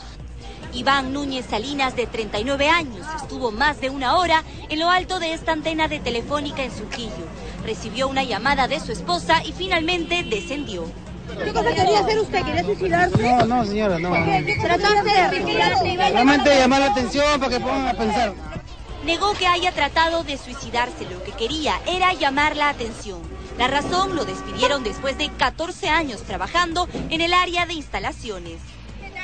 [0.74, 5.34] Iván Núñez Salinas, de 39 años, estuvo más de una hora en lo alto de
[5.34, 7.28] esta antena de Telefónica en Surquillo.
[7.66, 10.86] Recibió una llamada de su esposa y finalmente descendió.
[11.44, 12.44] ¿Qué cosa quería hacer usted?
[12.44, 13.22] ¿Quería suicidarse?
[13.22, 14.12] No, no, señora, no.
[14.62, 15.96] Trataste de retirarse.
[15.96, 18.34] Realmente llamar la atención para que pongan a pensar.
[19.06, 23.22] Negó que haya tratado de suicidarse, lo que quería era llamar la atención.
[23.58, 28.60] La razón lo despidieron después de 14 años trabajando en el área de instalaciones.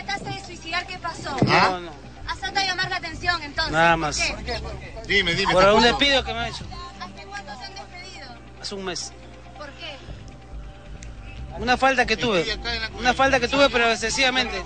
[0.05, 0.85] ¿Te trataste de suicidar?
[0.87, 1.35] ¿Qué pasó?
[1.45, 1.91] No, no.
[2.27, 3.71] Has tratado de llamar la atención, entonces.
[3.73, 4.17] Nada ¿Por más.
[4.17, 4.61] qué?
[5.07, 5.53] Dime, dime.
[5.53, 5.97] Por ¿Hace un cuándo?
[5.97, 6.65] despido que me ha hecho.
[6.99, 8.27] ¿Hace cuánto se han despedido?
[8.61, 9.13] Hace un mes.
[9.57, 9.95] ¿Por qué?
[11.59, 12.45] Una falta que tuve.
[12.99, 14.61] Una falta que tuve, pero excesivamente.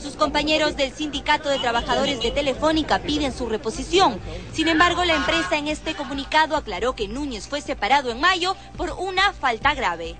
[0.00, 4.20] Sus compañeros del Sindicato de Trabajadores de Telefónica piden su reposición.
[4.52, 8.92] Sin embargo, la empresa en este comunicado aclaró que Núñez fue separado en mayo por
[8.92, 10.16] una falta grave.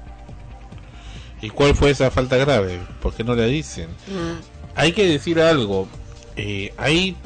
[1.42, 2.80] ¿Y cuál fue esa falta grave?
[3.00, 3.88] ¿Por qué no la dicen?
[4.74, 5.88] Hay que decir algo.
[6.36, 7.16] eh, hay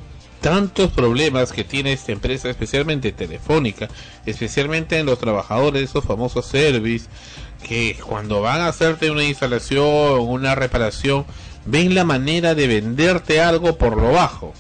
[0.41, 3.89] tantos problemas que tiene esta empresa, especialmente Telefónica,
[4.27, 7.07] especialmente en los trabajadores de esos famosos service,
[7.67, 11.25] que cuando van a hacerte una instalación, una reparación,
[11.65, 14.53] ven la manera de venderte algo por lo bajo.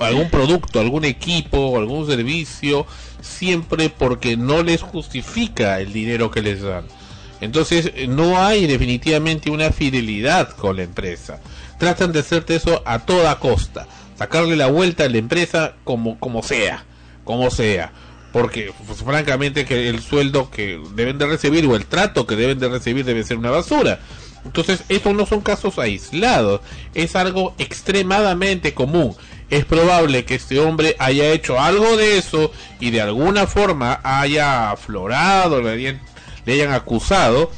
[0.00, 2.86] Algún producto, algún equipo, algún servicio,
[3.22, 6.84] siempre porque no les justifica el dinero que les dan.
[7.42, 11.40] Entonces eh, no hay definitivamente una fidelidad con la empresa.
[11.76, 16.44] Tratan de hacerte eso a toda costa, sacarle la vuelta a la empresa como, como
[16.44, 16.84] sea,
[17.24, 17.92] como sea.
[18.32, 22.60] Porque pues, francamente que el sueldo que deben de recibir o el trato que deben
[22.60, 23.98] de recibir debe ser una basura.
[24.44, 26.60] Entonces, estos no son casos aislados,
[26.94, 29.16] es algo extremadamente común.
[29.50, 34.70] Es probable que este hombre haya hecho algo de eso y de alguna forma haya
[34.70, 35.60] aflorado,
[36.46, 37.50] le hayan acusado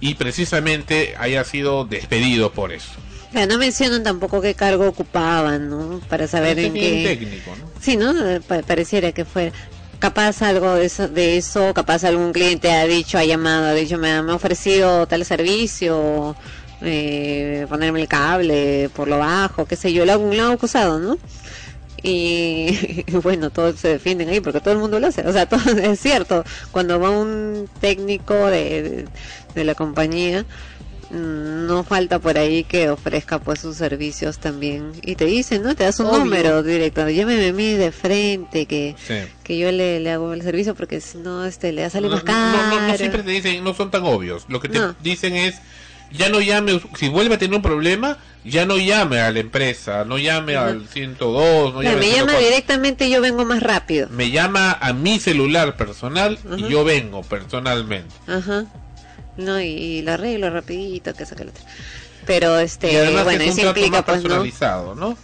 [0.00, 2.90] y precisamente haya sido despedido por eso.
[3.32, 6.00] Claro, no mencionan tampoco qué cargo ocupaban, ¿no?
[6.08, 7.02] Para saber en qué...
[7.04, 7.70] técnico, ¿no?
[7.80, 8.12] Sí, ¿no?
[8.46, 9.52] Pa- pareciera que fuera.
[9.98, 13.96] Capaz algo de eso, de eso, capaz algún cliente ha dicho, ha llamado, ha dicho,
[13.98, 16.36] me, ha- me ha ofrecido tal servicio,
[16.82, 21.16] eh, ponerme el cable por lo bajo, qué sé yo, lo, lo han acusado, ¿no?
[22.06, 25.22] Y, bueno, todos se defienden ahí porque todo el mundo lo hace.
[25.26, 26.44] O sea, todo es cierto.
[26.70, 29.08] Cuando va un técnico de, de,
[29.54, 30.44] de la compañía,
[31.10, 34.92] mm, no falta por ahí que ofrezca pues sus servicios también.
[35.02, 35.74] Y te dicen, ¿no?
[35.74, 36.18] Te das un Obvio.
[36.20, 37.08] número directo.
[37.08, 39.14] Llámeme a mí de frente que, Sí.
[39.42, 42.24] que yo le, le hago el servicio porque si no, este, le sale No, más
[42.24, 42.38] caro.
[42.58, 44.44] no, no, no siempre te dicen, no son tan obvios.
[44.48, 44.94] Lo que te No.
[45.02, 45.54] dicen es,
[46.16, 50.04] ya no llame, si vuelve a tener un problema, ya no llame a la empresa,
[50.04, 50.64] no llame Ujú.
[50.66, 52.48] al 102, no Mira, llame me al llama 104.
[52.48, 54.08] directamente y yo vengo más rápido.
[54.10, 58.14] Me llama a mi celular personal y yo vengo personalmente.
[58.26, 58.64] Ajá.
[59.36, 61.64] No, y, y lo arreglo rapidito, que saca el otro.
[62.26, 64.28] Pero este, y además bueno, que es un eso trato implica más pues no.
[64.28, 65.18] personalizado, ¿no?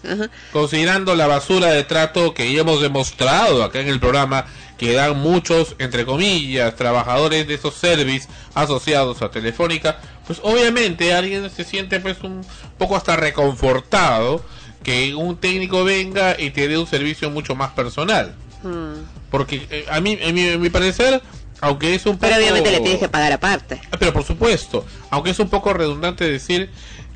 [0.53, 4.45] Considerando la basura de trato que hemos demostrado acá en el programa
[4.81, 11.51] que dan muchos, entre comillas, trabajadores de esos servicios asociados a Telefónica, pues obviamente alguien
[11.51, 12.41] se siente pues un
[12.79, 14.43] poco hasta reconfortado
[14.83, 18.35] que un técnico venga y te dé un servicio mucho más personal.
[18.63, 19.29] Mm.
[19.31, 21.21] Porque eh, a mí, en mi, en mi parecer,
[21.61, 22.29] aunque es un poco...
[22.29, 23.83] Pero obviamente le tienes que pagar aparte.
[23.93, 26.71] Ah, Pero por supuesto, aunque es un poco redundante decir,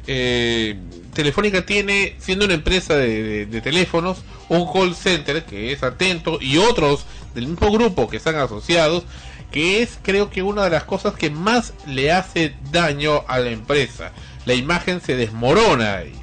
[0.07, 0.77] eh,
[1.15, 4.19] Telefónica tiene, siendo una empresa de, de- de teléfonos,
[4.51, 9.05] un call center que es atento y otros del mismo grupo que están asociados,
[9.51, 13.51] que es creo que una de las cosas que más le hace daño a la
[13.51, 14.13] empresa.
[14.47, 16.15] La imagen se desmorona ahí.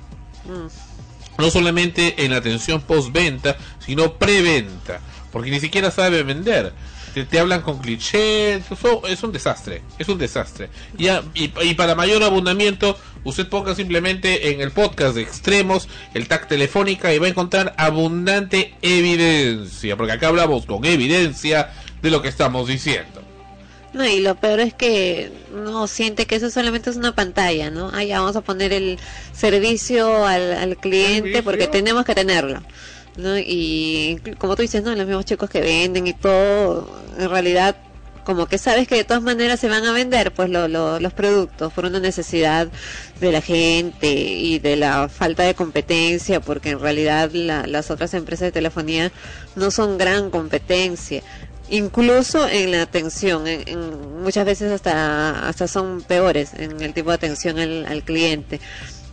[0.46, 1.42] Mm.
[1.42, 5.00] No solamente en atención postventa, sino preventa,
[5.32, 6.74] porque ni siquiera sabe vender.
[7.14, 10.70] Te, te hablan con clichés, eso es un desastre, es un desastre.
[10.98, 16.28] Ya, y, y para mayor abundamiento, usted ponga simplemente en el podcast de extremos el
[16.28, 22.22] tag telefónica y va a encontrar abundante evidencia, porque acá hablamos con evidencia de lo
[22.22, 23.22] que estamos diciendo.
[23.94, 27.92] No, y lo peor es que no siente que eso solamente es una pantalla, ¿no?
[27.94, 28.98] Ah, ya vamos a poner el
[29.34, 32.62] servicio al, al cliente porque tenemos que tenerlo,
[33.22, 33.38] ¿no?
[33.38, 34.94] Y como tú dices, ¿no?
[34.96, 37.76] Los mismos chicos que venden y todo, en realidad,
[38.24, 41.14] como que sabes que de todas maneras se van a vender, pues lo- lo- los
[41.14, 42.68] productos por una necesidad
[43.20, 48.14] de la gente y de la falta de competencia, porque en realidad la- las otras
[48.14, 49.12] empresas de telefonía
[49.56, 51.24] no son gran competencia
[51.74, 57.16] incluso en la atención, en, muchas veces hasta hasta son peores en el tipo de
[57.16, 58.60] atención al cliente.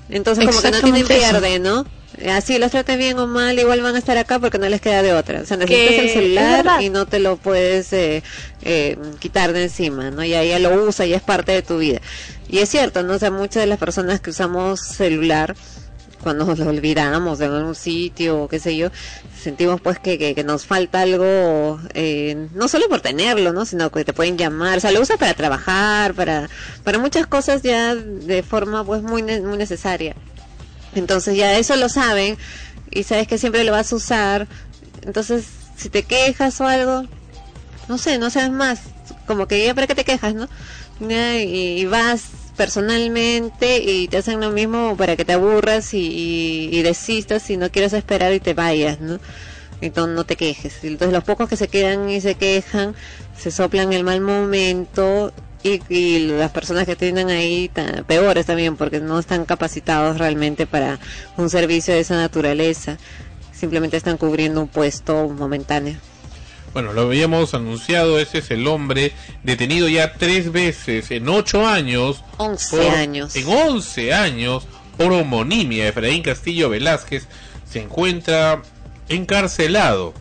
[0.08, 1.84] Entonces como que no tienen pierde, ¿no?
[2.30, 5.02] Así los traten bien o mal, igual van a estar acá porque no les queda
[5.02, 5.42] de otra.
[5.42, 8.22] O sea, necesitas el celular y no te lo puedes eh,
[8.62, 10.24] eh, quitar de encima, ¿no?
[10.24, 12.00] Ya, ya lo usa, ya es parte de tu vida.
[12.48, 13.14] Y es cierto, ¿no?
[13.14, 15.54] O sea, muchas de las personas que usamos celular,
[16.22, 18.90] cuando nos olvidamos en algún sitio o qué sé yo,
[19.40, 23.64] sentimos pues que, que, nos falta algo, eh, no solo por tenerlo, ¿no?
[23.64, 26.48] Sino que te pueden llamar, o sea, lo usas para trabajar, para,
[26.84, 30.14] para muchas cosas ya de forma pues muy, muy necesaria.
[30.94, 32.36] Entonces ya eso lo saben
[32.90, 34.48] y sabes que siempre lo vas a usar.
[35.02, 35.44] Entonces,
[35.76, 37.04] si te quejas o algo,
[37.88, 38.80] no sé, no seas más.
[39.26, 40.48] Como que ya para qué te quejas, ¿no?
[41.00, 42.22] Y, y vas
[42.58, 47.56] personalmente y te hacen lo mismo para que te aburras y, y, y desistas y
[47.56, 49.18] no quieres esperar y te vayas, ¿no?
[49.80, 50.84] Entonces no te quejes.
[50.84, 52.94] Entonces los pocos que se quedan y se quejan,
[53.38, 55.32] se soplan el mal momento
[55.62, 57.70] y, las personas que tienen ahí
[58.06, 60.98] peores también porque no están capacitados realmente para
[61.36, 62.98] un servicio de esa naturaleza.
[63.52, 65.96] Simplemente están cubriendo un puesto momentáneo.
[66.74, 69.12] Bueno, lo habíamos anunciado, ese es el hombre
[69.42, 72.22] detenido ya tres veces en ocho años.
[72.36, 73.36] 11 por- años.
[73.36, 74.66] En 11 años
[74.96, 75.88] por homonimia.
[75.88, 77.26] Efraín Castillo Velázquez
[77.68, 78.62] se encuentra
[79.08, 80.12] encarcelado.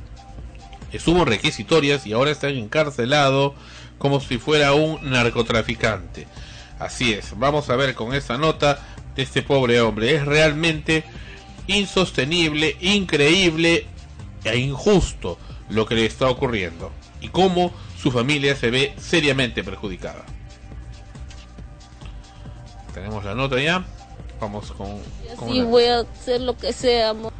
[0.92, 3.54] Estuvo en requisitorias y ahora está encarcelado
[3.98, 6.28] como si fuera un narcotraficante.
[6.80, 8.80] Así es, vamos a ver con esta nota
[9.16, 10.16] de este pobre hombre.
[10.16, 11.04] Es realmente
[11.68, 13.86] insostenible, increíble
[14.44, 15.38] e injusto
[15.70, 16.92] lo que le está ocurriendo
[17.22, 20.24] y cómo su familia se ve seriamente perjudicada.
[22.94, 23.86] Tenemos la nota ya.
[24.40, 25.00] Vamos con,
[25.36, 27.34] con Sí, la- voy a hacer lo que sea, amor.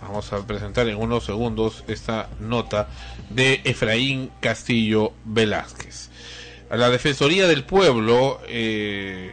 [0.00, 2.88] Vamos a presentar en unos segundos esta nota
[3.30, 6.10] de Efraín Castillo Velázquez.
[6.70, 9.32] A la Defensoría del Pueblo eh,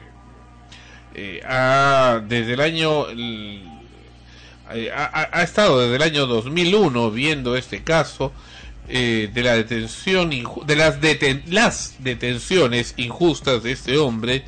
[1.16, 3.68] eh, ha, desde el año el-
[4.76, 8.32] eh, ha, estado desde el año 2001 viendo este caso
[8.88, 14.44] eh, de la detención de las deten- las detenciones injustas de este hombre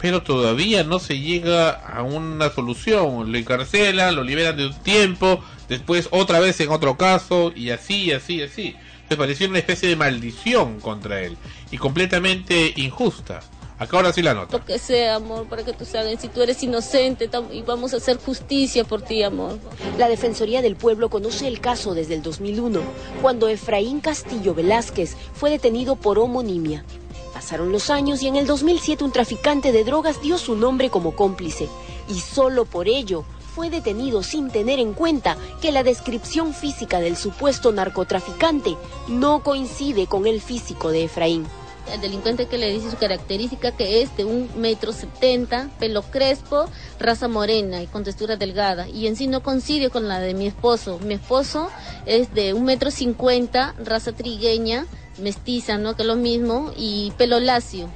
[0.00, 3.30] pero todavía no se llega a una solución.
[3.30, 8.10] Lo encarcelan lo liberan de un tiempo después otra vez en otro caso y así
[8.12, 8.76] así así.
[9.10, 11.36] Me pareció una especie de maldición contra él
[11.70, 13.40] y completamente injusta
[13.80, 14.58] Acá ahora sí la nota.
[14.58, 16.20] Lo que sea, amor, para que tú salgas.
[16.20, 19.58] Si tú eres inocente y vamos a hacer justicia por ti, amor.
[19.96, 22.78] La Defensoría del Pueblo conoce el caso desde el 2001,
[23.22, 26.84] cuando Efraín Castillo Velázquez fue detenido por homonimia.
[27.32, 31.16] Pasaron los años y en el 2007 un traficante de drogas dio su nombre como
[31.16, 31.66] cómplice
[32.06, 33.24] y solo por ello
[33.54, 38.76] fue detenido sin tener en cuenta que la descripción física del supuesto narcotraficante
[39.08, 41.46] no coincide con el físico de Efraín.
[41.92, 46.66] El delincuente que le dice su característica que es de un metro setenta, pelo crespo,
[46.98, 48.88] raza morena y con textura delgada.
[48.88, 50.98] Y en sí no coincide con la de mi esposo.
[51.00, 51.68] Mi esposo
[52.06, 54.86] es de un metro cincuenta, raza trigueña,
[55.18, 55.96] mestiza, ¿no?
[55.96, 57.88] Que es lo mismo, y pelo lacio.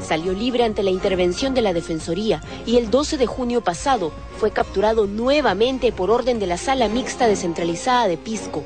[0.00, 4.50] Salió libre ante la intervención de la Defensoría y el 12 de junio pasado fue
[4.50, 8.64] capturado nuevamente por orden de la Sala Mixta Descentralizada de Pisco.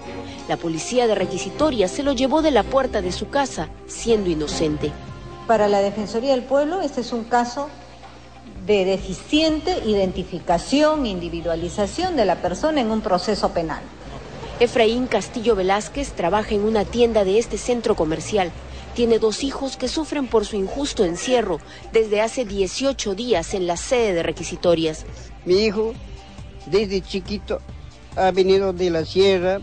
[0.48, 4.92] La policía de requisitoria se lo llevó de la puerta de su casa, siendo inocente.
[5.46, 7.68] Para la Defensoría del Pueblo, este es un caso
[8.66, 13.80] de deficiente identificación, individualización de la persona en un proceso penal.
[14.58, 18.50] Efraín Castillo Velázquez trabaja en una tienda de este centro comercial.
[18.96, 21.60] Tiene dos hijos que sufren por su injusto encierro
[21.92, 25.04] desde hace 18 días en la sede de requisitorias.
[25.44, 25.92] Mi hijo,
[26.64, 27.60] desde chiquito,
[28.16, 29.60] ha venido de la sierra,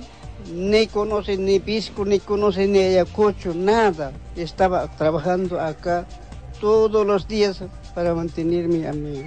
[0.53, 4.13] ni conoce ni Pisco, ni conoce ni Ayacucho, nada.
[4.35, 6.05] Estaba trabajando acá
[6.61, 7.63] todos los días
[7.95, 9.23] para mantenerme a mí.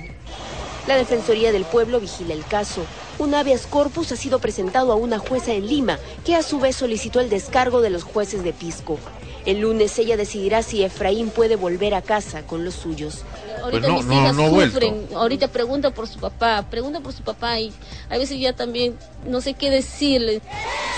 [0.87, 2.83] La Defensoría del Pueblo vigila el caso.
[3.19, 6.77] Un habeas corpus ha sido presentado a una jueza en Lima, que a su vez
[6.77, 9.01] solicitó el descargo de los jueces de Pisco.
[9.47, 13.23] El lunes ella decidirá si Efraín puede volver a casa con los suyos.
[13.63, 14.73] Ahorita no, mis no, hijas no vuelto.
[14.81, 17.73] sufren, ahorita pregunta por su papá, pregunta por su papá y
[18.11, 20.41] a veces ya también no sé qué decirle.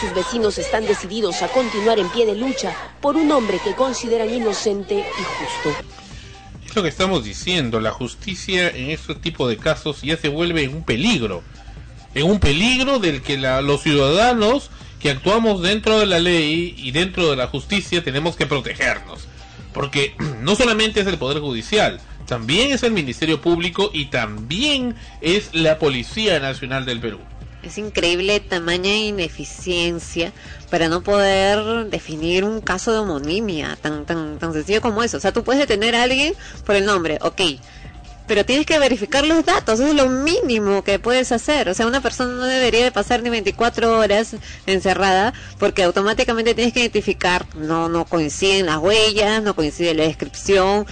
[0.01, 4.33] Sus vecinos están decididos a continuar en pie de lucha por un hombre que consideran
[4.33, 5.79] inocente y justo.
[6.67, 10.63] Es lo que estamos diciendo, la justicia en este tipo de casos ya se vuelve
[10.65, 11.43] en un peligro.
[12.15, 14.71] En un peligro del que la- los ciudadanos
[15.01, 19.29] que actuamos dentro de la ley y dentro de la justicia tenemos que protegernos.
[19.73, 25.55] Porque no solamente es el Poder Judicial, también es el Ministerio Público y también es
[25.55, 27.19] la Policía Nacional del Perú.
[27.63, 30.33] Es increíble tamaña ineficiencia
[30.71, 35.17] para no poder definir un caso de homonimia tan tan tan sencillo como eso.
[35.17, 36.35] O sea, tú puedes detener a alguien
[36.65, 37.41] por el nombre, ok,
[38.29, 41.69] pero tienes que verificar los datos, eso es lo mínimo que puedes hacer.
[41.69, 46.73] O sea, una persona no debería de pasar ni 24 horas encerrada porque automáticamente tienes
[46.75, 50.87] que identificar, no no coinciden las huellas, no coincide la descripción.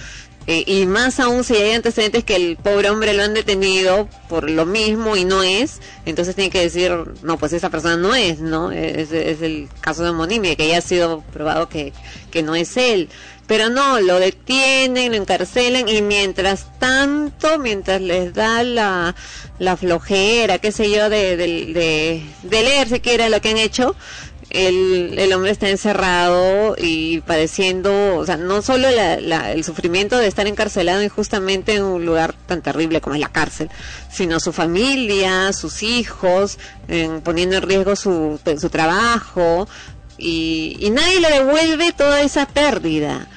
[0.49, 4.49] eh, y más aún si hay antecedentes que el pobre hombre lo han detenido por
[4.49, 8.39] lo mismo y no es, entonces tiene que decir, no, pues esa persona no es,
[8.39, 8.71] ¿no?
[8.71, 11.91] Es, es el caso de homonimia, que ya ha sido probado que,
[12.31, 13.09] que no es él.
[13.47, 19.15] Pero no, lo detienen, lo encarcelan y mientras tanto, mientras les da la,
[19.57, 23.95] la flojera, qué sé yo, de, de, de, de leer siquiera lo que han hecho,
[24.49, 30.17] el, el hombre está encerrado y padeciendo, o sea, no solo la, la- el sufrimiento
[30.17, 33.69] de estar encarcelado injustamente en un lugar tan terrible como es la cárcel,
[34.11, 39.67] sino su familia, sus hijos, en- poniendo en riesgo su, su trabajo
[40.17, 43.27] y nadie le devuelve toda esa pérdida,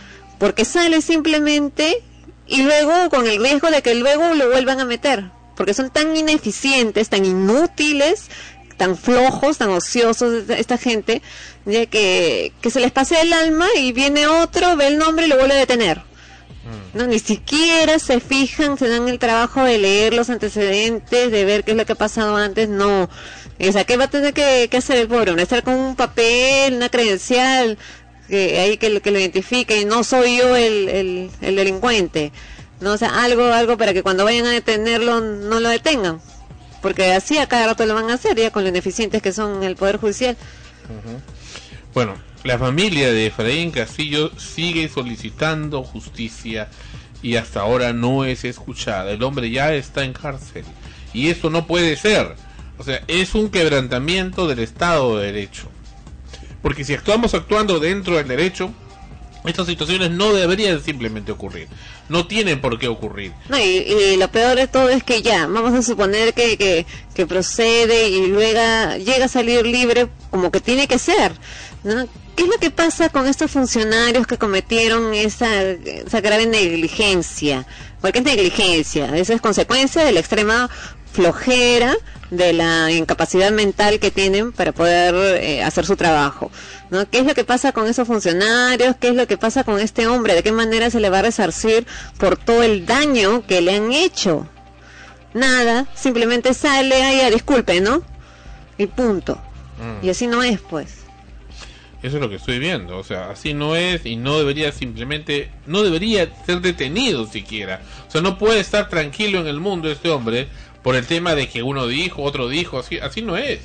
[0.41, 2.03] porque sale simplemente
[2.47, 6.17] y luego con el riesgo de que luego lo vuelvan a meter, porque son tan
[6.17, 8.29] ineficientes, tan inútiles,
[8.79, 11.21] tan flojos, tan ociosos esta, gente,
[11.67, 15.29] ya que, que se les pase el alma y viene otro, ve el nombre y
[15.29, 16.03] lo vuelve a detener.
[16.95, 21.65] No, ni siquiera se fijan, se dan el trabajo de leer los antecedentes, de ver
[21.65, 23.09] qué es lo que ha pasado antes, no.
[23.61, 25.41] O sea, ¿qué va a tener que, que hacer el pobre?
[25.41, 27.79] Estar con un papel, una credencial,
[28.31, 29.19] que ahí que, lo- que lo
[29.87, 32.33] no soy yo el, el, el delincuente.
[32.81, 36.21] No, o sea, algo, algo para que cuando vayan a detenerlo no lo detengan.
[36.81, 39.63] Porque así a cada rato lo van a hacer, ya con lo ineficientes que son
[39.63, 40.35] el Poder Judicial.
[41.93, 42.15] Bueno,
[42.45, 46.69] la familia de Efraín Castillo sigue solicitando justicia
[47.23, 49.11] y hasta ahora no es escuchada.
[49.11, 50.65] El hombre ya está en cárcel
[51.13, 52.35] y eso no puede ser.
[52.79, 55.69] O sea, es un quebrantamiento del Estado de Derecho.
[56.63, 58.73] Porque si actuamos actuando dentro del derecho,
[59.45, 61.69] estas situaciones no deberían simplemente ocurrir.
[62.09, 63.33] No tienen por qué ocurrir.
[63.49, 66.85] No, y, y lo peor de todo es que ya, vamos a suponer que, que,
[67.15, 71.33] que procede y luego llega a salir libre como que tiene que ser.
[71.85, 72.07] ¿no?
[72.37, 77.67] ¿Qué es lo que pasa con estos funcionarios que cometieron esa, esa grave negligencia?
[78.01, 80.71] Porque es negligencia, eso es consecuencia de la extrema
[81.13, 81.95] flojera,
[82.31, 86.51] de la incapacidad mental que tienen para poder eh, hacer su trabajo.
[86.91, 87.09] ¿no?
[87.09, 88.97] ¿Qué es lo que pasa con esos funcionarios?
[88.97, 90.35] ¿Qué es lo que pasa con este hombre?
[90.35, 91.87] ¿De qué manera se le va a resarcir
[92.19, 94.47] por todo el daño que le han hecho?
[95.35, 98.03] Nada, simplemente sale ahí a disculpe, ¿no?
[98.79, 99.41] Y punto.
[99.79, 100.05] Mm.
[100.05, 101.01] Y así no es, pues.
[102.03, 102.97] Eso es lo que estoy viendo.
[102.99, 107.83] O sea, así no es y no debería simplemente, no debería ser detenido siquiera.
[108.09, 110.49] O sea, no puede estar tranquilo en el mundo este hombre
[110.83, 112.79] por el tema de que uno dijo, otro dijo.
[112.79, 113.61] Así, así no es.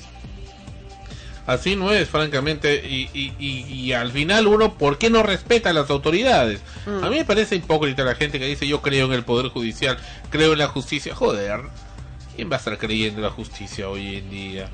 [1.47, 2.84] Así no es, francamente.
[2.88, 6.61] Y, y, y, y al final uno, ¿por qué no respeta a las autoridades?
[6.88, 9.97] A mí me parece hipócrita la gente que dice yo creo en el Poder Judicial,
[10.30, 11.13] creo en la justicia.
[11.13, 11.61] Joder,
[12.36, 14.70] ¿quién va a estar creyendo en la justicia hoy en día?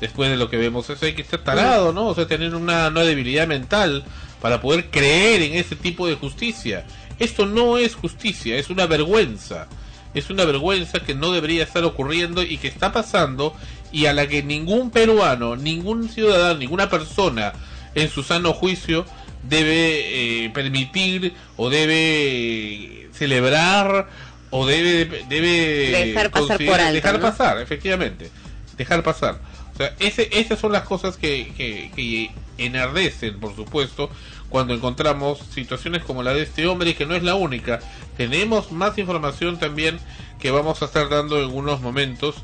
[0.00, 2.08] Después de lo que vemos, eso hay que estar tarado, ¿no?
[2.08, 4.04] O sea, tener una, una debilidad mental
[4.40, 6.84] para poder creer en ese tipo de justicia.
[7.18, 9.68] Esto no es justicia, es una vergüenza.
[10.14, 13.54] Es una vergüenza que no debería estar ocurriendo y que está pasando
[13.92, 17.52] y a la que ningún peruano, ningún ciudadano, ninguna persona
[17.94, 19.06] en su sano juicio
[19.48, 24.08] debe eh, permitir o debe celebrar
[24.50, 27.20] o debe debe Dejar pasar por alto, dejar ¿no?
[27.20, 28.30] pasar efectivamente
[28.76, 29.38] dejar pasar
[29.74, 34.10] o sea ese, esas son las cosas que, que, que enardecen por supuesto
[34.54, 37.80] cuando encontramos situaciones como la de este hombre y que no es la única
[38.16, 39.98] tenemos más información también
[40.38, 42.36] que vamos a estar dando en unos momentos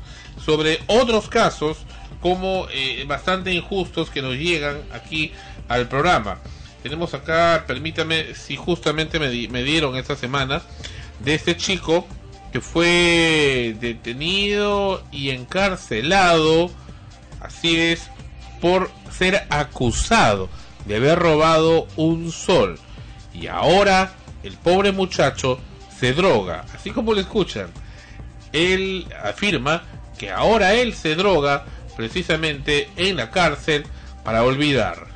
[0.43, 1.77] sobre otros casos
[2.19, 5.31] como eh, bastante injustos que nos llegan aquí
[5.69, 6.39] al programa.
[6.83, 10.61] Tenemos acá, permítame, si justamente me, me dieron esta semana,
[11.21, 12.05] de este chico
[12.51, 16.69] que fue detenido y encarcelado,
[17.39, 18.09] así es,
[18.59, 20.49] por ser acusado
[20.85, 22.79] de haber robado un sol.
[23.33, 24.13] Y ahora
[24.43, 25.59] el pobre muchacho
[25.99, 27.67] se droga, así como lo escuchan.
[28.51, 29.83] Él afirma
[30.17, 31.65] que ahora él se droga
[31.95, 33.85] precisamente en la cárcel
[34.23, 35.07] para olvidar.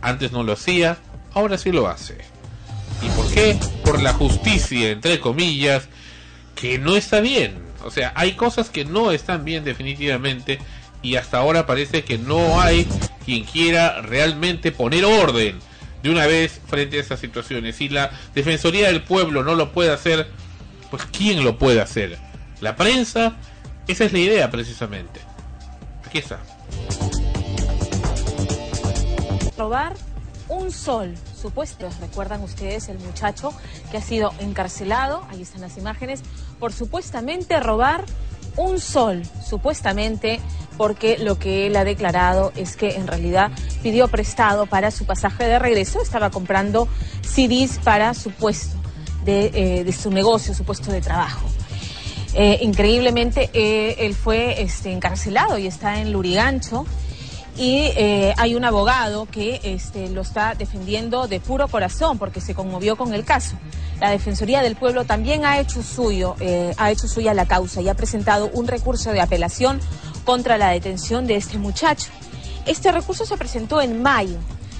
[0.00, 0.98] Antes no lo hacía,
[1.32, 2.18] ahora sí lo hace.
[3.02, 3.58] ¿Y por qué?
[3.84, 5.88] Por la justicia, entre comillas,
[6.54, 7.58] que no está bien.
[7.84, 10.58] O sea, hay cosas que no están bien definitivamente
[11.06, 12.84] y hasta ahora parece que no hay
[13.24, 15.60] quien quiera realmente poner orden
[16.02, 17.76] de una vez frente a esas situaciones.
[17.76, 20.28] Si la Defensoría del Pueblo no lo puede hacer,
[20.90, 22.18] pues ¿quién lo puede hacer?
[22.60, 23.36] La prensa,
[23.86, 25.20] esa es la idea precisamente.
[26.04, 26.40] Aquí está.
[29.56, 29.94] robar
[30.48, 31.14] un sol.
[31.40, 33.52] Supuesto, recuerdan ustedes el muchacho
[33.92, 36.22] que ha sido encarcelado, ahí están las imágenes,
[36.58, 38.04] por supuestamente robar
[38.56, 40.40] un sol, supuestamente
[40.76, 43.50] porque lo que él ha declarado es que en realidad
[43.82, 46.88] pidió prestado para su pasaje de regreso, estaba comprando
[47.22, 48.76] CDs para su puesto
[49.24, 51.48] de, eh, de su negocio, su puesto de trabajo.
[52.34, 56.84] Eh, increíblemente, eh, él fue este, encarcelado y está en Lurigancho.
[57.58, 62.54] Y eh, hay un abogado que este, lo está defendiendo de puro corazón porque se
[62.54, 63.56] conmovió con el caso.
[63.98, 67.88] La Defensoría del Pueblo también ha hecho suyo, eh, ha hecho suya la causa y
[67.88, 69.80] ha presentado un recurso de apelación
[70.24, 72.10] contra la detención de este muchacho.
[72.66, 74.36] Este recurso se presentó en mayo.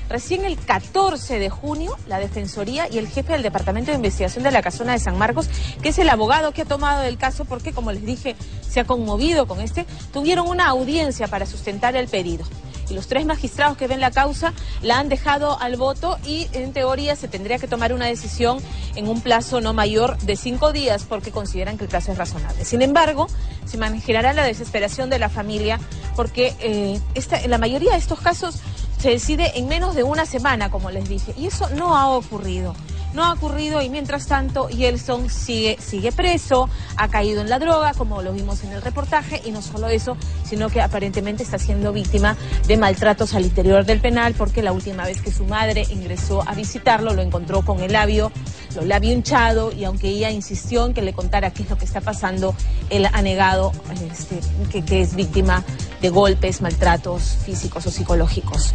[0.08, 4.52] Recién el 14 de junio, la Defensoría y el jefe del Departamento de Investigación de
[4.52, 5.48] la Casona de San Marcos,
[5.82, 8.36] que es el abogado que ha tomado el caso porque, como les dije,
[8.68, 12.44] se ha conmovido con este, tuvieron una audiencia para sustentar el pedido.
[12.88, 16.72] Y los tres magistrados que ven la causa la han dejado al voto y, en
[16.72, 18.58] teoría, se tendría que tomar una decisión
[18.94, 22.64] en un plazo no mayor de cinco días porque consideran que el plazo es razonable.
[22.64, 23.26] Sin embargo,
[23.64, 25.80] se imaginará la desesperación de la familia
[26.14, 28.60] porque eh, esta, en la mayoría de estos casos
[28.98, 32.74] se decide en menos de una semana, como les dije, y eso no ha ocurrido.
[33.14, 37.94] No ha ocurrido y mientras tanto Yelson sigue, sigue preso, ha caído en la droga,
[37.94, 41.94] como lo vimos en el reportaje, y no solo eso, sino que aparentemente está siendo
[41.94, 42.36] víctima
[42.66, 46.54] de maltratos al interior del penal, porque la última vez que su madre ingresó a
[46.54, 48.30] visitarlo lo encontró con el labio,
[48.76, 51.84] los labio hinchado, y aunque ella insistió en que le contara qué es lo que
[51.84, 52.54] está pasando,
[52.90, 53.72] él ha negado
[54.10, 54.38] este,
[54.70, 55.64] que, que es víctima
[56.00, 58.74] de golpes, maltratos físicos o psicológicos.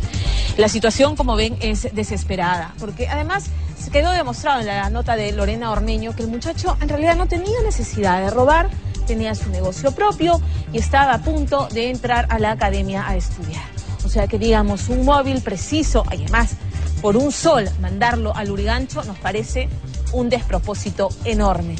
[0.58, 3.46] La situación, como ven, es desesperada, porque además
[3.82, 7.28] se quedó demostrado en la nota de Lorena Ormeño que el muchacho en realidad no
[7.28, 8.70] tenía necesidad de robar,
[9.08, 10.42] tenía su negocio propio
[10.72, 13.64] y estaba a punto de entrar a la academia a estudiar.
[14.04, 16.58] O sea que digamos, un móvil preciso, además,
[17.02, 19.70] por un sol mandarlo al Urigancho nos parece
[20.14, 21.76] un despropósito enorme.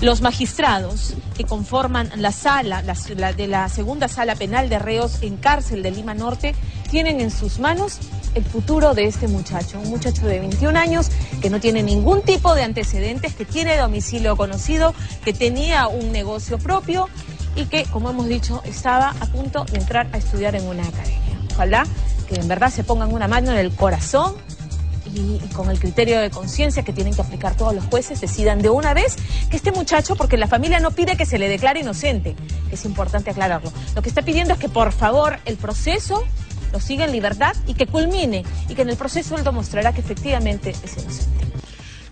[0.00, 5.36] Los magistrados que conforman la sala la- de la segunda sala penal de reos en
[5.36, 6.54] cárcel de Lima Norte
[6.90, 7.98] tienen en sus manos
[8.34, 11.08] el futuro de este muchacho, un muchacho de 21 años
[11.40, 14.94] que no tiene ningún tipo de antecedentes, que tiene domicilio conocido,
[15.24, 17.08] que tenía un negocio propio
[17.54, 21.38] y que, como hemos dicho, estaba a punto de entrar a estudiar en una academia.
[21.54, 21.86] Ojalá
[22.28, 24.34] que en verdad se pongan una mano en el corazón
[25.16, 28.70] y, con el criterio de conciencia que tienen que aplicar todos los jueces, decidan de
[28.70, 29.16] una vez
[29.50, 32.36] que este muchacho, porque la familia no pide que se le declare inocente,
[32.70, 33.72] es importante aclararlo.
[33.94, 36.24] Lo que está pidiendo es que por favor el proceso
[36.72, 40.00] lo siga en libertad y que culmine y que en el proceso él demostrará que
[40.00, 41.46] efectivamente es inocente.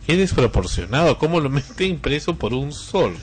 [0.07, 3.17] Qué desproporcionado, cómo lo meten preso por un sol.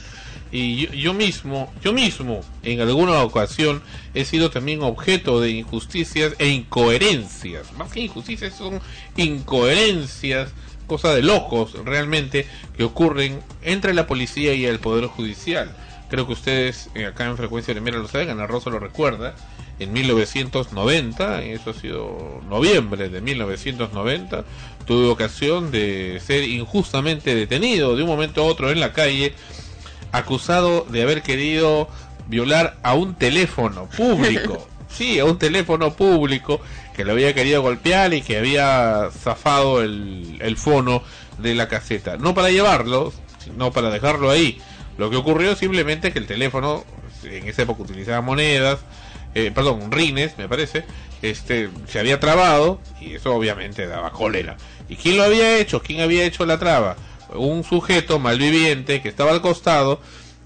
[0.52, 3.82] Y yo, yo mismo, yo mismo, en alguna ocasión
[4.14, 7.72] he sido también objeto de injusticias e incoherencias.
[7.74, 8.82] Más que injusticias son
[9.16, 10.52] incoherencias,
[10.88, 12.46] cosa de locos realmente,
[12.76, 15.74] que ocurren entre la policía y el Poder Judicial.
[16.10, 19.34] Creo que ustedes eh, acá en Frecuencia Primera lo saben, Ana Rosa lo recuerda.
[19.80, 24.44] En 1990, eso ha sido noviembre de 1990,
[24.86, 29.34] tuve ocasión de ser injustamente detenido de un momento a otro en la calle,
[30.12, 31.88] acusado de haber querido
[32.28, 34.68] violar a un teléfono público.
[34.92, 36.60] Sí, a un teléfono público
[36.94, 41.02] que lo había querido golpear y que había zafado el, el fono
[41.38, 42.18] de la caseta.
[42.18, 44.62] No para llevarlo, sino para dejarlo ahí.
[44.98, 46.84] Lo que ocurrió simplemente que el teléfono,
[47.24, 48.80] en esa época utilizaba monedas,
[49.34, 50.84] eh, perdón, rines, me parece,
[51.22, 54.58] este, se había trabado y eso obviamente daba cólera.
[54.90, 55.82] ¿Y quién lo había hecho?
[55.82, 56.98] ¿Quién había hecho la traba?
[57.36, 60.02] Un sujeto malviviente que estaba al costado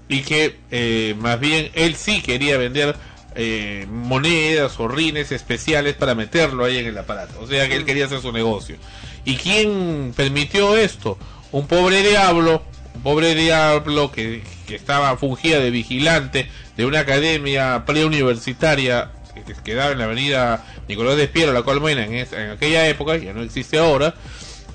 [0.08, 2.94] y que eh, más bien él sí quería vender
[3.34, 7.40] eh, monedas o rines especiales para meterlo ahí en el aparato.
[7.40, 8.76] O sea que él quería hacer su negocio.
[9.24, 11.18] ¿Y quién permitió esto?
[11.52, 12.62] Un pobre diablo,
[12.94, 19.92] un pobre diablo que, que estaba fungía de vigilante de una academia preuniversitaria que quedaba
[19.92, 23.42] en la avenida Nicolás de Piero, la Colmena, en, esa- en aquella época, ya no
[23.42, 24.14] existe ahora,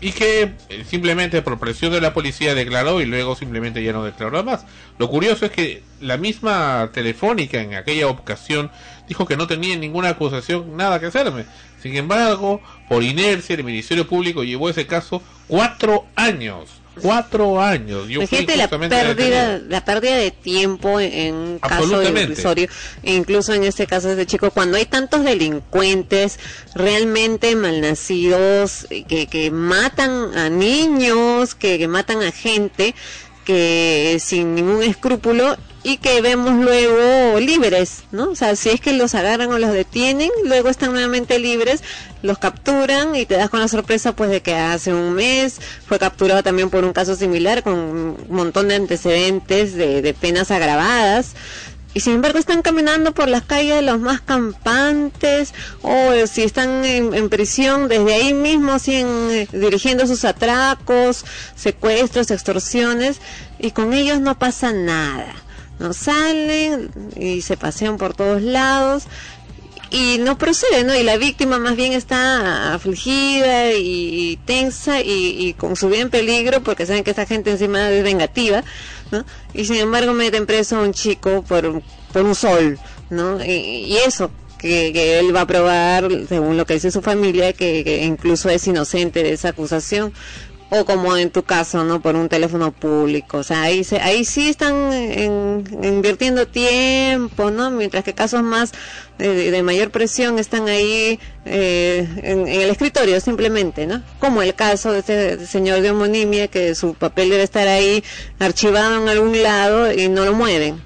[0.02, 4.04] y que eh, simplemente por presión de la policía declaró y luego simplemente ya no
[4.04, 4.66] declaró más.
[4.98, 8.72] Lo curioso es que la misma telefónica en aquella ocasión
[9.08, 11.46] dijo que no tenía ninguna acusación, nada que hacerme.
[11.82, 16.81] Sin embargo, por inercia, el Ministerio Público llevó ese caso cuatro años.
[17.02, 18.08] Cuatro años.
[18.08, 22.68] Yo Imagínate la pérdida, la pérdida de tiempo en, un caso de irrisorio,
[23.04, 26.40] e incluso en este caso de este chico, cuando hay tantos delincuentes
[26.76, 32.96] realmente malnacidos eh, que, que matan a niños, que, que matan a gente,
[33.46, 38.30] que sin ningún escrúpulo y que vemos luego libres, ¿no?
[38.30, 41.82] O sea, si es que los agarran o los detienen, luego están nuevamente libres,
[42.22, 45.98] los capturan y te das con la sorpresa pues de que hace un mes fue
[45.98, 51.34] capturado también por un caso similar con un montón de antecedentes de, penas agravadas.
[51.94, 56.86] Y sin embargo están caminando por las calles de los más campantes o si están
[56.86, 63.20] en, en prisión desde ahí mismo siguen eh, dirigiendo sus atracos, secuestros, extorsiones
[63.60, 65.34] y con ellos no pasa nada.
[65.80, 69.04] No salen y se pasean por todos lados
[69.92, 70.96] y no procede, ¿no?
[70.96, 76.64] Y la víctima más bien está afligida y, tensa y, con su vida en peligro
[76.64, 78.64] porque saben que esta gente encima es vengativa,
[79.12, 79.26] ¿no?
[79.54, 81.82] Y sin embargo meten preso a un chico por,
[82.14, 83.44] por un sol, ¿no?
[83.44, 87.52] Y, y eso, que, que él va a probar, según lo que dice su familia,
[87.52, 90.14] que, que incluso es inocente de esa acusación.
[90.74, 92.02] O como en tu caso, ¿no?
[92.02, 93.40] Por un teléfono público.
[93.40, 97.70] O sea, ahí, se, ahí sí están en- invirtiendo tiempo, ¿no?
[97.72, 98.72] Mientras que casos más
[99.18, 104.02] de, mayor presión están ahí eh, en, en el escritorio simplemente, ¿no?
[104.20, 108.02] Como el caso de este señor de homonimia que su papel debe estar ahí
[108.40, 110.82] archivado en algún lado y no lo mueven.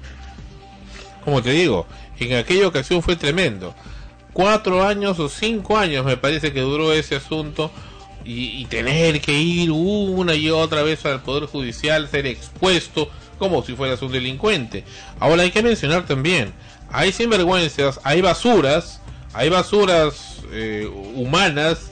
[1.24, 1.86] Como te digo,
[2.18, 3.72] en aquella ocasión fue tremendo.
[4.32, 7.70] Cuatro años o cinco años me parece que duró ese asunto
[8.26, 13.74] y, tener que ir una y otra vez al Poder Judicial, ser expuesto como si
[13.74, 14.84] fueras un delincuente.
[15.20, 16.52] Ahora hay que mencionar también,
[16.90, 19.00] hay sinvergüenzas, hay basuras,
[19.32, 21.90] hay basuras eh, humanas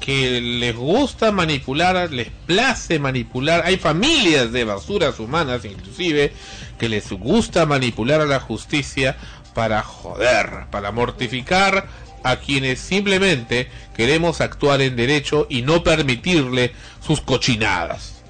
[0.00, 3.62] que les gusta manipular, les place manipular.
[3.64, 6.32] Hay familias de basuras humanas, inclusive,
[6.78, 9.16] que les gusta manipular a la justicia
[9.54, 11.86] para joder, para mortificar
[12.22, 16.72] a quienes simplemente queremos actuar en derecho y no permitirle
[17.04, 18.22] sus cochinadas.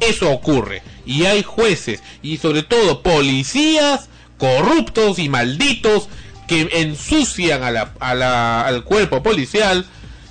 [0.00, 0.82] Eso ocurre.
[1.06, 4.08] Y hay jueces y sobre todo policías
[4.38, 6.08] corruptos y malditos
[6.46, 7.70] que ensucian a
[8.14, 9.86] la- al cuerpo policial,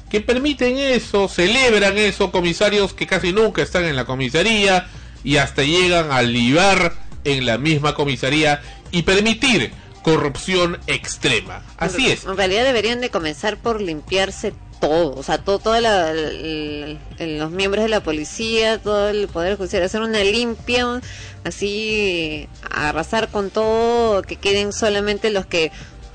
[0.10, 4.88] que permiten eso, celebran eso, comisarios que casi nunca están en la comisaría
[5.24, 8.62] y hasta llegan a libar en la misma comisaría
[8.92, 9.72] y permitir
[10.04, 11.64] corrupción extrema.
[11.78, 12.26] Así es.
[12.26, 17.90] En realidad deberían de comenzar por limpiarse todo, o sea, todo, todo los miembros de
[17.90, 21.02] la policía, todo el poder judicial, hacer una limpia,
[21.44, 25.72] así arrasar con todo, que queden solamente los que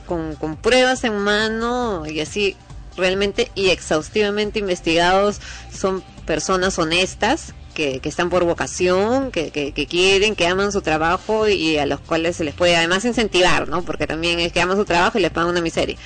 [0.07, 2.57] con pruebas en mano y así
[2.97, 5.41] realmente y exhaustivamente investigados
[5.73, 10.81] son personas honestas que, que están por vocación, que, que, que quieren, que aman su
[10.81, 13.83] trabajo y a los cuales se les puede además incentivar, ¿no?
[13.83, 15.97] Porque también es que aman su trabajo y les pagan una miseria.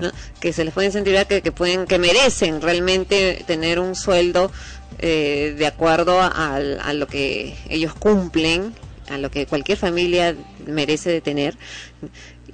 [0.00, 0.10] ¿no?
[0.40, 4.50] que se les puede incentivar que, que pueden que merecen realmente tener un sueldo
[4.98, 8.74] eh, de acuerdo a, a lo que ellos cumplen
[9.08, 10.34] a lo que cualquier familia
[10.66, 11.56] merece de tener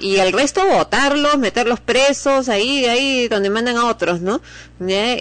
[0.03, 4.41] y al resto votarlos meterlos presos ahí ahí donde mandan a otros no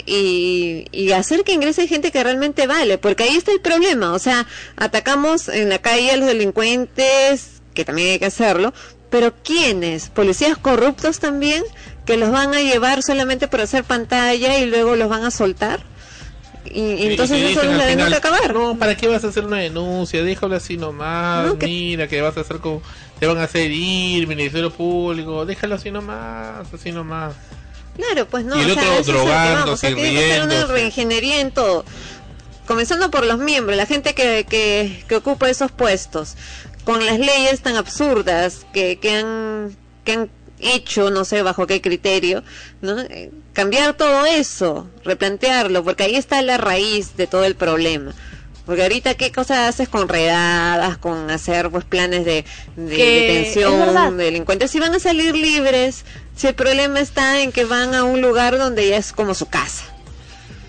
[0.06, 4.20] y, y hacer que ingrese gente que realmente vale porque ahí está el problema o
[4.20, 4.45] sea
[4.78, 8.74] atacamos en la calle a los delincuentes que también hay que hacerlo
[9.10, 11.64] pero quiénes policías corruptos también
[12.06, 15.80] que los van a llevar solamente por hacer pantalla y luego los van a soltar
[16.66, 19.58] y, y entonces Y eso final, que acabar No, ¿para qué vas a hacer una
[19.58, 20.24] denuncia?
[20.24, 21.48] Déjalo así nomás.
[21.48, 22.82] No, que- Mira, que vas a hacer con.
[23.22, 25.45] Te van a hacer ir, Ministerio Público.
[25.45, 27.35] Déjalo así nomás, así nomás.
[27.95, 28.57] Claro, pues no.
[28.60, 31.39] Y el o sea, otro es el que drogándose vamos, o sea, que una reingeniería
[31.39, 31.85] en todo.
[32.65, 36.35] Comenzando por los miembros, la gente que, que, que ocupa esos puestos,
[36.84, 41.80] con las leyes tan absurdas que, que, han, que han hecho, no sé bajo qué
[41.80, 42.41] criterio,
[42.81, 43.02] ¿no?
[43.02, 48.15] Eh, cambiar todo eso, replantearlo, porque ahí está la raíz de todo el problema.
[48.65, 54.71] Porque ahorita qué cosas haces con redadas, con hacer pues planes de, detención, de delincuentes,
[54.71, 56.05] si van a salir libres,
[56.35, 59.47] si el problema está en que van a un lugar donde ya es como su
[59.47, 59.85] casa.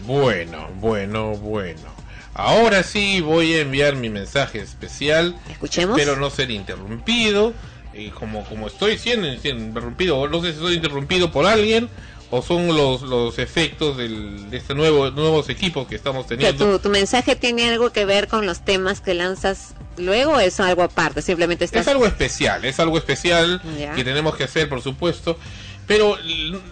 [0.06, 1.93] Bueno, bueno, bueno.
[2.35, 5.36] Ahora sí voy a enviar mi mensaje especial.
[5.51, 5.98] Escuchemos.
[5.98, 7.52] Espero no ser interrumpido.
[7.94, 11.90] Y como, como estoy siendo, siendo interrumpido, o no sé si estoy interrumpido por alguien
[12.35, 16.73] o son los, los efectos del, de este nuevo nuevos equipos que estamos Pero teniendo.
[16.73, 20.59] tu, tu mensaje tiene algo que ver con los temas que lanzas luego o es
[20.59, 21.83] algo aparte, simplemente estás...
[21.83, 23.95] Es algo especial, es algo especial Ya.
[23.95, 25.39] que tenemos que hacer, por supuesto.
[25.87, 26.17] Pero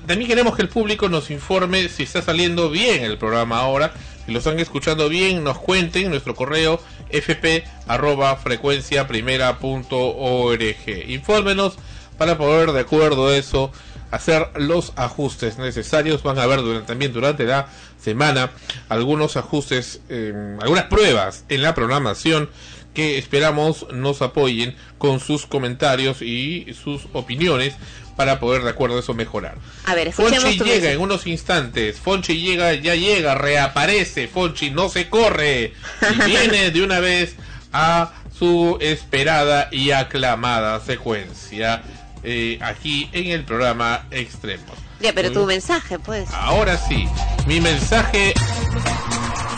[0.07, 3.93] también queremos que el público nos informe si está saliendo bien el programa ahora.
[4.25, 6.81] Si lo están escuchando bien, nos cuenten en nuestro correo
[7.11, 10.87] fp arroba frecuencia primera punto org.
[11.09, 11.75] Infórmenos
[12.17, 13.73] para poder, de acuerdo a eso,
[14.11, 16.23] hacer los ajustes necesarios.
[16.23, 17.69] Van a ver durante, también durante la
[18.01, 18.51] semana
[18.89, 22.51] algunos ajustes, eh, algunas pruebas en la programación
[22.95, 27.75] que esperamos nos apoyen con sus comentarios y sus opiniones
[28.17, 29.57] para poder de acuerdo a eso mejorar.
[29.87, 31.99] A ver, Fonchi llega en unos instantes.
[31.99, 34.29] Fonchi llega, ya llega, reaparece.
[34.29, 35.73] Fonchi no se corre.
[36.03, 37.37] Y viene de una vez
[37.73, 41.83] a su esperada y aclamada secuencia
[42.23, 44.77] eh, aquí en el programa Extremos.
[45.01, 46.29] Ya, pero tu mensaje, pues.
[46.33, 47.09] Ahora sí,
[47.47, 48.35] mi mensaje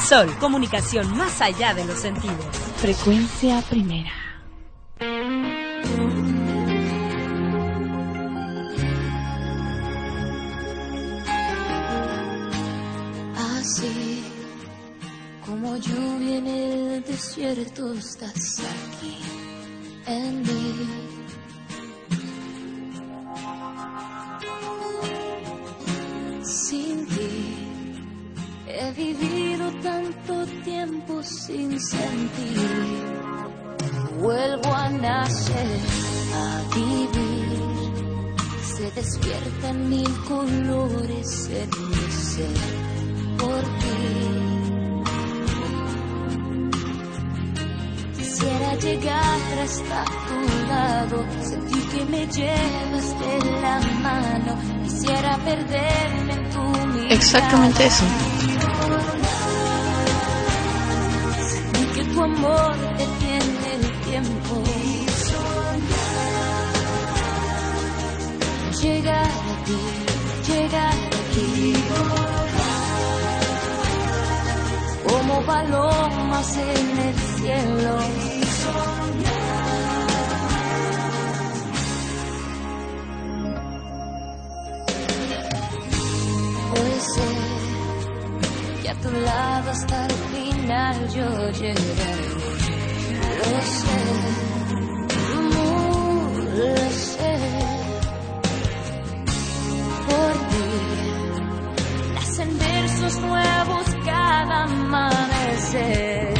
[0.09, 2.45] Sol, comunicación más allá de los sentidos.
[2.79, 4.11] Frecuencia primera.
[13.57, 14.25] Así
[15.47, 19.19] como lluvia en el desierto estás aquí
[20.07, 21.22] en mí.
[26.43, 27.53] Sin ti
[28.67, 33.13] he vivido tanto tiempo sin sentir.
[34.19, 35.81] Vuelvo a nacer,
[36.35, 37.63] a vivir.
[38.63, 42.59] Se despiertan mil colores en mi ser
[43.39, 44.52] por ti.
[48.43, 54.59] Quisiera llegar hasta tu lado, sentir que me llevas de la mano.
[54.83, 57.15] Quisiera perderme en tu mirada.
[57.15, 58.05] Exactamente eso.
[61.49, 64.63] Sentir que tu amor detiene el tiempo.
[68.83, 71.75] Llegar a ti, llegar a ti.
[75.07, 77.97] Como palomas en el cielo.
[86.75, 87.29] Hoy sé
[88.83, 91.29] que a tu lado hasta el final yo
[91.61, 92.29] llegaré.
[93.39, 94.03] Lo sé,
[95.37, 96.77] amor, lo
[97.09, 97.37] sé.
[100.09, 100.69] Por ti
[102.15, 106.32] nacen versos nuevos cada amanecer.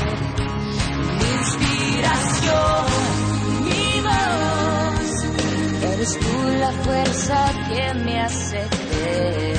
[6.03, 8.61] Eres tú la fuerza que me hace
[8.91, 9.59] creer.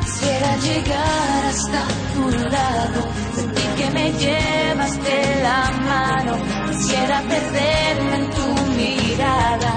[0.00, 1.82] Quisiera llegar hasta
[2.14, 3.00] tu lado,
[3.34, 6.36] sentir que me llevas de la mano.
[6.70, 9.74] Quisiera perderme en tu mirada.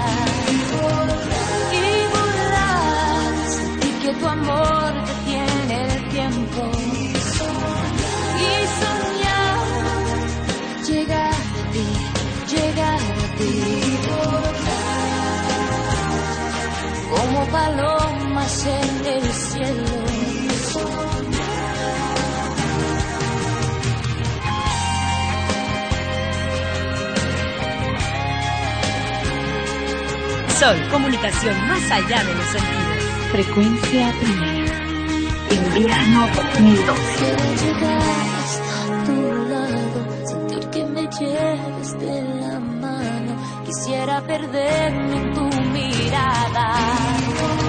[1.72, 4.92] Y volar, sentir que tu amor
[17.52, 19.84] palomas en el cielo.
[30.58, 33.02] Sol, comunicación más allá de los sentidos.
[33.32, 34.60] Frecuencia primera.
[35.50, 37.02] Invierno 2012.
[37.18, 38.02] Quiero llegar
[38.42, 39.18] hasta tu
[39.48, 42.69] lado, sentir que me lleves de la mano.
[43.70, 47.59] Quisiera perderme en tu mirada.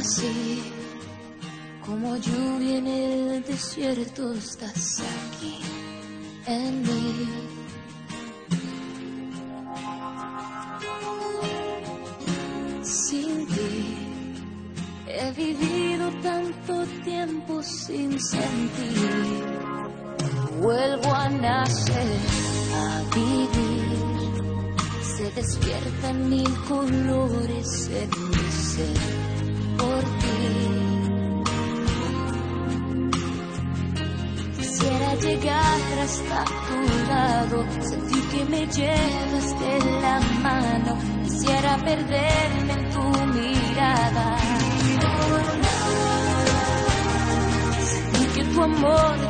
[0.00, 0.62] Así
[1.86, 5.60] como lluvia en el desierto estás aquí
[6.46, 7.28] en mí.
[12.82, 13.96] Sin ti
[15.06, 19.67] he vivido tanto tiempo sin sentir.
[20.60, 22.18] Vuelvo a nacer,
[22.74, 23.98] a vivir.
[25.02, 28.96] Se despiertan mil colores en mi ser
[29.78, 30.38] por ti.
[34.56, 36.78] Quisiera llegar hasta tu
[37.08, 40.98] lado, sentir que me llevas de la mano.
[41.24, 43.02] Quisiera perderme en tu
[43.32, 44.36] mirada.
[47.80, 49.27] Sentir que tu amor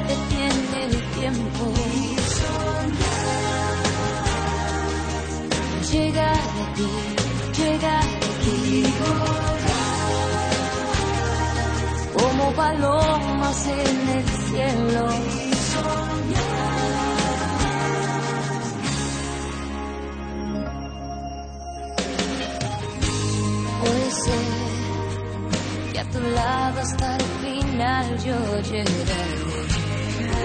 [1.32, 1.64] tiempo.
[5.90, 6.88] Llegar a ti,
[7.58, 8.84] llegar aquí.
[12.14, 15.06] Como palomas en el cielo.
[23.80, 24.46] Puede ser
[25.92, 29.47] que a tu lado hasta el final yo llegaré.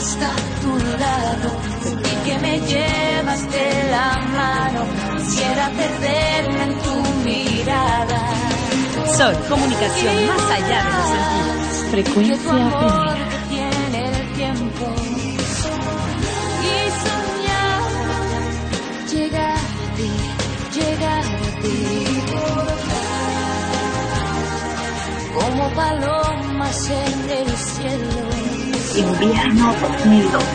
[0.00, 0.30] hasta
[0.62, 1.48] tu lado,
[1.82, 4.08] sentir que me llevas de la
[4.38, 4.80] mano.
[5.18, 6.96] Quisiera perderme en tu
[7.28, 8.20] mirada.
[9.16, 11.90] Sol, comunicación más allá de los sentidos.
[11.90, 13.30] Frecuencia primera.
[25.34, 28.09] Como palomas en el cielo.
[28.96, 30.46] Invierno 2012.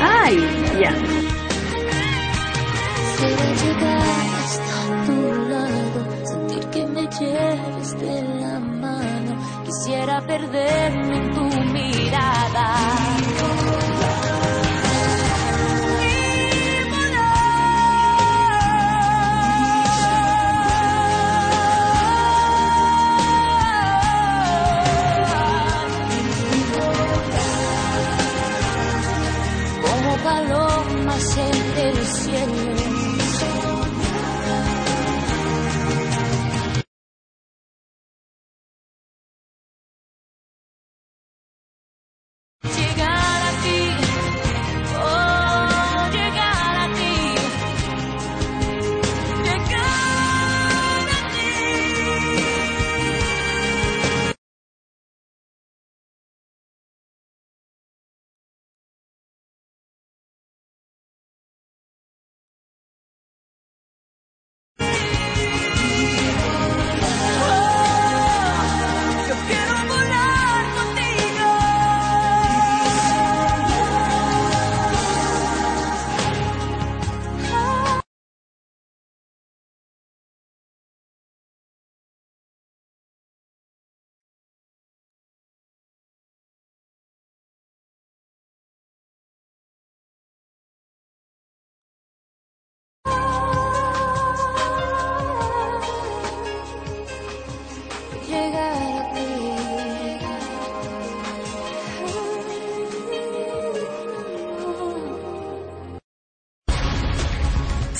[0.00, 0.36] Ay,
[0.80, 0.90] ya.
[4.38, 5.18] Hasta tu
[5.48, 9.36] lado, sentir que me lleves de la mano.
[9.64, 11.25] Quisiera perderme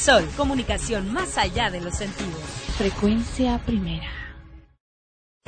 [0.06, 2.40] Sol, comunicación más allá de los sentidos.
[2.78, 4.06] Frecuencia primera.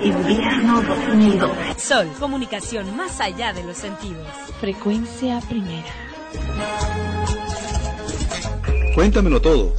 [0.02, 1.78] Invierno 2012.
[1.78, 4.26] Sol, comunicación más allá de los sentidos.
[4.59, 5.86] Frecuencia primera.
[8.97, 9.74] Cuéntamelo todo.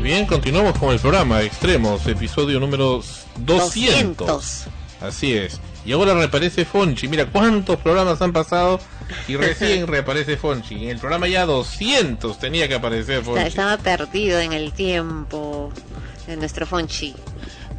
[0.00, 3.02] Bien, continuamos con el programa Extremos, episodio número
[3.36, 4.26] 200.
[4.26, 4.66] 200.
[5.02, 5.60] Así es.
[5.84, 7.08] Y ahora reaparece Fonchi.
[7.08, 8.80] Mira cuántos programas han pasado
[9.28, 10.76] y recién reaparece Fonchi.
[10.84, 13.46] En el programa ya 200 tenía que aparecer Fonchi.
[13.46, 15.72] Estaba perdido en el tiempo
[16.26, 17.14] de nuestro Fonchi.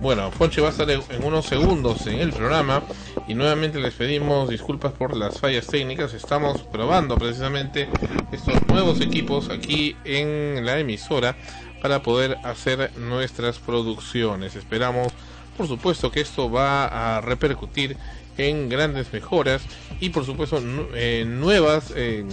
[0.01, 2.84] Bueno, Fonchi va a estar en unos segundos en el programa
[3.25, 6.13] y nuevamente les pedimos disculpas por las fallas técnicas.
[6.13, 7.88] Estamos probando precisamente
[8.34, 11.38] estos nuevos equipos aquí en la emisora
[11.81, 14.55] para poder hacer nuestras producciones.
[14.57, 15.13] Esperamos,
[15.57, 17.97] por supuesto, que esto va a repercutir
[18.38, 19.61] en grandes mejoras
[19.99, 20.59] y, por supuesto,
[20.95, 22.25] eh, nuevas eh,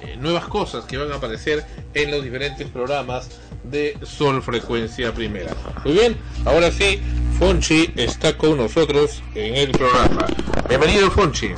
[0.00, 1.64] eh, nuevas cosas que van a aparecer
[1.94, 3.28] en los diferentes programas
[3.64, 5.52] de Sol Frecuencia Primera.
[5.84, 7.00] Muy bien, ahora sí,
[7.38, 10.26] Fonchi está con nosotros en el programa.
[10.68, 11.50] Bienvenido, Fonchi.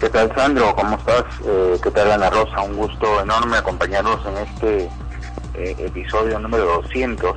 [0.00, 0.74] ¿Qué tal, Sandro?
[0.74, 1.24] ¿Cómo estás?
[1.44, 2.62] Eh, ¿Qué tal, Ana Rosa?
[2.62, 4.90] Un gusto enorme acompañarnos en este
[5.54, 7.36] eh, episodio número 200.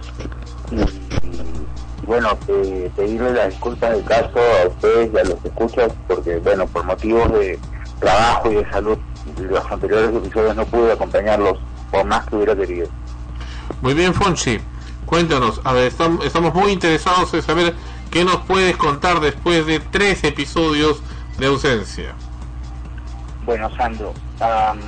[2.05, 6.65] Bueno, eh, pedirle la disculpa del caso a ustedes y a los escuchas, porque, bueno,
[6.67, 7.59] por motivos de
[7.99, 8.97] trabajo y de salud,
[9.39, 11.57] los anteriores episodios no pude acompañarlos
[11.91, 12.87] por más que hubiera querido.
[13.81, 14.59] Muy bien, Fonchi.
[15.05, 17.73] Cuéntanos, a ver, estam- estamos muy interesados en saber
[18.11, 21.01] qué nos puedes contar después de tres episodios
[21.37, 22.13] de ausencia.
[23.45, 24.79] Bueno, Sandro, am,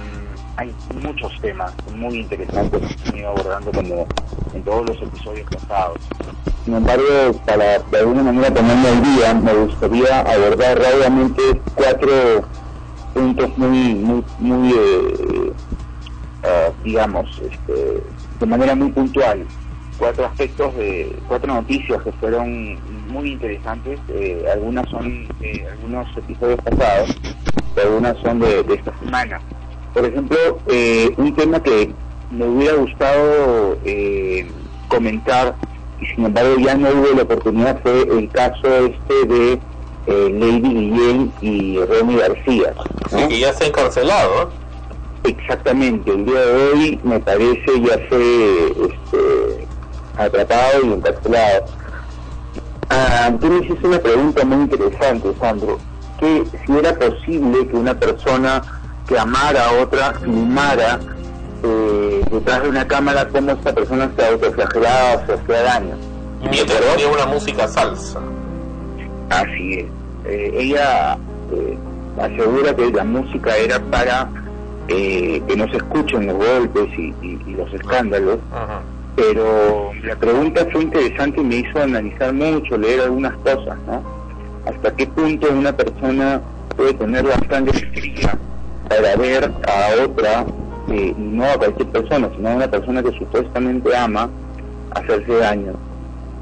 [0.57, 0.73] hay
[1.03, 4.07] muchos temas muy interesantes que hemos venido abordando como
[4.53, 5.97] en todos los episodios pasados.
[6.65, 7.03] Sin embargo,
[7.45, 11.41] para de alguna manera ponerme al día, me gustaría abordar rápidamente
[11.75, 12.11] cuatro
[13.13, 15.53] puntos muy, muy, muy eh,
[16.43, 18.03] ah, digamos, este,
[18.39, 19.45] de manera muy puntual.
[19.99, 22.77] Cuatro aspectos de, cuatro noticias que fueron
[23.07, 23.99] muy interesantes.
[24.09, 27.15] eh, algunas son de algunos episodios pasados,
[27.83, 29.39] algunas son de esta semana.
[29.97, 30.37] Por ejemplo,
[30.67, 31.91] eh, un tema que
[32.29, 34.47] me hubiera gustado eh,
[34.89, 35.55] comentar
[35.99, 39.53] y sin embargo ya no hubo la oportunidad fue el caso este de
[40.05, 42.75] eh, Lady Guillén y Ronnie García.
[43.11, 43.27] ¿no?
[43.27, 44.51] que ya está encarcelado.
[45.23, 49.67] Exactamente, el día de hoy me parece ya fue este,
[50.15, 51.65] atrapado y encarcelado.
[52.91, 55.79] Ah, tú me hiciste una pregunta muy interesante, Sandro,
[56.19, 58.61] que si era posible que una persona
[59.07, 60.99] que amara a otra filmara
[61.63, 65.95] eh, detrás de una cámara cómo esta persona se autoflagelaba o se hacía daño.
[66.43, 68.19] Y mientras ponía una música salsa.
[69.29, 69.85] Así es.
[70.25, 71.17] Eh, ella
[71.53, 71.77] eh,
[72.21, 74.29] asegura que la música era para
[74.89, 78.37] eh, que no se escuchen los golpes y, y- y los escándalos,
[79.15, 84.01] pero la pregunta fue interesante y me hizo analizar mucho, leer algunas cosas, ¿no?
[84.65, 86.39] Hasta qué punto una persona
[86.75, 88.37] puede tener bastante fría
[88.87, 90.45] para ver a otra,
[90.89, 94.29] eh, no a cualquier persona, sino a una persona que supuestamente ama,
[94.91, 95.73] hacerse daño.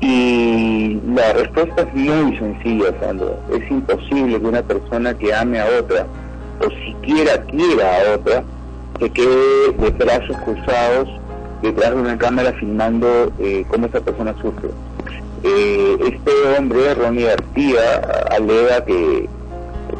[0.01, 3.39] Y la respuesta es muy sencilla, Sandro.
[3.51, 6.05] Es imposible que una persona que ame a otra,
[6.59, 8.43] o siquiera quiera a otra,
[8.99, 11.09] se quede de brazos cruzados
[11.61, 14.69] detrás de una cámara filmando eh, cómo esa persona sufre.
[15.43, 18.01] Eh, este hombre, Ronnie García,
[18.31, 19.30] alega que,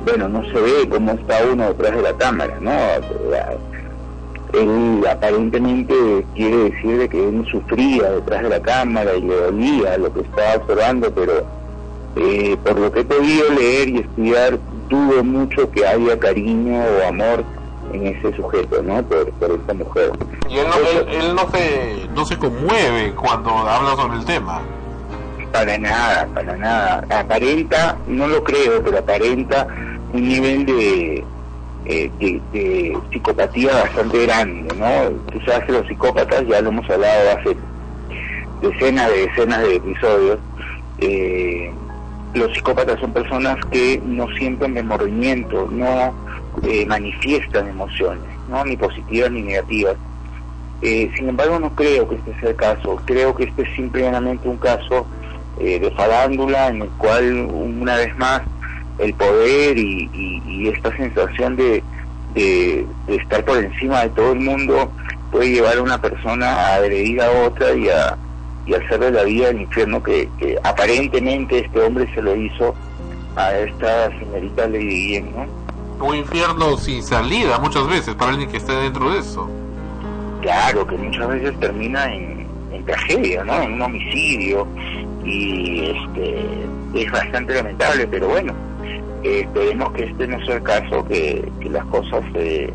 [0.06, 2.72] bueno, no se ve cómo está uno detrás de la cámara, ¿no?
[4.53, 9.98] Él aparentemente quiere decir de que él sufría detrás de la cámara y le dolía
[9.98, 11.45] lo que estaba observando, pero
[12.15, 17.07] eh, por lo que he podido leer y estudiar, dudo mucho que haya cariño o
[17.07, 17.44] amor
[17.91, 19.03] en ese sujeto, ¿no?
[19.03, 20.11] Por, por esta mujer.
[20.48, 24.61] Y él no, él, él no se no se conmueve cuando habla sobre el tema.
[25.52, 27.03] Para nada, para nada.
[27.10, 29.68] Aparenta, no lo creo, pero aparenta
[30.15, 31.23] un nivel de,
[31.85, 35.09] eh, de psicopatía bastante grande, ¿no?
[35.31, 37.55] Tú sabes que los psicópatas, ya lo hemos hablado hace
[38.61, 40.39] decenas de decenas de episodios,
[40.99, 41.71] eh,
[42.33, 46.13] los psicópatas son personas que no sienten remordimiento, no
[46.63, 48.63] eh, manifiestan emociones, ¿no?
[48.65, 49.95] Ni positivas ni negativas.
[50.81, 53.01] Eh, sin embargo, no creo que este sea el caso.
[53.05, 55.05] Creo que este es simplemente un caso
[55.59, 58.41] eh, de farándula en el cual, una vez más,
[58.99, 61.84] el poder y, y- y esta sensación de,
[62.34, 64.91] de- de estar por encima de todo el mundo
[65.31, 68.17] puede llevar a una persona a agredir a otra y a,
[68.65, 72.73] y hacerle la vida del infierno que, que aparentemente este hombre se lo hizo
[73.35, 76.05] a esta señorita Lady Guillén, ¿no?
[76.05, 79.49] Un infierno sin salida muchas veces para alguien que esté dentro de eso.
[80.41, 83.61] Claro, que muchas veces termina en, en tragedia, ¿no?
[83.61, 84.67] En un homicidio
[85.23, 86.45] y este
[86.93, 88.53] es bastante lamentable, pero bueno,
[89.26, 92.72] eh, esperemos que este no sea el caso, que, las cosas, eh,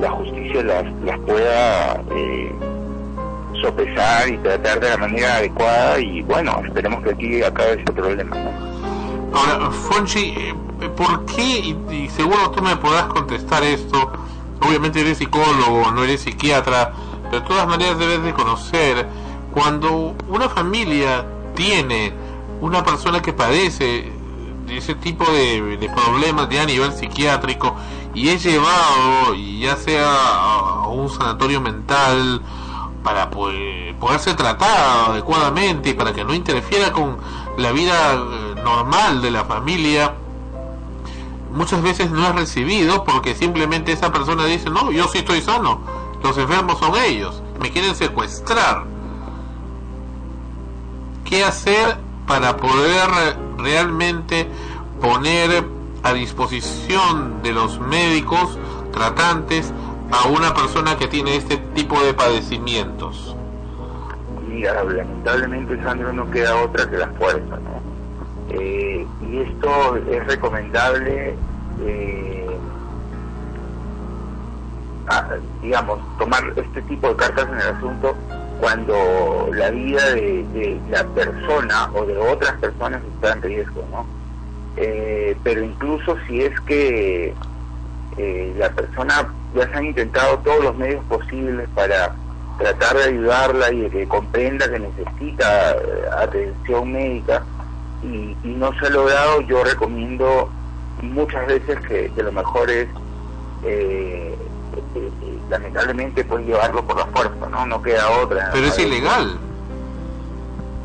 [0.00, 2.52] la justicia las, las pueda eh,
[3.60, 8.36] sopesar y tratar de la manera adecuada y bueno, esperemos que aquí acabe ese problema.
[9.34, 10.54] Ahora, Fonchi, eh,
[10.96, 11.58] ¿por qué?
[11.58, 14.12] Y, y seguro tú me podrás contestar esto.
[14.66, 16.92] Obviamente eres psicólogo, no eres psiquiatra,
[17.24, 19.06] pero de todas maneras debes de conocer
[19.52, 22.12] cuando una familia tiene
[22.62, 24.19] una persona que padece de
[24.78, 27.74] ese tipo de, problemas ya a nivel psiquiátrico
[28.14, 32.42] y es llevado, ya sea a un sanatorio mental,
[33.02, 37.16] para poder, poderse tratar adecuadamente y para que no interfiera con
[37.56, 40.14] la vida eh, normal de la familia,
[41.52, 45.80] muchas veces no es recibido porque simplemente esa persona dice, no, yo sí estoy sano,
[46.22, 48.84] los enfermos son ellos, me quieren secuestrar.
[51.24, 53.08] ¿Qué hacer para poder
[53.62, 54.46] realmente
[55.00, 55.64] poner
[56.02, 58.58] a disposición de los médicos
[58.92, 59.72] tratantes
[60.10, 63.36] a una persona que tiene este tipo de padecimientos?
[64.48, 67.80] Mira, lamentablemente, Sandro, no queda otra que la fuerza, ¿no?
[68.50, 71.34] Eh, y esto es recomendable,
[71.82, 72.58] eh,
[75.62, 78.16] digamos, tomar este tipo de cartas en el asunto
[78.60, 84.06] cuando la vida de, la persona o de otras personas está en riesgo, ¿no?
[84.76, 87.34] Eh, pero incluso si es que
[88.16, 92.14] eh, la persona ya se han intentado todos los medios posibles para
[92.58, 95.76] tratar de ayudarla y de que comprenda que necesita eh,
[96.18, 97.42] atención médica
[98.02, 100.50] y, y no se ha logrado, yo recomiendo
[101.02, 102.88] muchas veces que, que lo mejor es
[103.64, 104.34] eh,
[105.50, 107.66] lamentablemente pues llevarlo por la fuerza, ¿no?
[107.66, 108.50] No queda otra.
[108.52, 109.38] Pero es ilegal.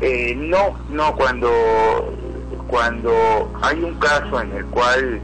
[0.00, 1.48] Eh, no, no, cuando,
[2.66, 3.12] cuando
[3.62, 5.20] hay un caso en el cual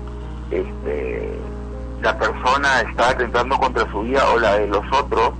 [0.50, 1.38] este,
[2.00, 5.32] la persona está atentando contra su vida o la de los otros,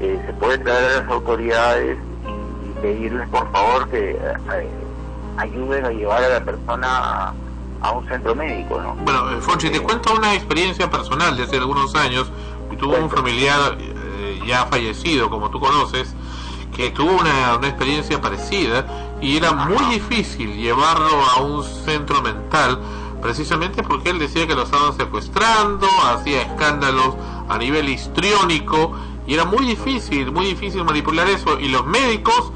[0.00, 4.68] eh, se puede traer a las autoridades y, y pedirles por favor que eh,
[5.36, 7.34] ayuden a llevar a la persona a,
[7.82, 8.94] a un centro médico, ¿no?
[8.96, 12.32] Bueno, eh, Fonchi, te cuento una experiencia personal de hace algunos años.
[12.78, 16.14] Tuve un familiar eh, ya fallecido, como tú conoces,
[16.74, 22.78] que tuvo una, una experiencia parecida y era muy difícil llevarlo a un centro mental
[23.20, 27.16] precisamente porque él decía que lo estaban secuestrando, hacía escándalos
[27.48, 28.92] a nivel histriónico
[29.26, 32.52] y era muy difícil, muy difícil manipular eso y los médicos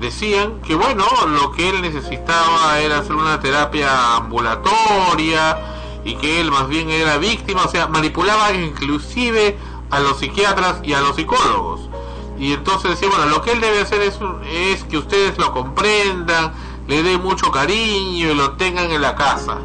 [0.00, 5.58] decían que bueno, lo que él necesitaba era hacer una terapia ambulatoria
[6.04, 9.56] y que él más bien era víctima, o sea, manipulaba inclusive
[9.90, 11.88] a los psiquiatras y a los psicólogos.
[12.38, 14.18] Y entonces decía, bueno, lo que él debe hacer es,
[14.50, 16.52] es que ustedes lo comprendan,
[16.88, 19.58] le den mucho cariño y lo tengan en la casa.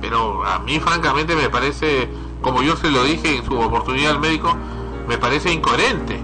[0.00, 2.10] Pero a mí francamente me parece,
[2.42, 4.54] como yo se lo dije en su oportunidad al médico,
[5.08, 6.20] me parece incoherente.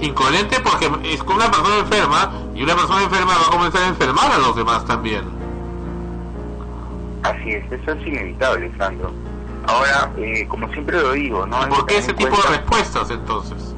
[0.00, 3.88] Incoherente porque es con una persona enferma y una persona enferma va a comenzar a
[3.88, 5.41] enfermar a los demás también.
[7.22, 9.12] Así es, eso es inevitable, Sandro.
[9.66, 11.68] Ahora, eh, como siempre lo digo, ¿no?
[11.68, 13.74] ¿Por qué ese tipo de respuestas entonces?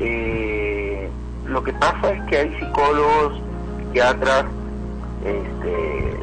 [0.00, 1.08] Eh,
[1.46, 3.40] lo que pasa es que hay psicólogos,
[3.78, 4.46] psiquiatras,
[5.24, 6.20] este,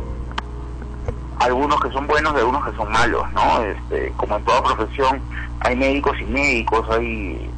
[1.40, 3.64] algunos que son buenos y algunos que son malos, ¿no?
[3.64, 5.22] Este, como en toda profesión,
[5.62, 7.50] hay médicos y médicos, hay,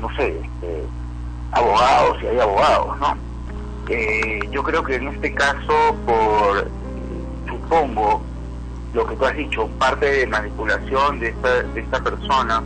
[0.00, 0.84] no sé, este,
[1.50, 3.16] abogados y hay abogados, ¿no?
[3.88, 6.70] Eh, yo creo que en este caso, por,
[7.70, 8.20] supongo,
[8.92, 12.62] lo que tú has dicho, parte de manipulación de esta, de esta persona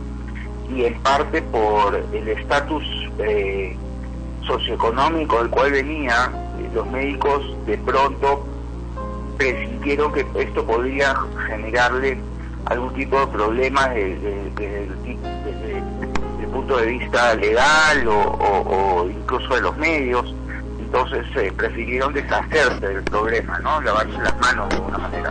[0.67, 2.83] y en parte por el estatus
[3.19, 3.77] eh,
[4.47, 8.47] socioeconómico del cual venía, eh, los médicos de pronto
[9.37, 11.15] presintieron que esto podría
[11.47, 12.17] generarle
[12.65, 14.89] algún tipo de problema de- de- desde
[15.45, 15.77] desde
[16.43, 20.33] el punto de vista legal o incluso de los medios.
[20.95, 23.81] Entonces eh, prefirieron deshacerse del problema, ¿no?
[23.81, 25.29] Lavarse las manos de alguna manera.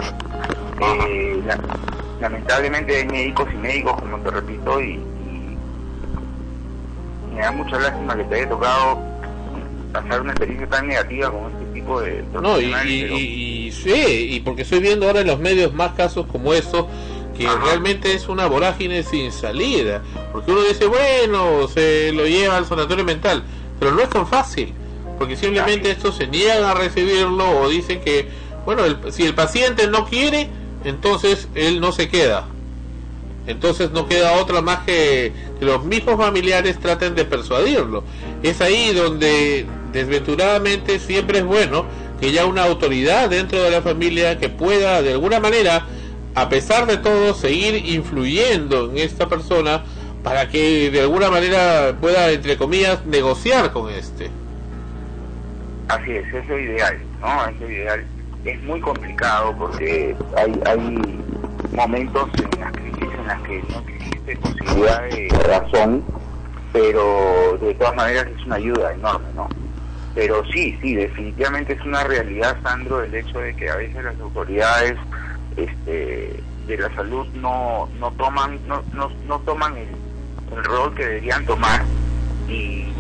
[0.78, 1.59] Eh, la-
[2.20, 5.57] lamentablemente hay médicos y médicos, como te repito, y, y
[7.35, 8.99] me da mucha lástima que te haya tocado
[9.95, 12.70] pasar una experiencia tan negativa con este tipo de No, y, y,
[13.05, 16.53] pero- y- y sí, y porque estoy viendo ahora en los medios más casos como
[16.53, 16.91] eso,
[17.39, 20.03] que realmente es una vorágine sin salida.
[20.31, 23.43] Porque uno dice, bueno, se lo lleva al sanatorio mental,
[23.81, 24.74] pero no es tan fácil.
[25.19, 28.28] Porque simplemente estos se niegan a recibirlo o dicen que
[28.65, 30.49] Bueno, el- si el paciente no quiere,
[30.86, 32.47] entonces él no se queda.
[33.47, 38.05] Entonces no queda otra más que, que los mismos familiares traten de persuadirlo.
[38.43, 41.85] Es ahí donde desventuradamente siempre es bueno
[42.19, 45.86] que haya una autoridad dentro de la familia que pueda de alguna manera,
[46.35, 49.85] a pesar de todo, seguir influyendo en esta persona
[50.23, 54.31] para que de alguna manera pueda, entre comillas, negociar con este.
[55.89, 57.47] Así es, es lo ideal, ¿no?
[57.47, 58.05] Es lo ideal.
[58.44, 61.24] Es muy complicado porque hay, hay
[61.73, 66.05] momentos en las crisis en las que no existe posibilidad de razón,
[66.73, 69.48] pero de todas maneras es una ayuda enorme, ¿no?
[70.15, 74.19] Pero sí, sí, definitivamente es una realidad, Sandro, el hecho de que a veces las
[74.20, 74.97] autoridades
[75.56, 79.89] este, de la salud no, no toman no, no, no toman el,
[80.56, 81.82] el rol que deberían tomar
[82.48, 82.93] y,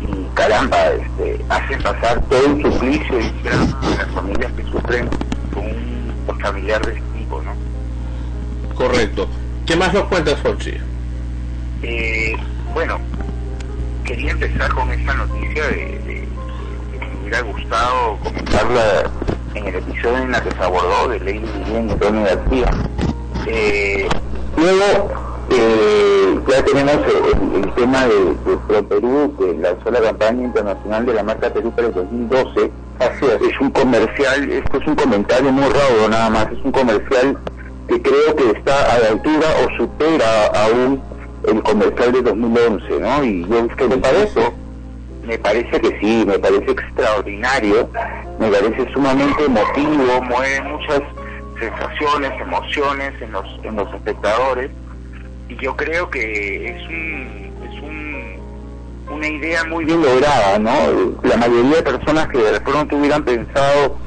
[0.00, 5.08] y caramba, este, hacen pasar todo un suplicio y drama a las familias que sufren
[5.52, 7.52] con un, familiar de este tipo, ¿no?
[8.74, 9.28] Correcto.
[9.66, 10.74] ¿Qué más nos cuentas, Fonchi?
[11.82, 12.36] Eh,
[12.72, 12.98] bueno,
[14.04, 16.28] quería empezar con esta noticia de, de-
[16.92, 19.10] de que me hubiera gustado comentarla
[19.54, 22.70] en el episodio en la que se abordó de Lady Vivian y Tony García.
[23.46, 24.08] Eh,
[24.56, 25.12] luego,
[25.50, 31.06] eh, ya tenemos el, el tema de, de Pro Perú, que lanzó la campaña internacional
[31.06, 32.70] de la marca Perú para el 2012.
[33.00, 36.72] Así es, es un comercial, esto es un comentario muy raudo nada más, es un
[36.72, 37.36] comercial
[37.88, 41.02] que creo que está a la altura o supera aún
[41.48, 43.24] el comercial de 2011, ¿no?
[43.24, 44.52] Y yo que me parece,
[45.26, 47.88] me parece que sí, me parece extraordinario,
[48.38, 51.00] me parece sumamente emotivo, mueve muchas
[51.58, 54.70] sensaciones, emociones en los, en los espectadores
[55.50, 60.70] y yo creo que es un, es un, una idea muy bien lograda, ¿no?
[61.22, 63.98] La mayoría de personas que de pronto hubieran pensado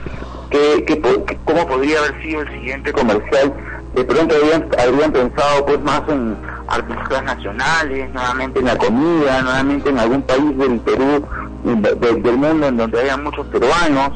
[0.49, 3.53] que, que que cómo podría haber sido el siguiente comercial,
[3.93, 6.37] de pronto habrían, habrían pensado pues más en
[6.67, 11.25] artistas nacionales, nuevamente en la comida, nuevamente en algún país del Perú,
[11.63, 14.11] de- de- del mundo en donde haya muchos peruanos,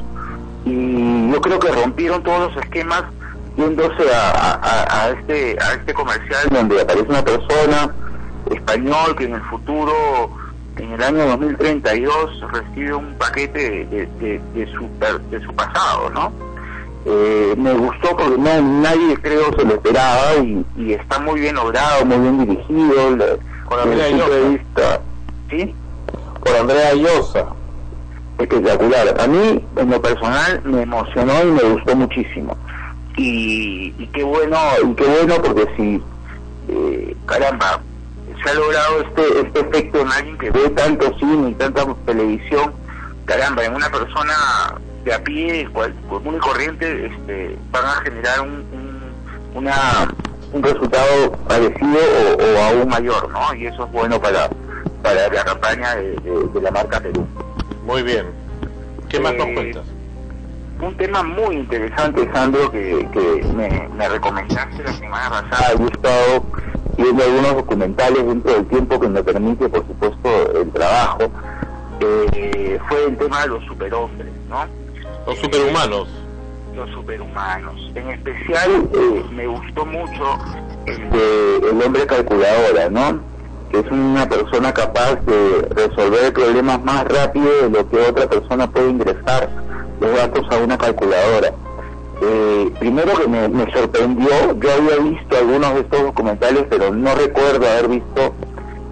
[0.64, 3.04] y yo creo que rompieron todos los esquemas
[3.68, 7.90] yéndose a, a- a este a este comercial donde aparece una persona
[8.50, 9.92] español que en el futuro
[10.76, 14.88] en el año 2032 recibe un paquete de, de- de su
[15.30, 16.32] de su pasado no
[17.06, 21.54] Eh, me gustó porque no nadie creo se lo esperaba y, y está muy bien
[21.54, 23.36] logrado muy bien dirigido la-
[23.66, 25.00] Con Andrea Llosa.
[25.50, 25.74] sí
[26.44, 27.44] Por Andrea Llosa.
[28.38, 29.14] espectacular.
[29.20, 32.56] A mí, en lo personal, me emocionó y me gustó muchísimo.
[33.18, 36.02] Y, y qué bueno, y qué bueno porque si,
[36.68, 37.80] eh, caramba,
[38.42, 42.72] se ha logrado este, este efecto en alguien que ve tanto cine y tanta televisión,
[43.24, 44.34] caramba, en una persona
[45.04, 48.98] de a pie, cual, común y corriente, este, van a generar un, un-
[49.54, 50.14] una,
[50.52, 53.52] un resultado parecido o, o aún mayor, ¿no?
[53.54, 54.48] Y eso es bueno para,
[55.02, 57.26] para la campaña de- de- de la marca Perú.
[57.84, 58.26] Muy bien.
[59.08, 59.82] ¿Qué más nos Eh, cuentas?
[60.80, 65.74] Un tema muy interesante, Sandro, que, que me, me recomendaste la semana pasada.
[65.76, 66.44] Yo he estado
[66.96, 71.18] viendo algunos documentales dentro del tiempo que me permite, por supuesto, el trabajo.
[72.00, 74.66] Eh, fue el tema de los superhombres, ¿no?
[75.26, 76.08] Los superhumanos.
[76.76, 77.90] Los superhumanos.
[77.96, 80.38] En especial, eh, me gustó mucho
[80.86, 83.20] el de El hombre calculadora, ¿no?
[83.72, 88.70] Que es una persona capaz de resolver problemas más rápido de lo que otra persona
[88.70, 89.50] puede ingresar
[90.00, 91.52] los datos a una calculadora.
[92.20, 94.28] Eh, primero que me, me sorprendió,
[94.60, 98.34] yo había visto algunos de estos documentales, pero no recuerdo haber visto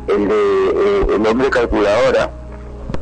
[0.09, 2.31] el de eh, El hombre calculadora.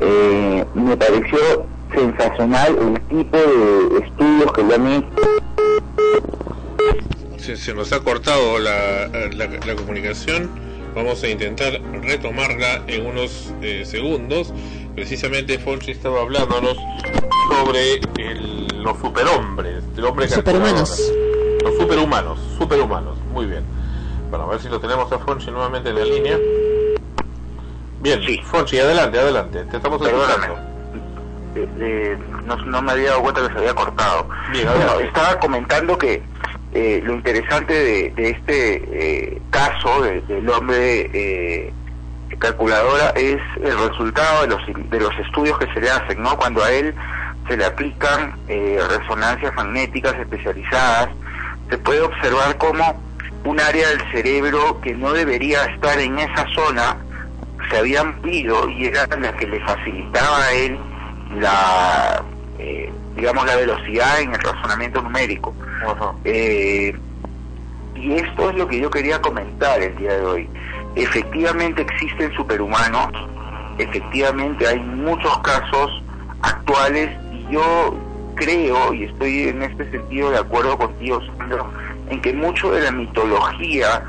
[0.00, 5.08] Eh, me pareció sensacional el tipo de estudios que han hecho
[7.38, 10.48] Se, se nos ha cortado la, la, la comunicación.
[10.94, 14.52] Vamos a intentar retomarla en unos eh, segundos.
[14.94, 16.76] Precisamente Fonchi estaba hablándonos
[17.50, 21.12] sobre el- los superhombres, el hombre Superhumanos.
[21.62, 23.18] Los superhumanos, superhumanos.
[23.32, 23.64] Muy bien.
[24.30, 26.38] Bueno, a ver si lo tenemos a Fonchi nuevamente en la línea.
[28.00, 29.64] Bien, Fonchi, adelante, adelante.
[29.64, 30.58] Te estamos escuchando.
[31.56, 34.28] eh, eh, no, no me había dado cuenta que se había cortado.
[34.52, 36.22] Bien, Bueno, estaba comentando que
[36.72, 38.74] eh, lo interesante de, de este
[39.36, 41.72] eh, caso de- del hombre eh,
[42.44, 46.36] calculadora es el resultado de los, de los estudios que se le hacen, ¿no?
[46.36, 46.94] Cuando a él
[47.48, 51.08] se le aplican eh, resonancias magnéticas especializadas,
[51.70, 53.02] se puede observar cómo
[53.44, 56.96] un área del cerebro que no debería estar en esa zona
[57.70, 60.78] se había movido y era la que le facilitaba a él
[61.40, 62.22] la,
[62.58, 65.54] eh, digamos, la velocidad en el razonamiento numérico.
[66.24, 66.94] Eh,
[67.94, 70.50] y esto es lo que yo quería comentar el día de hoy.
[70.96, 73.10] Efectivamente existen superhumanos,
[73.78, 76.02] efectivamente hay muchos casos
[76.42, 77.96] actuales y yo
[78.36, 81.70] creo, y estoy en este sentido de acuerdo contigo, Sandro,
[82.10, 84.02] en que mucho de la mitología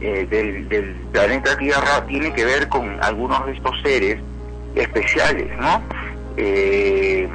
[0.00, 4.20] eh, del, del planeta Tierra tiene que ver con algunos de estos seres
[4.76, 5.82] especiales, ¿no?
[6.36, 7.28] Eh,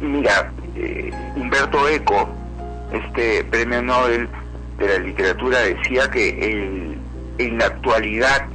[0.00, 2.28] mira, eh, Humberto Eco,
[2.92, 4.28] este premio Nobel
[4.78, 6.98] de la literatura, decía que el-
[7.38, 8.46] en la actualidad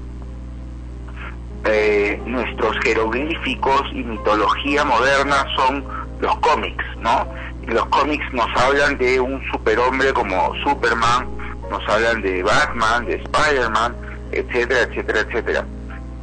[1.66, 5.84] eh, nuestros jeroglíficos y mitología moderna son
[6.20, 7.28] los cómics, ¿no?
[7.68, 11.28] Los cómics nos hablan de un superhombre como Superman,
[11.70, 13.96] nos hablan de Batman, de Spider-Man,
[14.32, 15.66] etcétera, etcétera, etcétera.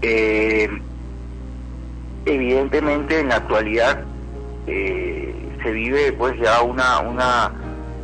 [0.02, 0.68] Eh,
[2.26, 4.02] evidentemente en la actualidad
[4.66, 7.52] eh, se vive pues ya una una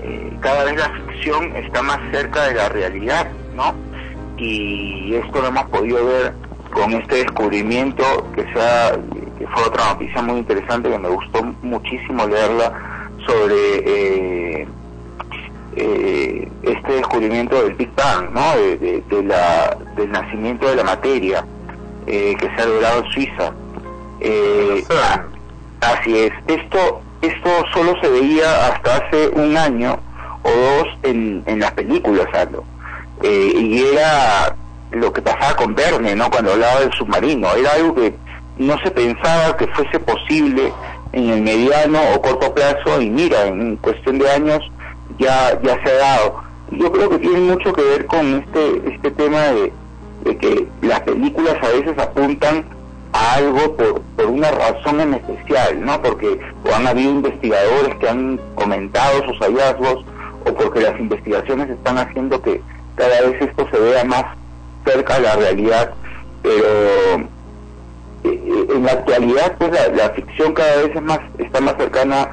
[0.02, 3.74] eh, cada vez la ficción está más cerca de la realidad no
[4.36, 6.34] y esto lo hemos podido ver
[6.72, 8.02] con este descubrimiento
[8.34, 8.98] que sea
[9.38, 12.72] que fue otra noticia muy interesante que me gustó muchísimo leerla
[13.26, 13.54] sobre
[13.86, 14.68] eh,
[15.76, 20.84] eh, este descubrimiento del Big Bang no de, de- de la del nacimiento de la
[20.84, 21.44] materia
[22.06, 23.52] eh, que se ha logrado en Suiza
[24.20, 24.84] eh,
[25.80, 26.32] así es.
[26.46, 29.98] Esto, esto solo se veía hasta hace un año
[30.42, 32.64] o dos en, en las películas, Aldo.
[33.22, 34.54] Eh, y era
[34.90, 36.30] lo que pasaba con Verne, ¿no?
[36.30, 37.48] Cuando hablaba del submarino.
[37.54, 38.14] Era algo que
[38.58, 40.72] no se pensaba que fuese posible
[41.12, 44.60] en el mediano o corto plazo y mira, en cuestión de años
[45.18, 46.42] ya, ya se ha dado.
[46.70, 49.72] Yo creo que tiene mucho que ver con este, este tema de,
[50.24, 52.64] de que las películas a veces apuntan
[53.12, 56.00] a algo por, por una razón en especial, ¿no?
[56.02, 60.04] Porque o han habido investigadores que han comentado sus hallazgos
[60.46, 62.60] o porque las investigaciones están haciendo que
[62.96, 64.24] cada vez esto se vea más
[64.84, 65.94] cerca de la realidad,
[66.42, 67.28] pero eh,
[68.24, 72.28] eh, en la actualidad pues la, la ficción cada vez es más está más cercana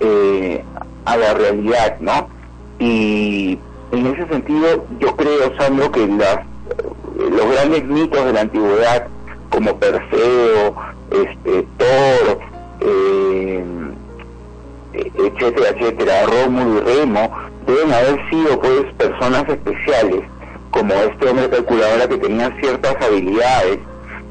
[0.00, 0.62] eh,
[1.04, 2.28] a la realidad, ¿no?
[2.78, 3.58] Y
[3.92, 6.40] en ese sentido yo creo, Sandro, que las,
[7.16, 9.06] los grandes mitos de la antigüedad
[9.50, 10.76] como Perseo,
[11.10, 12.38] este, Thor,
[12.80, 13.64] eh,
[15.14, 17.30] etcétera, etcétera, Rómulo y Remo,
[17.66, 20.22] deben haber sido pues personas especiales,
[20.70, 23.78] como este hombre calculadora que tenía ciertas habilidades,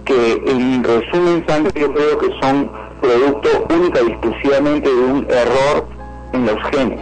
[0.05, 2.71] que en resumen, Sandro, yo creo que son
[3.01, 5.87] producto única y exclusivamente de un error
[6.33, 6.99] en los genes.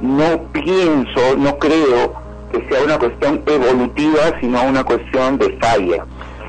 [0.00, 2.14] No pienso, no creo
[2.52, 6.04] que sea una cuestión evolutiva, sino una cuestión de falla.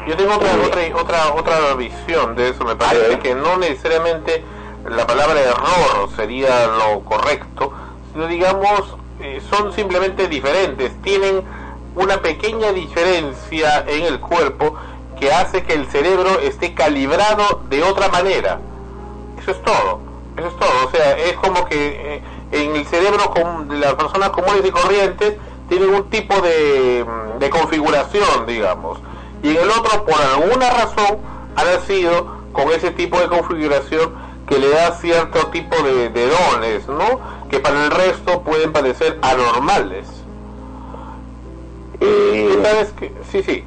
[0.07, 2.63] Yo tengo otra, otra, otra, otra visión de eso.
[2.63, 4.43] Me parece que no necesariamente
[4.89, 7.73] la palabra error sería lo correcto,
[8.11, 10.91] sino digamos, eh, son simplemente diferentes.
[11.01, 11.43] Tienen
[11.95, 14.75] una pequeña diferencia en el cuerpo
[15.19, 18.59] que hace que el cerebro esté calibrado de otra manera.
[19.39, 19.99] Eso es todo.
[20.37, 20.87] Eso es todo.
[20.87, 23.33] O sea, es como que eh, en el cerebro
[23.67, 25.35] de las personas comunes y corrientes
[25.67, 28.99] tienen un tipo de, mm, de configuración, digamos.
[29.43, 31.17] Y en el otro, por alguna razón,
[31.55, 36.87] ha nacido con ese tipo de configuración que le da cierto tipo de, de dones,
[36.87, 37.19] ¿no?
[37.49, 40.07] Que para el resto pueden parecer anormales.
[41.99, 43.11] Eh, ¿Sabes qué?
[43.31, 43.63] Sí, sí.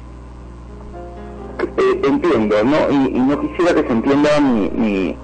[1.59, 2.77] eh, entiendo, ¿no?
[2.91, 5.17] Y, y no quisiera que se entienda mi, mi,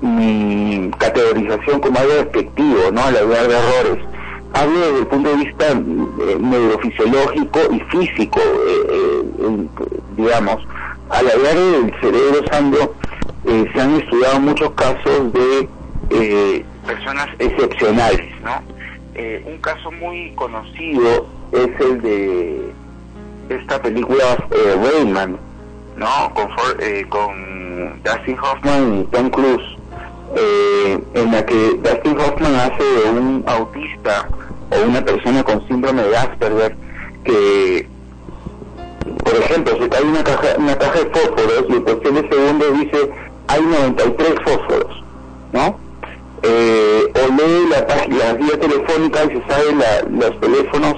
[0.00, 3.02] mi categorización como algo despectivo, ¿no?
[3.04, 4.04] Al hablar de errores.
[4.54, 9.66] Hablo desde el punto de vista eh, neurofisiológico y físico, eh, eh,
[10.16, 10.58] digamos.
[11.10, 12.94] Al hablar del cerebro, Sandro,
[13.46, 15.68] eh, se han estudiado muchos casos de
[16.10, 18.62] eh, personas excepcionales, ¿no?
[19.14, 22.72] Eh, un caso muy conocido es el de
[23.48, 25.38] esta película eh, Rayman,
[25.96, 26.34] ¿no?
[26.34, 29.76] Con, For- eh, con Dustin Hoffman y Tom Cruise,
[30.36, 34.28] eh, en la que Dustin Hoffman hace de un autista
[34.70, 36.76] o una persona con síndrome de Asperger
[37.24, 37.88] que,
[39.22, 42.78] por ejemplo, se cae una caja, una caja de fósforos y en cuestión de segundos
[42.80, 43.10] dice
[43.48, 45.02] hay 93 fósforos,
[45.52, 45.78] ¿no?
[46.42, 47.80] Eh, o lee la,
[48.16, 50.94] la guía telefónica y se sabe la- los teléfonos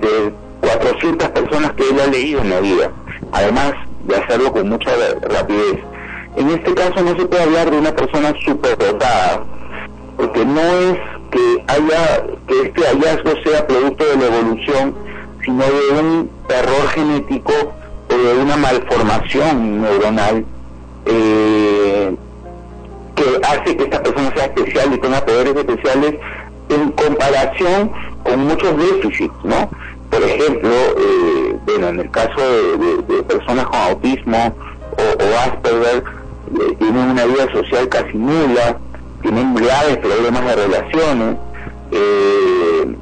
[0.00, 2.90] de 400 personas que él ha leído en la vida,
[3.32, 3.72] además
[4.04, 4.90] de hacerlo con mucha
[5.28, 5.78] rapidez.
[6.36, 9.44] En este caso no se puede hablar de una persona superdotada,
[10.16, 10.98] porque no es
[11.30, 14.94] que haya que este hallazgo sea producto de la evolución,
[15.44, 17.52] sino de un error genético
[18.10, 20.44] o de una malformación neuronal
[21.06, 22.14] eh,
[23.14, 26.14] que hace que esta persona sea especial y tenga poderes especiales
[26.68, 27.90] en comparación
[28.24, 29.70] con muchos déficits, ¿no?
[30.10, 34.54] Por ejemplo, eh, bueno, en el caso de, personas con autismo
[34.92, 36.02] o, o Asperger,
[36.60, 38.78] eh, tienen una vida social casi nula,
[39.22, 41.36] tienen graves problemas de relaciones
[41.90, 42.96] eh,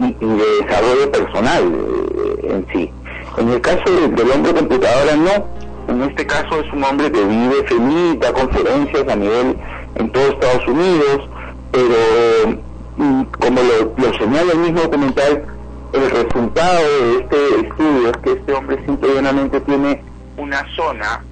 [0.00, 2.90] y, de desarrollo personal eh, en sí.
[3.36, 5.46] En el caso de- del hombre computadora no,
[5.90, 9.56] en este caso es un hombre que vive feliz, conferencias a nivel
[9.96, 11.28] en todo Estados Unidos,
[11.72, 12.58] pero
[12.96, 15.44] mm, como lo, lo señala el mismo documental,
[15.92, 20.02] el resultado de este estudio es que este hombre simplemente tiene
[20.36, 21.24] una zona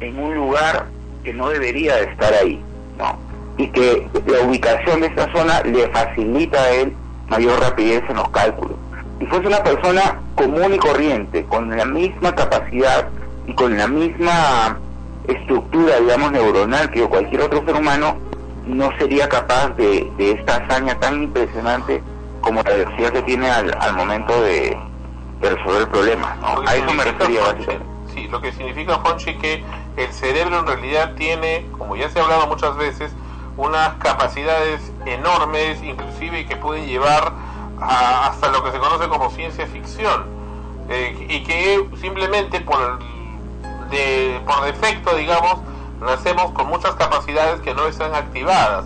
[0.00, 0.86] en un lugar
[1.22, 2.62] que no debería de estar ahí,
[2.98, 3.18] ¿no?
[3.58, 6.94] Y que la ubicación de esta zona le facilita a él
[7.28, 8.76] mayor rapidez en los cálculos.
[9.18, 13.08] Si fuese una persona común y corriente, con la misma capacidad
[13.46, 14.78] y con la misma
[15.26, 18.18] estructura, digamos, neuronal que cualquier otro ser humano,
[18.64, 22.02] no sería capaz de, de esta hazaña tan impresionante
[22.40, 24.76] como la velocidad que tiene al, al momento de,
[25.40, 26.36] de resolver el problema.
[26.40, 26.60] ¿no?
[26.68, 27.86] A eso me refería básicamente.
[28.12, 29.62] Sí, lo que significa, Fonchi, que
[29.96, 33.14] el cerebro en realidad tiene, como ya se ha hablado muchas veces,
[33.56, 37.32] unas capacidades enormes, inclusive que pueden llevar
[37.80, 40.24] a- hasta lo que se conoce como ciencia ficción,
[40.88, 42.98] eh, y que simplemente por,
[43.90, 45.60] de, por defecto, digamos,
[46.00, 48.84] nacemos con muchas capacidades que no están activadas.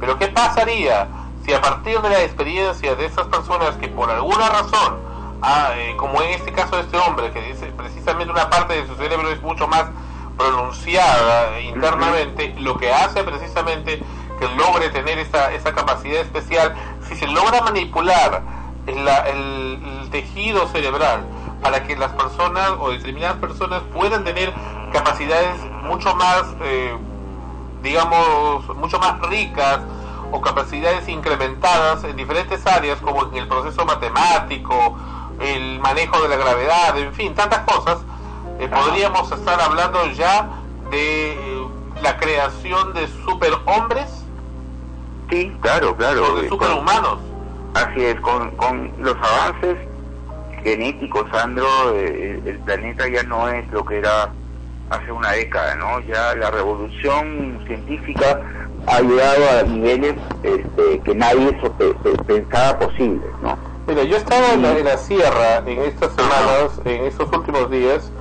[0.00, 1.08] Pero ¿qué pasaría
[1.44, 4.98] si a partir de la experiencia de estas personas que por alguna razón,
[5.42, 8.86] ah, eh, como en este caso de este hombre, que dice precisamente una parte de
[8.86, 9.86] su cerebro es mucho más
[10.36, 14.02] pronunciada internamente, lo que hace precisamente
[14.38, 16.74] que logre tener esa, esa capacidad especial,
[17.08, 18.42] si se logra manipular
[18.86, 21.24] la- el, el tejido cerebral
[21.62, 24.52] para que las personas o determinadas personas puedan tener
[24.92, 26.96] capacidades mucho más, eh,
[27.82, 29.80] digamos, mucho más ricas
[30.32, 34.96] o capacidades incrementadas en diferentes áreas como en el proceso matemático,
[35.40, 37.98] el manejo de la gravedad, en fin, tantas cosas,
[38.58, 40.48] eh, podríamos estar hablando ya
[40.90, 41.66] de eh,
[42.02, 44.24] la creación de superhombres.
[45.30, 46.32] Sí, claro, claro.
[46.32, 47.18] O de eh, superhumanos.
[47.74, 49.78] Así es, con, con los avances
[50.62, 54.32] genéticos, Sandro, eh, el, planeta ya no es lo que era
[54.90, 56.00] hace una década, ¿no?
[56.00, 58.40] Ya la revolución científica
[58.86, 61.58] ha llegado a niveles este, que nadie
[62.26, 63.56] pensaba posibles, ¿no?
[63.86, 68.12] Mira, yo estaba en la, en la sierra en estas semanas, en estos últimos días,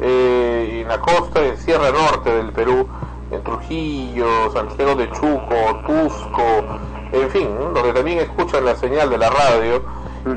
[0.00, 2.88] eh, en la costa, en Sierra Norte del Perú,
[3.30, 6.64] en Trujillo, Santiago de Chuco, Tusco,
[7.12, 7.70] en fin, ¿no?
[7.70, 9.82] donde también escuchan la señal de la radio.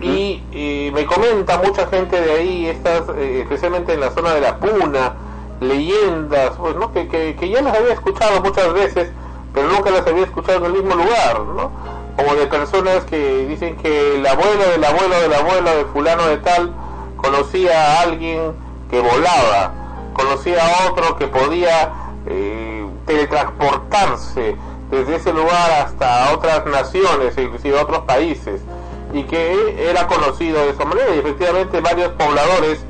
[0.02, 4.58] Y me comenta mucha gente de ahí, estas, eh, especialmente en la zona de la
[4.58, 5.14] Puna,
[5.60, 6.91] leyendas, pues, ¿no?
[6.94, 9.12] que, que, que ya las había escuchado muchas veces,
[9.54, 11.72] pero nunca las había escuchado en el mismo lugar, ¿no?
[12.16, 16.38] Como de personas que dicen que el abuelo del abuelo del abuelo de fulano de
[16.38, 16.74] tal
[17.18, 18.54] conocía a alguien
[18.90, 19.74] que volaba,
[20.14, 21.91] conocía a otro que podía
[22.28, 24.56] eh, teletransportarse
[24.94, 28.61] desde ese lugar hasta otras naciones, inclusive a otros países,
[29.14, 32.84] y que era conocido de esa manera, y efectivamente varios pobladores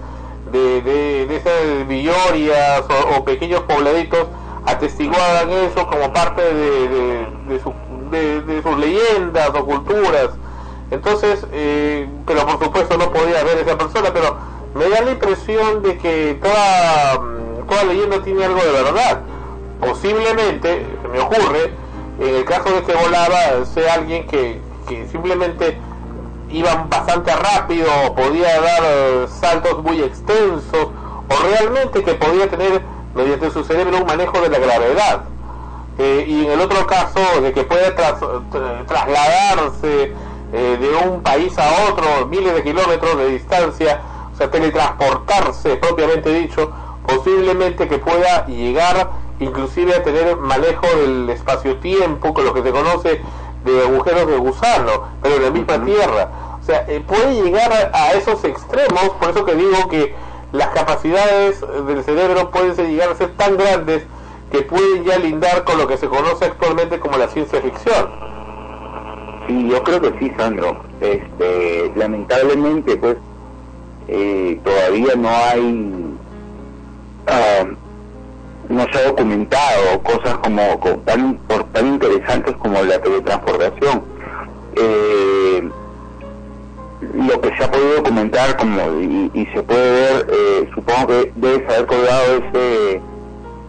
[0.52, 2.84] de, esas villorias
[3.18, 4.28] o, pequeños pobladitos
[4.66, 7.74] atestiguaban eso como parte de, de, de su-
[8.12, 10.30] de- de sus leyendas o culturas.
[10.92, 14.38] Entonces, eh, pero por supuesto no podía ver esa persona, pero
[14.76, 17.20] me da la impresión de que toda,
[17.68, 19.22] toda leyenda tiene algo de verdad.
[19.82, 21.72] Posiblemente, se me ocurre,
[22.20, 24.60] en el caso de que volaba, sea alguien que,
[25.12, 25.78] simplemente
[26.50, 30.90] iba bastante rápido, podía dar eh, saltos muy extensos,
[31.30, 32.82] o realmente que podía tener
[33.16, 35.24] mediante su cerebro un manejo de la gravedad.
[35.98, 40.12] Eh, y en el otro caso, de que pueda tras- tra- trasladarse
[40.54, 44.02] eh, de un país a otro, miles de kilómetros de distancia,
[44.34, 46.72] o sea, teletransportarse propiamente dicho,
[47.08, 53.22] posiblemente que pueda llegar inclusive a tener manejo del espacio-tiempo, con lo que se conoce
[53.66, 56.30] de agujeros de gusano, pero en la misma Tierra.
[56.62, 60.16] O sea, eh, puede llegar a, a esos extremos, por eso que digo que
[60.52, 64.04] las capacidades del cerebro pueden llegar a ser tan grandes
[64.52, 68.08] que pueden ya lindar con lo que se conoce actualmente como la ciencia ficción.
[69.48, 70.78] Sí, yo creo que sí, Sandro.
[71.02, 73.18] Este, lamentablemente, pues,
[74.08, 75.60] eh, todavía no hay,
[78.74, 84.04] no se ha documentado cosas como, como tan, por, tan interesantes como la teletransportación.
[84.76, 85.70] Eh,
[87.14, 91.34] lo que se ha podido documentar como y, y se puede ver, eh, supongo que
[91.36, 93.02] debes haber colgado ese,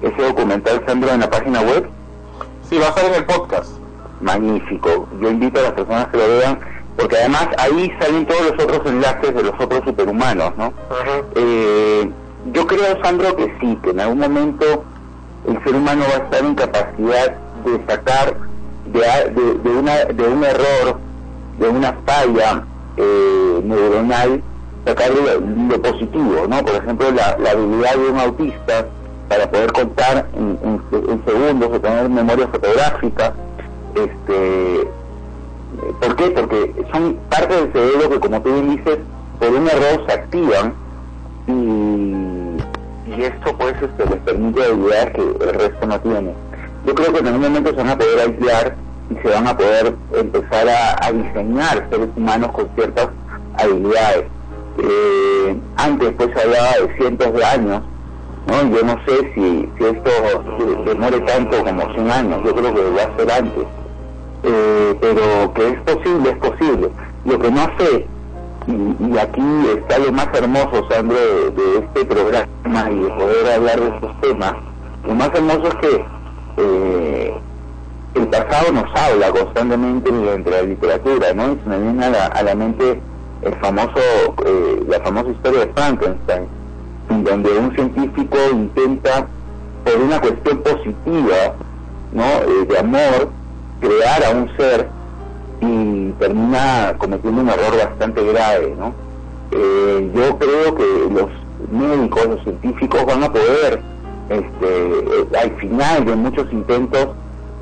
[0.02, 1.88] ese documental, Sandro, en la página web.
[2.62, 3.72] Sí, Sí, va a estar en el podcast.
[4.20, 5.06] Magnífico.
[5.20, 6.58] Yo invito a las personas que lo vean,
[6.96, 10.72] porque además ahí salen todos los otros enlaces de los otros superhumanos, ¿no?
[11.34, 12.10] Eh,
[12.52, 14.84] yo creo, Sandro, que sí, que en algún momento
[15.46, 18.36] el ser humano va a estar en capacidad de sacar
[18.86, 20.98] de, de, de una, de un error,
[21.58, 22.64] de una falla
[22.96, 24.42] eh, neuronal,
[24.86, 26.64] sacar lo, positivo, ¿no?
[26.64, 28.86] Por ejemplo, la, habilidad de un autista
[29.28, 33.32] para poder contar en, en- segundos o tener memoria fotográfica,
[33.94, 34.88] este,
[36.00, 36.30] ¿por qué?
[36.30, 38.98] Porque son parte del cerebro que, como tú dices,
[39.38, 40.74] por un error se activan
[41.46, 41.52] y,
[43.16, 46.34] y esto pues este, les permite habilidades que el resto no tiene.
[46.86, 48.76] Yo creo que en algún momento se van a poder aislar
[49.10, 53.08] y se van a poder empezar a, diseñar seres humanos con ciertas
[53.58, 54.24] habilidades.
[54.78, 57.82] Eh, antes pues se hablaba de cientos de años,
[58.46, 58.76] ¿no?
[58.76, 63.02] Yo no sé si, esto de- demore tanto como 100 años, yo creo que va
[63.02, 63.64] a ser antes.
[64.42, 66.90] Eh, pero que es posible, es posible.
[67.24, 68.06] Lo que no sé,
[68.66, 69.42] y, y aquí
[69.76, 74.20] está lo más hermoso, Sandro, de, de este programa y de poder hablar de estos
[74.20, 74.54] temas,
[75.06, 76.04] lo más hermoso es que
[76.56, 77.34] eh,
[78.14, 81.52] el pasado nos habla constantemente mediante la literatura, ¿no?
[81.52, 83.00] Y se me viene a la, a la mente
[83.42, 83.98] el famoso,
[84.46, 86.46] eh, la famosa historia de Frankenstein,
[87.10, 89.26] en donde un científico intenta,
[89.84, 91.54] por una cuestión positiva,
[92.12, 92.24] ¿no?
[92.24, 93.28] Eh, de amor,
[93.80, 94.88] crear a un ser
[95.60, 98.92] y termina cometiendo un error bastante grave, ¿no?
[99.50, 101.28] Eh, yo creo que los
[101.70, 103.80] médicos, los científicos van a poder,
[104.28, 107.08] este, eh, al final de muchos intentos,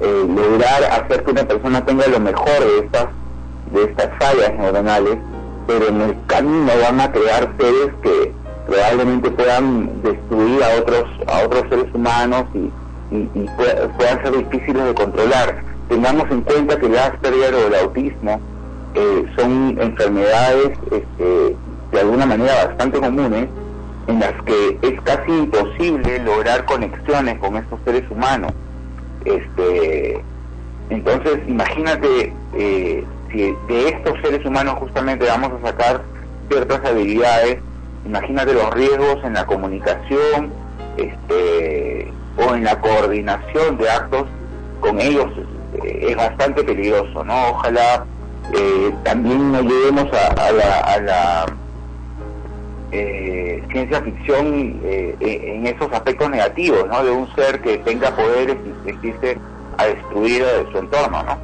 [0.00, 3.06] eh, lograr hacer que una persona tenga lo mejor de estas,
[3.72, 5.18] de estas fallas neuronales,
[5.66, 8.32] pero en el camino van a crear seres que
[8.66, 12.58] probablemente puedan destruir a otros, a otros seres humanos y,
[13.14, 15.62] y, y pue- puedan ser difíciles de controlar.
[15.92, 18.40] Tengamos en cuenta que el Asperger o el autismo
[18.94, 21.54] eh, son enfermedades este,
[21.92, 23.46] de alguna manera bastante comunes
[24.06, 28.52] en las que es casi imposible lograr conexiones con estos seres humanos.
[29.26, 30.24] Este,
[30.88, 36.00] entonces, imagínate eh, si de estos seres humanos justamente vamos a sacar
[36.48, 37.58] ciertas habilidades,
[38.06, 40.54] imagínate los riesgos en la comunicación
[40.96, 44.24] este, o en la coordinación de actos
[44.80, 45.26] con ellos,
[45.84, 47.50] es bastante peligroso, ¿no?
[47.50, 48.04] Ojalá
[48.54, 50.52] eh, también no lleguemos a,
[51.00, 51.46] la,
[52.90, 57.02] eh, ciencia ficción eh, eh, en esos aspectos negativos, ¿no?
[57.02, 59.38] De un ser que tenga poderes y empiece
[59.78, 61.38] a destruir su entorno, ¿no?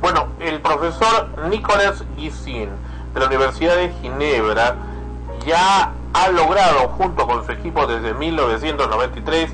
[0.00, 2.68] Bueno, el profesor Nicolas Guissin
[3.14, 4.76] de la Universidad de Ginebra
[5.44, 9.50] ya ha logrado, junto con su equipo desde 1993,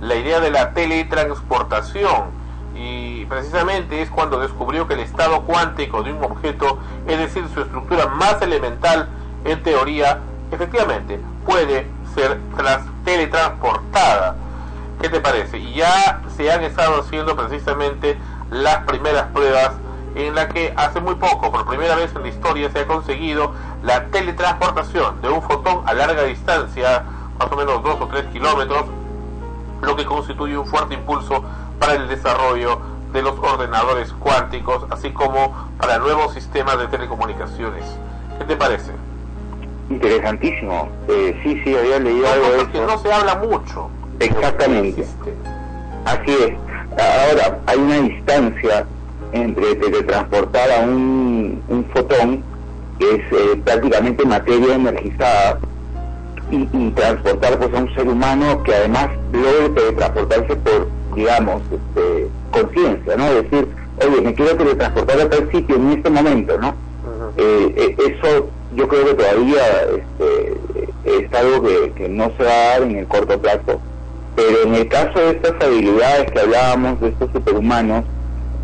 [0.00, 2.39] la idea de la teletransportación.
[2.82, 7.60] Y precisamente es cuando descubrió que el estado cuántico de un objeto, es decir, su
[7.60, 9.06] estructura más elemental,
[9.44, 10.20] en teoría,
[10.50, 12.40] efectivamente, puede ser
[13.04, 14.34] teletransportada.
[14.98, 15.58] ¿Qué te parece?
[15.58, 18.16] Y ya se han estado haciendo precisamente
[18.50, 19.72] las primeras pruebas
[20.14, 23.52] en la que hace muy poco, por primera vez en la historia, se ha conseguido
[23.82, 27.04] la teletransportación de un fotón a larga distancia,
[27.38, 28.86] más o menos 2 o 3 kilómetros,
[29.82, 31.44] lo que constituye un fuerte impulso
[31.80, 32.78] para el desarrollo
[33.12, 37.84] de los ordenadores cuánticos, así como para nuevos sistemas de telecomunicaciones.
[38.38, 38.92] ¿Qué te parece?
[39.88, 40.88] Interesantísimo.
[41.08, 42.86] Eh, sí, sí, había leído algo de Que eso.
[42.86, 43.90] no se habla mucho.
[44.20, 45.04] Exactamente.
[46.04, 46.52] Así es.
[46.92, 48.86] Ahora, hay una distancia
[49.32, 52.44] entre teletransportar a un, un fotón,
[52.98, 55.58] que es eh, prácticamente materia energizada,
[56.50, 62.28] y, y transportar pues, a un ser humano que además logre teletransportarse por, digamos, este,
[62.50, 63.26] conciencia, ¿no?
[63.26, 63.68] Es decir,
[64.06, 66.74] oye, me quiero teletransportar a tal sitio en este momento, ¿no?
[67.36, 70.56] Eh, eh, eso yo creo que todavía este,
[71.04, 73.80] es algo que, que no se va a dar en el corto plazo,
[74.36, 78.04] pero en el caso de estas habilidades que hablábamos, de estos superhumanos,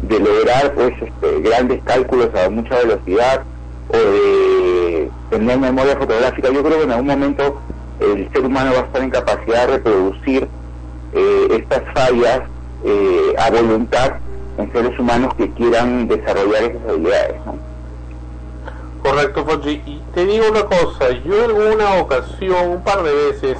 [0.02, 3.42] de lograr pues este, grandes cálculos a mucha velocidad
[3.88, 7.60] o de tener memoria fotográfica, yo creo que en algún momento
[8.00, 10.48] el ser humano va a estar en capacidad de reproducir
[11.16, 12.42] eh, estas fallas
[12.84, 14.16] eh, a voluntad
[14.58, 17.36] en seres humanos que quieran desarrollar esas habilidades.
[17.46, 17.56] ¿no?
[19.02, 19.82] Correcto, Fonji.
[19.86, 23.56] Y te digo una cosa, yo en alguna ocasión, un par de veces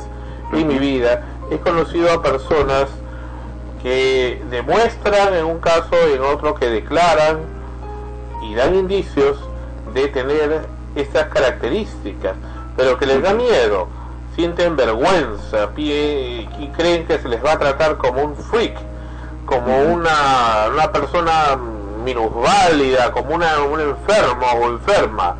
[0.53, 2.89] en mi vida, he conocido a personas
[3.83, 7.39] que demuestran en un caso y en otro que declaran
[8.43, 9.39] y dan indicios
[9.95, 10.63] de tener
[10.95, 12.35] estas características,
[12.77, 13.89] pero que les da miedo,
[14.37, 18.79] sienten vergüenza pie, y creen que se les va a tratar como un freak
[19.47, 21.57] como una, una persona
[22.05, 25.37] minusválida, como una, un enfermo o enferma,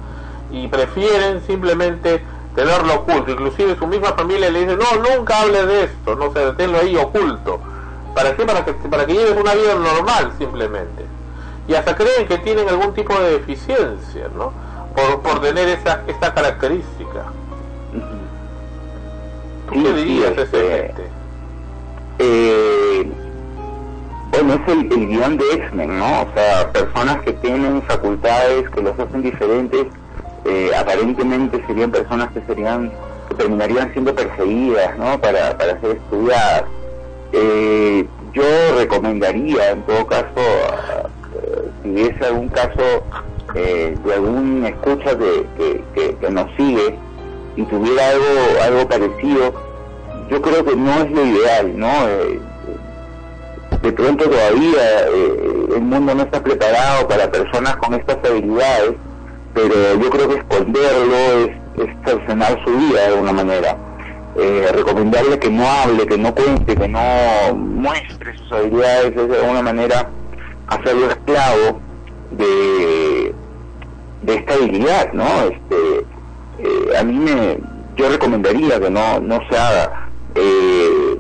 [0.51, 2.25] y prefieren simplemente
[2.55, 3.33] tenerlo oculto.
[3.33, 6.97] Inclusive su misma familia le dice, no, nunca hable de esto, no sé, tenlo ahí
[6.97, 7.61] oculto.
[8.15, 8.47] ¿Para qué?
[8.47, 11.05] Para que, para que lleves una vida normal simplemente.
[11.69, 14.53] Y hasta creen que tienen algún tipo de deficiencia, ¿no?
[14.95, 17.25] Por, por tener esa, esta característica.
[22.19, 23.13] Eh,
[24.31, 26.23] bueno, es el, guion de X-Men, ¿no?
[26.23, 29.87] O sea, personas que tienen facultades que los hacen diferentes,
[30.45, 32.93] eh, aparentemente serían personas que serían,
[33.29, 35.21] que terminarían siendo perseguidas, ¿no?
[35.21, 36.65] Para, para ser estudiadas.
[37.33, 38.43] Eh, yo
[38.79, 43.05] recomendaría, en todo caso, eh, si hubiese algún caso
[43.55, 46.99] eh, de algún escucha que, que, que- que nos sigue
[47.57, 48.25] y tuviera algo,
[48.65, 49.55] algo parecido,
[50.31, 52.09] yo creo que no es lo ideal, ¿no?
[52.09, 52.41] Eh,
[53.83, 58.95] de pronto todavía eh, el mundo no está preparado para personas con estas habilidades,
[59.55, 63.77] pero yo creo que esconderlo es, es su vida de alguna manera.
[64.39, 69.37] Eh, recomendarle que no hable, que no cuente, que no muestre sus habilidades es de
[69.39, 70.11] alguna manera
[70.67, 71.81] hacerlo esclavo
[72.33, 73.35] de,
[74.23, 75.25] de esta habilidad, ¿no?
[75.25, 76.07] Este,
[76.59, 77.59] eh, a mí me,
[77.97, 80.06] yo recomendaría que no, no se haga.
[80.37, 81.19] Eh,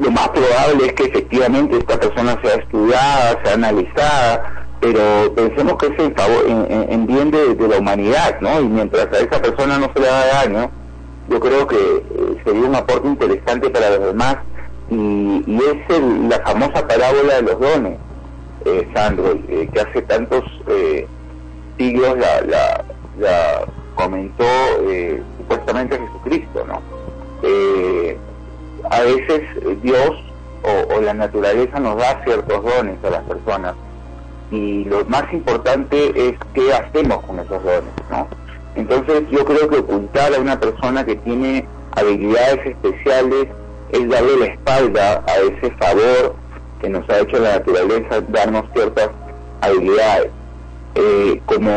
[0.00, 5.86] lo más probable es que efectivamente esta persona sea estudiada, sea analizada, pero pensemos que
[5.86, 8.60] es en, favor, en, en- en bien de, la humanidad, ¿no?
[8.60, 10.70] Y mientras a esa persona no se le haga daño,
[11.28, 14.36] yo creo que eh, sería un aporte interesante para los demás
[14.90, 15.98] y, es
[16.28, 17.98] la famosa parábola de los dones,
[18.66, 20.42] eh, Sandro, que hace tantos
[21.78, 22.84] siglos la, la,
[23.18, 24.44] la comentó
[25.38, 26.80] supuestamente Jesucristo, ¿no?
[28.90, 29.42] A veces
[29.82, 30.10] Dios
[30.62, 33.74] o, o la naturaleza nos da ciertos dones a las personas
[34.50, 38.28] y lo más importante es qué hacemos con esos dones, ¿no?
[38.76, 41.66] Entonces yo creo que ocultar a una persona que tiene
[41.96, 43.46] habilidades especiales
[43.90, 46.34] es darle la espalda a ese favor
[46.80, 49.10] que nos ha hecho la naturaleza darnos ciertas
[49.60, 50.30] habilidades.
[50.96, 51.72] Eh, como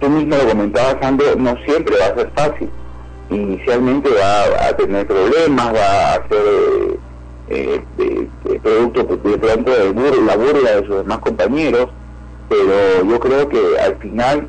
[0.00, 2.70] tú mismo lo comentabas, Sandro, no siempre va a ser fácil.
[3.30, 6.98] Inicialmente va a tener problemas, va a ser
[7.48, 8.28] eh, eh,
[8.62, 11.88] producto de la burla de sus demás compañeros,
[12.48, 14.48] pero yo creo que al final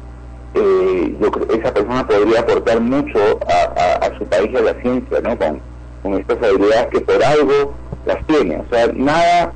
[0.53, 5.19] eh, yo creo- esa persona podría aportar mucho a su país y a la ciencia,
[5.21, 5.37] ¿no?
[5.37, 5.61] Con,
[6.03, 7.73] con estas habilidades que por algo
[8.05, 8.57] las tiene.
[8.57, 9.53] O sea, nada,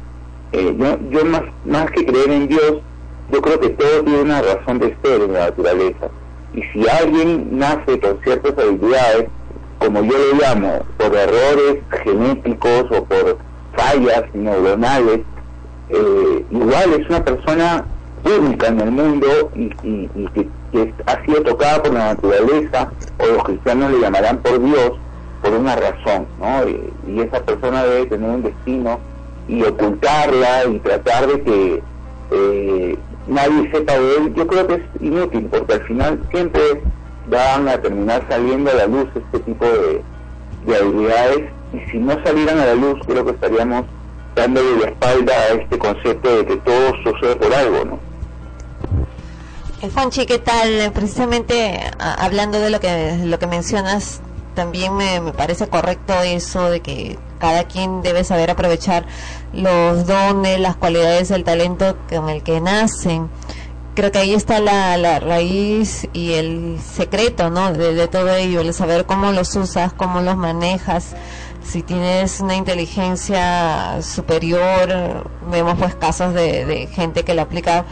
[0.52, 2.78] eh, yo, yo más, más que creer en Dios,
[3.32, 6.10] yo creo que todo tiene una razón de ser en la naturaleza.
[6.60, 9.30] Y si alguien nace con ciertas habilidades,
[9.78, 13.38] como yo le llamo, por errores genéticos o por
[13.78, 15.22] fallas neuronales,
[15.88, 17.86] eh, igual es una persona
[18.26, 23.44] única en el mundo y, y- que, ha sido tocada por la naturaleza, o los
[23.46, 24.92] cristianos le llamarán por Dios,
[25.42, 26.68] por una razón, ¿no?
[26.68, 29.00] Y, y esa persona debe tener un destino
[29.48, 31.84] y ocultarla y tratar de que
[32.32, 33.00] eh,
[33.30, 36.62] nadie sepa de él, yo creo que es inútil, porque al final siempre
[37.28, 40.02] van a terminar saliendo a la luz este tipo de,
[40.66, 43.86] de habilidades, y si no salieran a la luz, creo que estaríamos
[44.36, 48.00] dándole la espalda a este concepto de que todo sucede por algo, ¿no?
[49.82, 50.70] Eh, Fonchi, ¿qué tal?
[50.70, 54.22] Eh, Precisamente hablando de lo que lo que mencionas,
[54.56, 59.06] también me, me parece correcto eso de que cada quien debe saber aprovechar
[59.54, 63.30] los dones, las cualidades, el talento con el que nacen.
[63.96, 67.74] Creo que ahí está la, la raíz y el secreto, ¿no?
[67.74, 71.16] De, de todo ello, el saber cómo los usas, cómo los manejas.
[71.64, 77.86] Si tienes una inteligencia superior, vemos pues casos de, de gente que lo aplica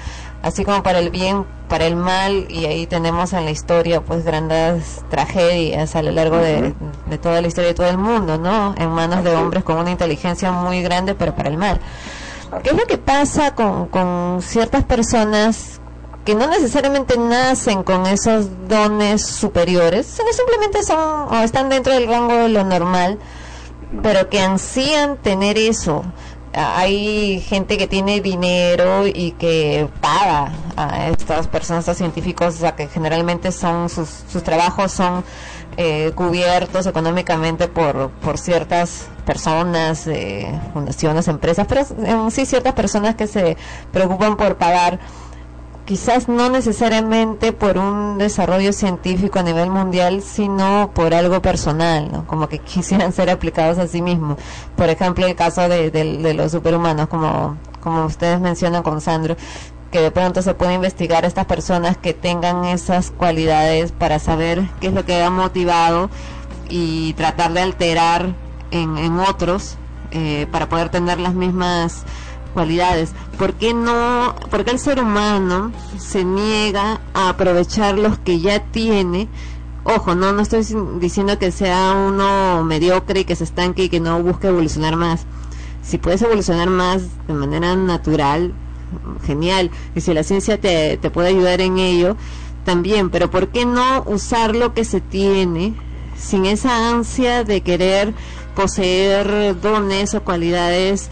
[0.48, 4.24] así como para el bien, para el mal, y ahí tenemos en la historia pues
[4.24, 6.74] grandes tragedias a lo largo de,
[7.06, 8.74] de toda la historia de todo el mundo, ¿no?
[8.78, 11.80] En manos de hombres con una inteligencia muy grande, pero para el mal.
[12.64, 15.82] ¿Qué es lo que pasa con, con ciertas personas
[16.24, 22.08] que no necesariamente nacen con esos dones superiores, sino simplemente son o están dentro del
[22.08, 23.20] rango de lo normal,
[24.02, 26.04] pero que ansían tener eso?
[26.54, 32.76] Hay gente que tiene dinero y que paga a estas personas, a científicos, o sea,
[32.76, 35.24] que generalmente son sus, trabajos son
[35.78, 43.28] eh, cubiertos económicamente por, por ciertas personas, eh, fundaciones, empresas, pero sí ciertas personas que
[43.28, 43.58] se
[43.92, 45.00] preocupan por pagar
[45.88, 52.26] quizás no necesariamente por un desarrollo científico a nivel mundial, sino por algo personal.
[52.28, 54.38] Como que quisieran ser aplicados a sí mismos.
[54.76, 59.38] Por ejemplo, el caso de los superhumanos, como, como ustedes mencionan con Sandro,
[59.90, 64.68] que de pronto se puede investigar a estas personas que tengan esas cualidades para saber
[64.82, 66.10] qué es lo que ha motivado
[66.68, 68.36] y tratar de alterar
[68.72, 69.78] en, en otros
[70.12, 72.04] eh, para poder tener las mismas
[72.58, 73.12] cualidades.
[73.38, 78.64] ¿Por qué no, por qué el ser humano se niega a aprovechar los que ya
[78.64, 79.28] tiene?
[79.84, 80.66] Ojo, no, no estoy
[81.00, 85.28] diciendo que sea uno mediocre y que se estanque y que no busque evolucionar más.
[85.84, 88.56] Si puedes evolucionar más de manera natural,
[89.24, 89.70] genial.
[89.94, 92.18] Y si la ciencia te, te puede ayudar en ello,
[92.66, 93.12] también.
[93.12, 95.76] Pero ¿por qué no usar lo que se tiene
[96.18, 98.16] sin esa ansia de querer
[98.56, 101.12] poseer dones o cualidades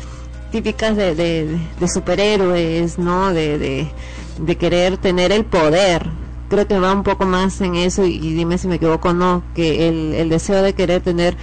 [0.55, 3.33] típicas de, de, superhéroes, ¿no?
[3.33, 3.57] De,
[4.39, 6.07] de, querer tener el poder.
[6.49, 9.43] Creo que va un poco más en eso y, dime si me equivoco o no,
[9.53, 11.35] que el, deseo de querer tener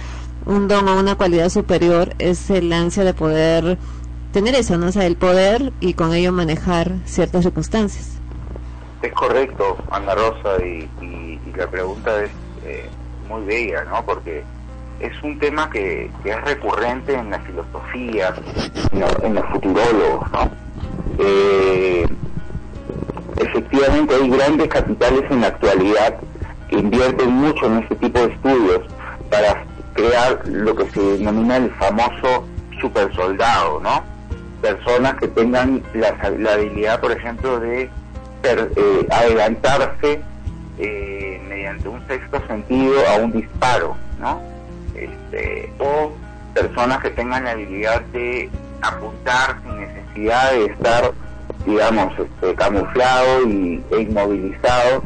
[0.47, 3.77] un don o una cualidad superior es el ansia de poder
[4.31, 4.89] tener eso, ¿no?
[4.89, 8.17] El poder y con ello manejar ciertas circunstancias.
[9.03, 12.31] Es correcto, Ana Rosa, y, y- y la pregunta es
[12.65, 12.89] eh,
[13.29, 14.03] muy bella, ¿no?
[14.03, 14.43] Porque
[15.05, 18.33] es un tema que, es recurrente en la filosofía,
[18.91, 20.51] en, lo- en los futurólogos, ¿no?
[21.19, 22.05] Eh,
[23.37, 26.15] efectivamente hay grandes capitales en la actualidad
[26.69, 28.81] que invierten mucho en este tipo de estudios
[29.29, 29.63] para
[29.93, 32.47] crear lo que se denomina el famoso
[32.79, 34.03] super soldado, ¿no?
[34.61, 37.89] Personas que tengan la, la habilidad, por ejemplo, de
[38.43, 40.21] eh, adelantarse
[40.79, 44.41] eh, mediante un sexto sentido a un disparo, ¿no?
[44.95, 46.11] Este, o
[46.53, 48.49] personas que tengan la habilidad de
[48.81, 51.11] apuntar sin necesidad de estar,
[51.65, 55.03] digamos, este, camuflado y, e inmovilizado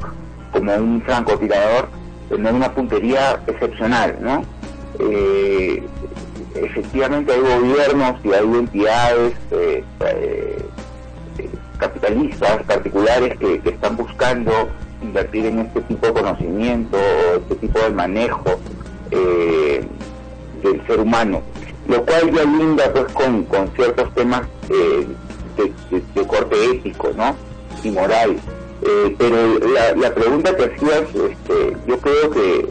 [0.51, 1.89] como un francotirador,
[2.29, 4.43] tener una puntería excepcional, ¿no?
[4.99, 5.83] Eh,
[6.55, 10.65] efectivamente hay gobiernos y hay entidades eh, eh,
[11.77, 14.51] capitalistas particulares que, que están buscando
[15.01, 18.59] invertir en este tipo de conocimiento o este tipo de manejo
[19.11, 19.85] eh,
[20.63, 21.41] del ser humano,
[21.87, 25.07] lo cual ya linda pues con, con ciertos temas eh,
[25.57, 27.35] de, de- corte ético, ¿no?
[27.83, 28.37] Y moral.
[28.81, 32.67] Eh, pero la, la pregunta que hacías, este, yo creo que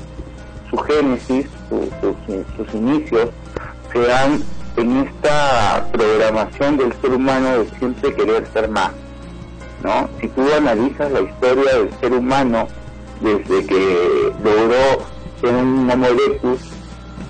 [0.71, 1.89] su génesis, su-
[2.57, 3.31] sus inicios,
[3.93, 4.43] se dan
[4.77, 8.91] en esta programación del ser humano de siempre querer ser más.
[9.83, 10.09] ¿no?
[10.21, 12.69] Si tú analizas la historia del ser humano
[13.21, 15.05] desde que logró
[15.41, 16.61] ser un Homo erectus,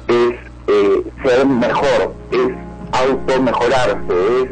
[0.09, 0.35] es
[0.69, 2.53] eh, ser mejor, es
[2.93, 4.51] auto mejorarse, es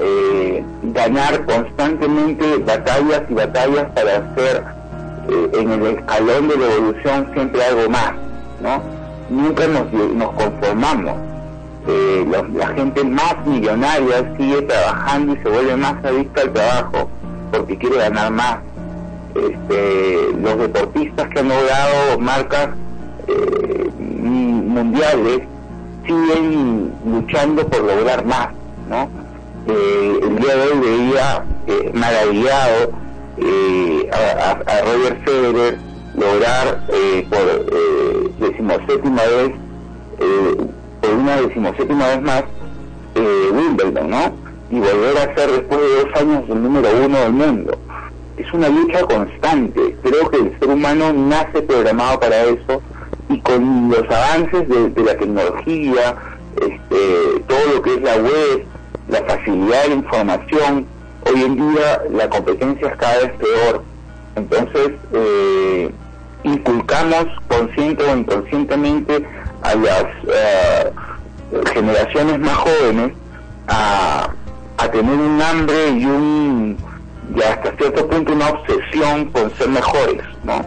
[0.00, 4.64] eh, ganar constantemente batallas y batallas para hacer
[5.28, 8.12] eh, en el escalón de la evolución siempre algo más,
[8.62, 8.82] ¿no?
[9.30, 11.14] Nunca nos, nos conformamos.
[11.86, 17.10] Eh, la, la gente más millonaria sigue trabajando y se vuelve más adicta al trabajo
[17.50, 18.58] porque quiere ganar más.
[19.34, 22.68] Este, los deportistas que han logrado marcas
[23.28, 25.40] eh, mundiales
[26.06, 28.48] siguen luchando por lograr más,
[28.88, 29.08] ¿no?
[29.66, 32.90] Eh, el día de hoy veía eh, maravillado
[33.36, 35.78] eh, a, a- Roger Federer
[36.16, 36.86] lograr
[37.30, 39.52] por decimoséptima vez,
[41.00, 42.44] por una decimoséptima vez más,
[43.52, 44.32] Wimbledon, ¿no?
[44.70, 47.78] Y volver a ser después de dos años el número uno del mundo.
[48.36, 49.96] Es una lucha constante.
[50.02, 52.80] Creo que el ser humano nace programado para eso
[53.28, 56.16] y con los avances de, la tecnología,
[56.56, 58.64] este, todo lo que es la web,
[59.08, 60.86] la facilidad de la información,
[61.26, 63.84] hoy en día la competencia es cada vez peor.
[64.36, 65.90] Entonces, eh,
[66.44, 69.26] inculcamos consciente o inconscientemente
[69.62, 70.92] a las eh,
[71.74, 73.12] generaciones más jóvenes
[73.66, 74.30] a,
[74.78, 76.76] a tener un hambre y un
[77.34, 80.64] y hasta cierto punto una obsesión con ser mejores, ¿no?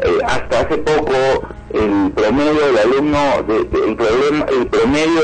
[0.00, 1.12] Eh, hasta hace poco
[1.74, 3.18] el promedio del alumno,
[3.48, 5.22] de- el, problema, el promedio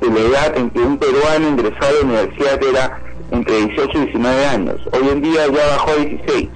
[0.00, 3.00] de la edad en que un peruano ingresó a la universidad era
[3.30, 4.76] entre 18 y 19 años.
[4.92, 6.48] Hoy en día ya bajó a 16.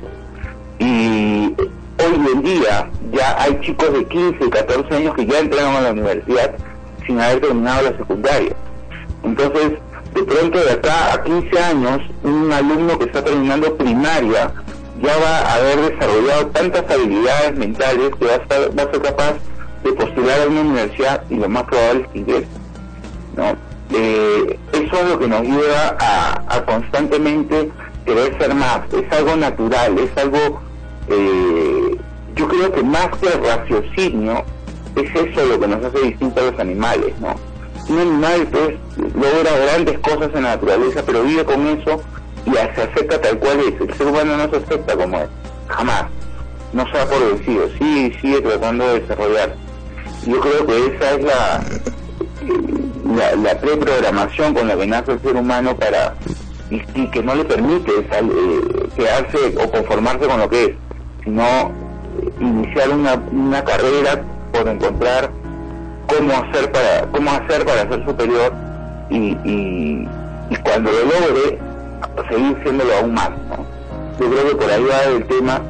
[0.79, 1.55] Y
[1.99, 5.81] hoy en día ya hay chicos de 15 y 14 años que ya entraron a
[5.83, 6.55] la universidad
[7.07, 8.55] sin haber terminado la secundaria.
[9.23, 9.73] Entonces,
[10.15, 14.53] de pronto de acá a 15 años, un alumno que está terminando primaria
[15.03, 19.03] ya va a haber desarrollado tantas habilidades mentales que va a, estar, va a ser
[19.03, 19.35] capaz
[19.83, 22.49] de postular a una universidad y lo más probable es que ingrese.
[23.37, 23.57] ¿no?
[23.93, 27.71] Eh, eso es lo que nos lleva a, constantemente
[28.05, 30.61] querer ser más, es algo natural, es algo,
[31.09, 31.97] eh,
[32.35, 34.45] yo creo que más que el raciocinio,
[34.97, 37.35] es eso lo que nos hace distintos a los animales, ¿no?
[37.89, 38.77] Un animal pues
[39.15, 42.03] logra grandes cosas en la naturaleza, pero vive con eso
[42.47, 43.81] y se acepta tal cual es.
[43.81, 45.29] El ser humano no se acepta como es,
[45.69, 46.05] jamás.
[46.73, 49.55] No se por vencido, sí, sigue tratando de desarrollar.
[50.27, 51.65] Yo creo que esa es la,
[53.37, 56.15] la, preprogramación con la que nace el ser humano para
[56.71, 60.71] y, que no le permite sal- eh, quedarse o conformarse con lo que es,
[61.23, 61.71] sino
[62.41, 64.23] iniciar una, una carrera
[64.53, 65.31] por encontrar
[66.07, 68.53] cómo hacer para cómo hacer para ser superior
[69.11, 70.09] y, y,
[70.51, 71.59] y cuando lo logre
[72.31, 73.65] seguir siéndolo aún más ¿no?
[74.19, 75.61] yo creo que por ahí va el tema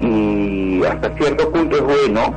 [0.00, 2.34] y hasta cierto punto es bueno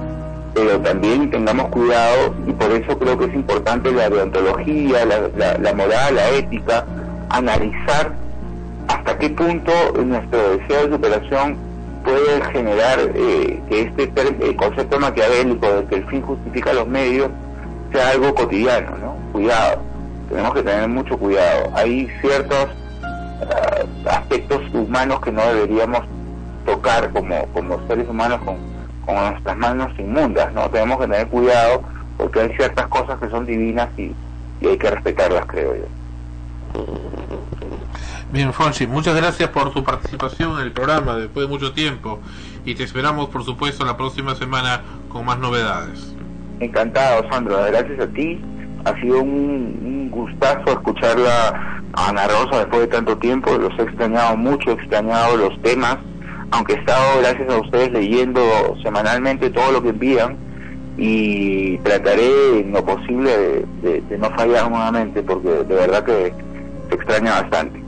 [0.53, 5.57] pero también tengamos cuidado y por eso creo que es importante la deontología la, la,
[5.57, 6.85] la moral la ética
[7.29, 8.13] analizar
[8.87, 9.71] hasta qué punto
[10.03, 11.57] nuestro deseo de superación
[12.07, 17.29] puede generar eh, que este eh, concepto maquiavélico de que el fin justifica los medios
[17.91, 19.17] sea algo cotidiano, ¿no?
[19.33, 19.81] Cuidado,
[20.29, 21.69] tenemos que tener mucho cuidado.
[21.75, 22.67] Hay ciertos
[24.09, 26.01] aspectos humanos que no deberíamos
[26.65, 28.57] tocar como, como seres humanos con,
[29.05, 30.69] con nuestras manos inmundas, ¿no?
[30.69, 31.83] Tenemos que tener cuidado
[32.17, 34.13] porque hay ciertas cosas que son divinas y,
[34.61, 35.85] y hay que respetarlas, creo yo.
[38.31, 42.19] Bien, Fonsi, muchas gracias por tu participación en el programa después de mucho tiempo
[42.65, 46.13] y te esperamos, por supuesto, la próxima semana con más novedades.
[46.59, 47.63] Encantado, Sandro.
[47.67, 48.41] Gracias a ti.
[48.89, 49.29] Ha sido un,
[49.83, 51.53] un gustazo escucharla
[51.93, 53.57] a Ana Rosa después de tanto tiempo.
[53.57, 55.97] Los he extrañado mucho, he extrañado los temas,
[56.51, 58.41] aunque he estado, gracias a ustedes, leyendo
[58.83, 60.37] semanalmente todo lo que envían
[60.97, 66.33] y trataré en lo posible de, de- de no fallar nuevamente porque de verdad que
[66.89, 67.79] se extraña bastante.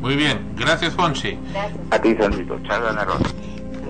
[0.00, 1.38] Muy bien, gracias, Fonsi.
[1.90, 2.58] A ti, Sandrito.
[2.64, 3.28] Chao, Ana Rosa.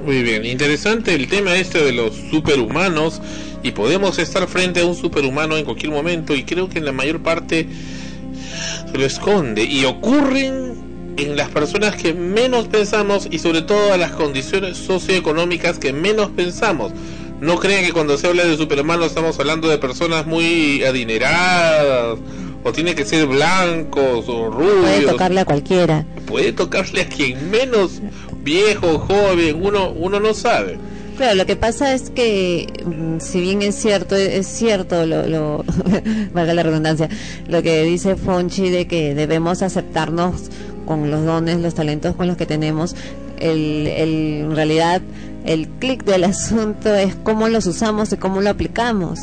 [0.05, 3.23] Muy bien, interesante el tema este de los superhumanos
[3.63, 6.91] y podemos estar frente a un superhumano en cualquier momento y creo que en la
[6.91, 7.69] mayor parte
[8.91, 13.97] se lo esconde y ocurren en las personas que menos pensamos y sobre todo a
[13.97, 16.93] las condiciones socioeconómicas que menos pensamos.
[17.41, 22.19] No crean que cuando se habla de superhumanos estamos hablando de personas muy adineradas
[22.65, 26.05] o tiene que ser blancos o rubios Puede tocarle a cualquiera.
[26.27, 28.01] puede tocarle a quien menos
[28.43, 30.79] viejo, joven, uno, uno no sabe.
[31.17, 35.65] Claro, lo que pasa es que, mm, si bien es cierto, es cierto, lo, lo
[36.33, 37.09] valga la redundancia,
[37.49, 40.51] lo que dice Fonchi de que debemos aceptarnos
[40.87, 42.97] con los dones, los talentos con los que tenemos,
[43.39, 44.11] el, el,
[44.45, 45.03] en realidad
[45.45, 49.19] el clic del asunto es cómo los usamos y cómo lo aplicamos.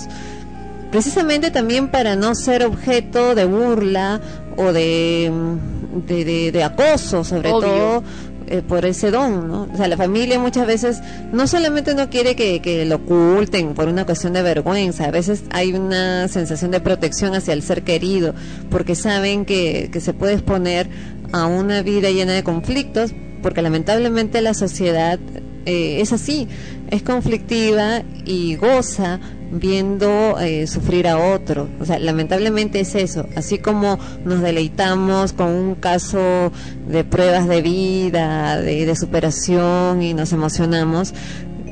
[0.91, 4.19] Precisamente también para no ser objeto de burla
[4.57, 7.67] o de, mm, de, de- de acoso, sobre Obvio.
[7.69, 8.03] todo
[8.51, 9.67] eh, por ese don, ¿no?
[9.71, 11.01] O sea, la familia muchas veces
[11.31, 15.43] no solamente no quiere que, que lo oculten por una cuestión de vergüenza, a veces
[15.51, 18.33] hay una sensación de protección hacia el ser querido,
[18.71, 20.89] porque saben que, que se puede exponer
[21.31, 23.11] a una vida llena de conflictos,
[23.43, 25.19] porque lamentablemente la sociedad
[25.67, 26.47] eh, es así,
[26.89, 29.19] es conflictiva y goza
[29.51, 31.69] viendo eh, sufrir a otro.
[31.79, 33.25] O sea, lamentablemente es eso.
[33.35, 36.51] Así como nos deleitamos con un caso
[36.87, 41.13] de pruebas de vida, de, superación y nos emocionamos,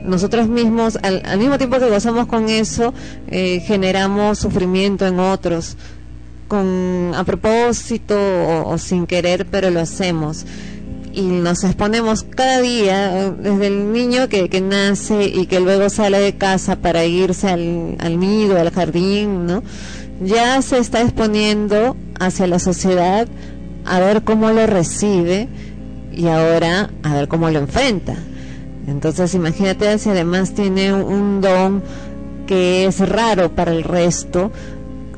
[0.03, 2.93] nosotros mismos, al, al mismo tiempo que gozamos con eso,
[3.27, 5.75] eh, generamos sufrimiento en otros,
[6.47, 8.15] con a propósito
[8.65, 10.45] o sin querer, pero lo hacemos
[11.17, 16.19] y nos exponemos cada día, desde el niño que, que nace y que luego sale
[16.19, 19.63] de casa para irse al, al nido, al jardín, ¿no?
[20.21, 23.27] Ya se está exponiendo hacia la sociedad
[23.85, 25.47] a ver cómo lo recibe
[26.13, 28.13] y ahora a ver cómo lo enfrenta.
[28.85, 31.81] Entonces imagínate si además tiene un don
[32.45, 34.51] que es raro para el resto,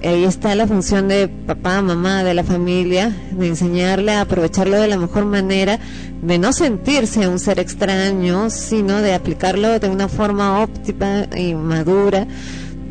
[0.08, 4.88] ahí está la función de papá, mamá, de la familia, de enseñarle a aprovecharlo de
[4.88, 5.80] la mejor manera,
[6.22, 12.28] de no sentirse un ser extraño, sino de aplicarlo de una forma óptima y madura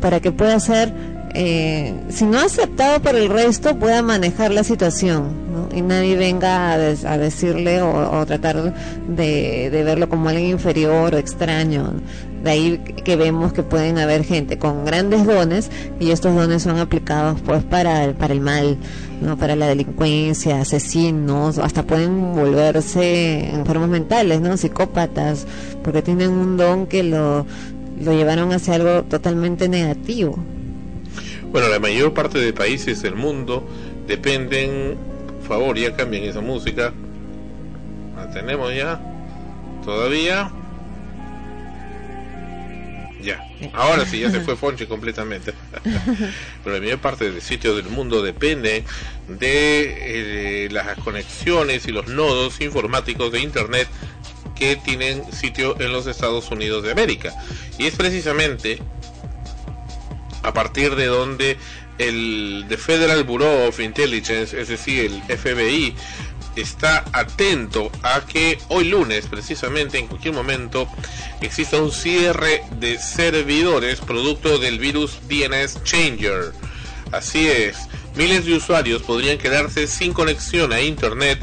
[0.01, 0.93] para que pueda ser,
[1.35, 6.77] eh, si no aceptado por el resto, pueda manejar la situación y nadie venga a,
[6.77, 8.73] des- a decirle o, tratar
[9.07, 11.93] de, verlo como alguien inferior o extraño.
[12.43, 16.77] De ahí que vemos que pueden haber gente con grandes dones y estos dones son
[16.77, 18.77] aplicados pues para el, para el mal,
[19.21, 25.45] no para la delincuencia, asesinos, hasta pueden volverse enfermos mentales, no psicópatas,
[25.83, 27.45] porque tienen un don que lo
[27.99, 30.37] lo llevaron hacia algo totalmente negativo.
[31.51, 33.67] Bueno, la mayor parte de países del mundo
[34.07, 34.97] dependen,
[35.39, 36.93] por favor, ya cambien esa música,
[38.15, 39.01] La tenemos ya.
[39.83, 40.51] Todavía.
[43.73, 45.53] Ahora sí, ya se fue Fonchi completamente.
[46.63, 48.83] Pero la mayor parte del sitio del mundo depende
[49.27, 53.87] de eh, las conexiones y los nodos informáticos de Internet
[54.55, 57.33] que tienen sitio en los Estados Unidos de América.
[57.77, 58.79] Y es precisamente
[60.43, 61.57] a partir de donde
[61.97, 65.95] el The Federal Bureau of Intelligence, es decir, el FBI,
[66.55, 70.87] está atento a que hoy lunes, precisamente en cualquier momento,
[71.41, 76.53] exista un cierre de servidores producto del virus DNS Changer.
[77.11, 77.77] Así es,
[78.15, 81.39] miles de usuarios podrían quedarse sin conexión a Internet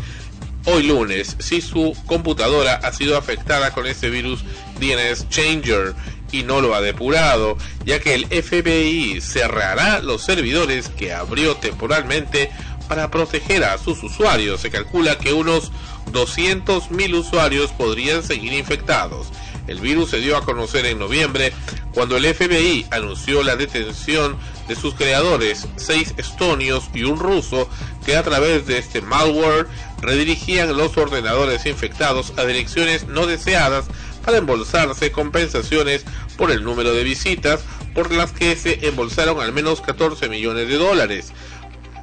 [0.66, 4.44] hoy lunes si su computadora ha sido afectada con este virus
[4.80, 5.94] DNS Changer
[6.32, 12.50] y no lo ha depurado, ya que el FBI cerrará los servidores que abrió temporalmente
[12.88, 14.60] para proteger a sus usuarios.
[14.60, 15.72] Se calcula que unos
[16.12, 19.28] 200.000 usuarios podrían seguir infectados.
[19.66, 21.52] El virus se dio a conocer en noviembre
[21.92, 24.36] cuando el FBI anunció la detención
[24.68, 27.68] de sus creadores, seis estonios y un ruso,
[28.04, 29.66] que a través de este malware
[30.00, 33.86] redirigían los ordenadores infectados a direcciones no deseadas
[34.24, 36.04] para embolsarse compensaciones
[36.36, 37.60] por el número de visitas
[37.94, 41.32] por las que se embolsaron al menos 14 millones de dólares.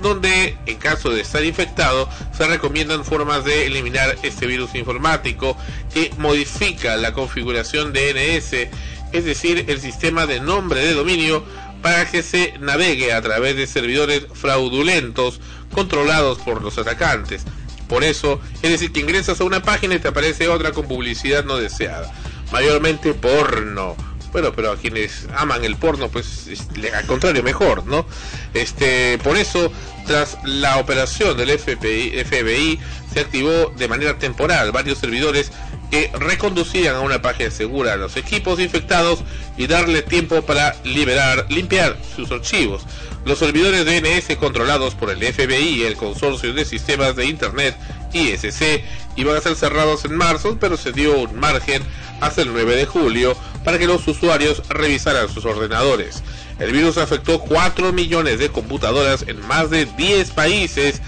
[0.00, 5.56] donde en caso de estar infectado se recomiendan formas de eliminar este virus informático
[5.92, 8.68] que modifica la configuración DNS,
[9.14, 11.44] es decir, el sistema de nombre de dominio
[11.82, 15.40] para que se navegue a través de servidores fraudulentos
[15.72, 17.44] controlados por los atacantes.
[17.88, 21.44] Por eso, es decir, que ingresas a una página y te aparece otra con publicidad
[21.44, 22.12] no deseada.
[22.50, 23.96] Mayormente porno.
[24.32, 26.48] Bueno, pero a quienes aman el porno, pues
[26.92, 28.04] al contrario, mejor, ¿no?
[28.52, 29.70] Este, por eso,
[30.06, 32.80] tras la operación del FBI, FBI
[33.12, 35.52] se activó de manera temporal varios servidores
[35.90, 39.20] que reconducían a una página segura a los equipos infectados
[39.56, 42.82] y darle tiempo para liberar, limpiar sus archivos.
[43.24, 47.76] Los servidores DNS controlados por el FBI y el Consorcio de Sistemas de Internet
[48.12, 48.84] ISC
[49.16, 51.82] iban a ser cerrados en marzo, pero se dio un margen
[52.20, 56.22] hasta el 9 de julio para que los usuarios revisaran sus ordenadores.
[56.58, 61.00] El virus afectó 4 millones de computadoras en más de 10 países,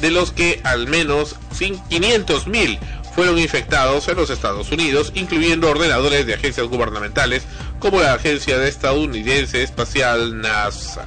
[0.00, 1.36] de los que al menos
[1.88, 2.78] 500 mil
[3.14, 7.44] fueron infectados en los Estados Unidos, incluyendo ordenadores de agencias gubernamentales
[7.78, 11.04] como la agencia de estadounidense espacial NASA.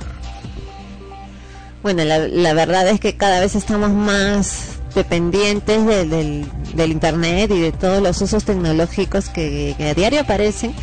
[1.84, 7.60] Bueno, la, verdad es que cada vez estamos más dependientes de, del, del Internet y
[7.60, 10.74] de todos los usos tecnológicos que, que a diario aparecen,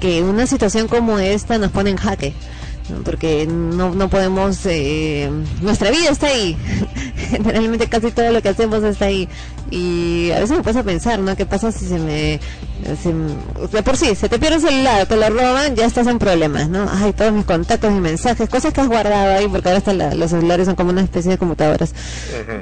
[0.00, 2.34] que una situación como esta nos pone en jaque.
[3.04, 5.30] Porque no, no podemos eh,
[5.62, 6.56] nuestra vida está ahí.
[7.30, 9.28] Generalmente casi todo lo que hacemos está ahí.
[9.70, 12.38] Y a veces me pasa a pensar no qué pasa si se me
[13.02, 13.12] si,
[13.72, 16.68] de por sí se te pierde el celular te lo roban ya estás en problemas
[16.68, 19.94] no ay todos mis contactos mis mensajes cosas que has guardado ahí porque ahora hasta
[19.94, 21.94] la, los celulares son como una especie de computadoras.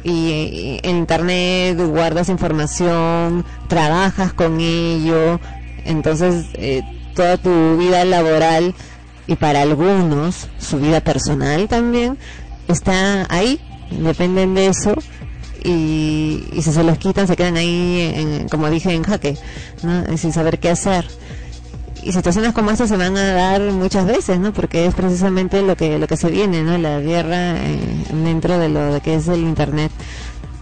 [0.04, 5.40] Y, y en internet guardas información trabajas con ello.
[5.84, 6.82] Entonces eh,
[7.14, 8.74] toda tu vida laboral
[9.26, 12.18] y para algunos su vida personal también
[12.68, 14.94] está ahí, dependen de eso
[15.64, 19.36] y, y si se los quitan se quedan ahí, en, como dije, en jaque,
[19.82, 20.16] ¿no?
[20.16, 21.06] sin saber qué hacer.
[22.02, 24.52] Y situaciones como esta se van a dar muchas veces, ¿no?
[24.52, 26.76] Porque es precisamente lo que lo que se viene, ¿no?
[26.76, 27.78] La guerra eh,
[28.24, 29.92] dentro de lo que es el internet,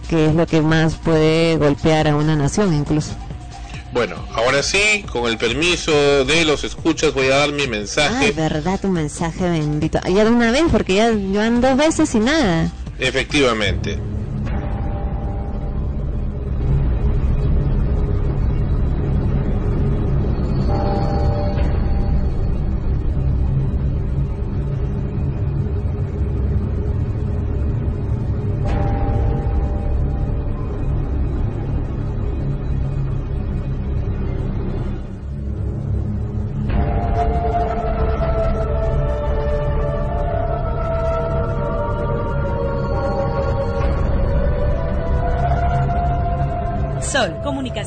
[0.07, 3.15] que es lo que más puede golpear a una nación incluso.
[3.91, 5.91] Bueno, ahora sí, con el permiso
[6.23, 8.27] de los escuchas, voy a dar mi mensaje.
[8.27, 9.99] Ay, verdad, tu mensaje bendito.
[10.07, 12.71] Ya de una vez, porque ya van dos veces y nada.
[12.99, 13.99] Efectivamente.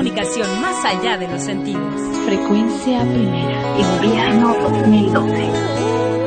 [0.00, 2.00] comunicación más allá de los sentidos.
[2.24, 3.78] Frecuencia primera.
[3.78, 6.19] Invierno 2012.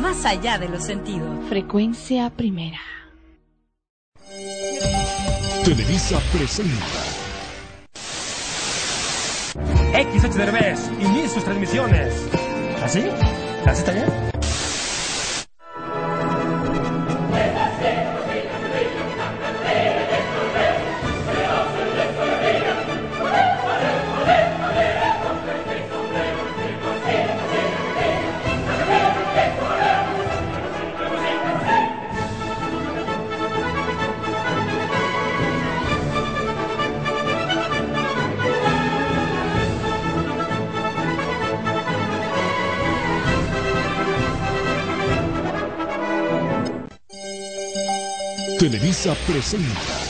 [0.00, 1.28] más allá de los sentidos.
[1.48, 2.80] Frecuencia primera.
[5.64, 6.86] Televisa presenta.
[9.92, 12.28] XH Derbez, inicia sus transmisiones.
[12.80, 13.00] ¿Ah, ¿Así?
[13.00, 13.12] ¿Así
[13.66, 14.31] ¿Ah, está bien?
[49.10, 50.01] Presenta.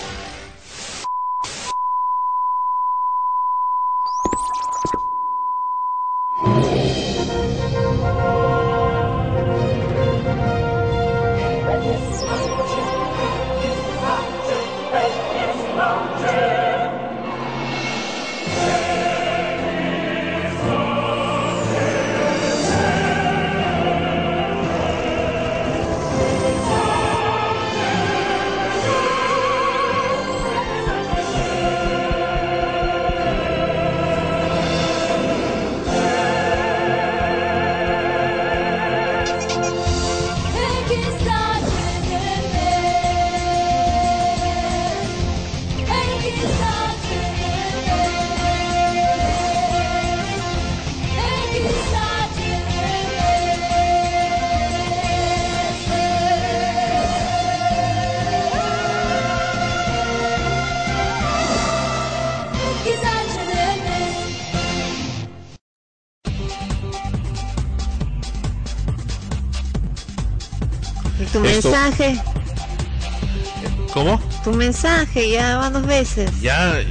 [74.73, 76.31] Mensaje ya van dos veces.
[76.41, 76.89] Ya, el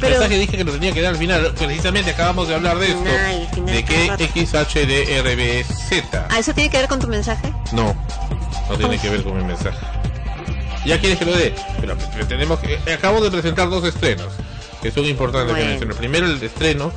[0.00, 1.54] Pero- mensaje dije que lo tenía que dar al final.
[1.58, 3.00] Precisamente acabamos de hablar de esto.
[3.02, 4.46] Final, final, de que.
[4.46, 6.04] XHDRBZ.
[6.28, 7.52] Ah, ¿eso tiene que ver con tu mensaje?
[7.72, 7.94] No,
[8.68, 9.78] no tiene que ver con mi mensaje.
[10.84, 11.96] Ya quieres que lo dé, pero
[12.28, 12.74] tenemos que.
[12.86, 14.28] eh, Acabo de presentar dos estrenos
[14.82, 15.70] que son importantes que Bueno.
[15.70, 15.96] mencionar.
[15.96, 16.92] Primero el estreno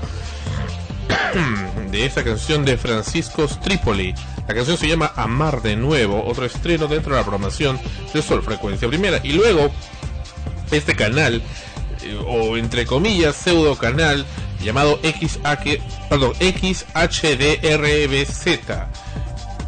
[1.90, 4.14] de esa canción de Francisco Tripoli.
[4.48, 7.80] La canción se llama Amar de Nuevo, otro estreno dentro de la programación
[8.13, 9.19] de Sol Frecuencia Primera.
[9.23, 9.71] Y luego,
[10.71, 11.41] este canal,
[12.03, 14.25] eh, o entre comillas, pseudo canal,
[14.63, 15.79] llamado XH,
[16.09, 16.89] perdón, XHDRBZ.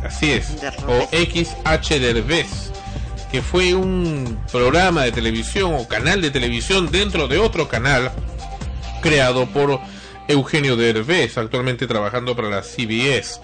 [0.04, 2.72] Así es, o XHDRBZ,
[3.32, 8.12] que fue un programa de televisión o canal de televisión dentro de otro canal
[9.02, 9.80] creado por
[10.28, 13.40] Eugenio Derbez, actualmente trabajando para la CBS.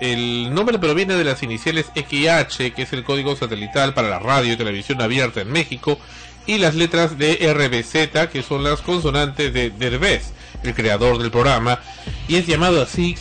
[0.00, 4.52] El nombre proviene de las iniciales XH, que es el código satelital para la radio
[4.52, 5.98] y televisión abierta en México,
[6.46, 11.80] y las letras de RBZ, que son las consonantes de Derbez, el creador del programa,
[12.28, 13.16] y es llamado así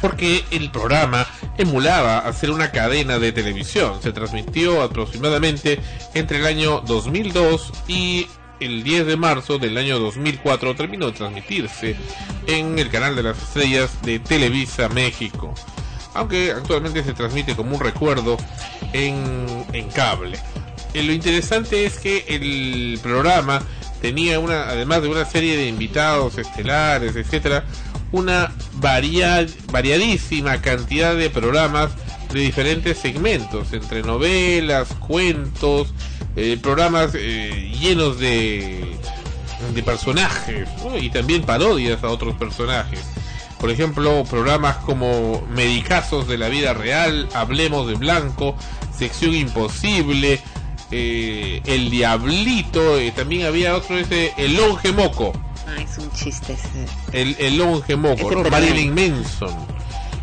[0.00, 4.02] porque el programa emulaba hacer una cadena de televisión.
[4.02, 5.80] Se transmitió aproximadamente
[6.12, 8.26] entre el año 2002 y
[8.60, 11.96] el 10 de marzo del año 2004 terminó de transmitirse
[12.46, 15.54] en el canal de las estrellas de Televisa México.
[16.14, 18.36] Aunque actualmente se transmite como un recuerdo
[18.92, 19.46] en,
[19.94, 20.38] cable.
[20.94, 23.62] Eh, lo interesante es que el programa
[24.00, 27.64] tenía una, además de una serie de invitados estelares, etcétera,
[28.12, 31.90] una varia- variadísima cantidad de programas
[32.32, 35.92] de diferentes segmentos, entre novelas, cuentos,
[36.36, 38.96] eh, programas eh, llenos de,
[39.74, 40.68] de personajes
[41.00, 43.00] y también parodias a otros personajes.
[43.64, 48.54] Por ejemplo, programas como Medicazos de la vida real, Hablemos de Blanco,
[48.94, 50.38] Sección Imposible,
[50.90, 55.32] eh, El Diablito, eh, también había otro ese, El Longe Moco.
[55.66, 56.86] Ah, es un chiste ese.
[57.18, 58.50] El, el longe moco, Ese ¿no?
[58.50, 59.56] Marilyn Manson.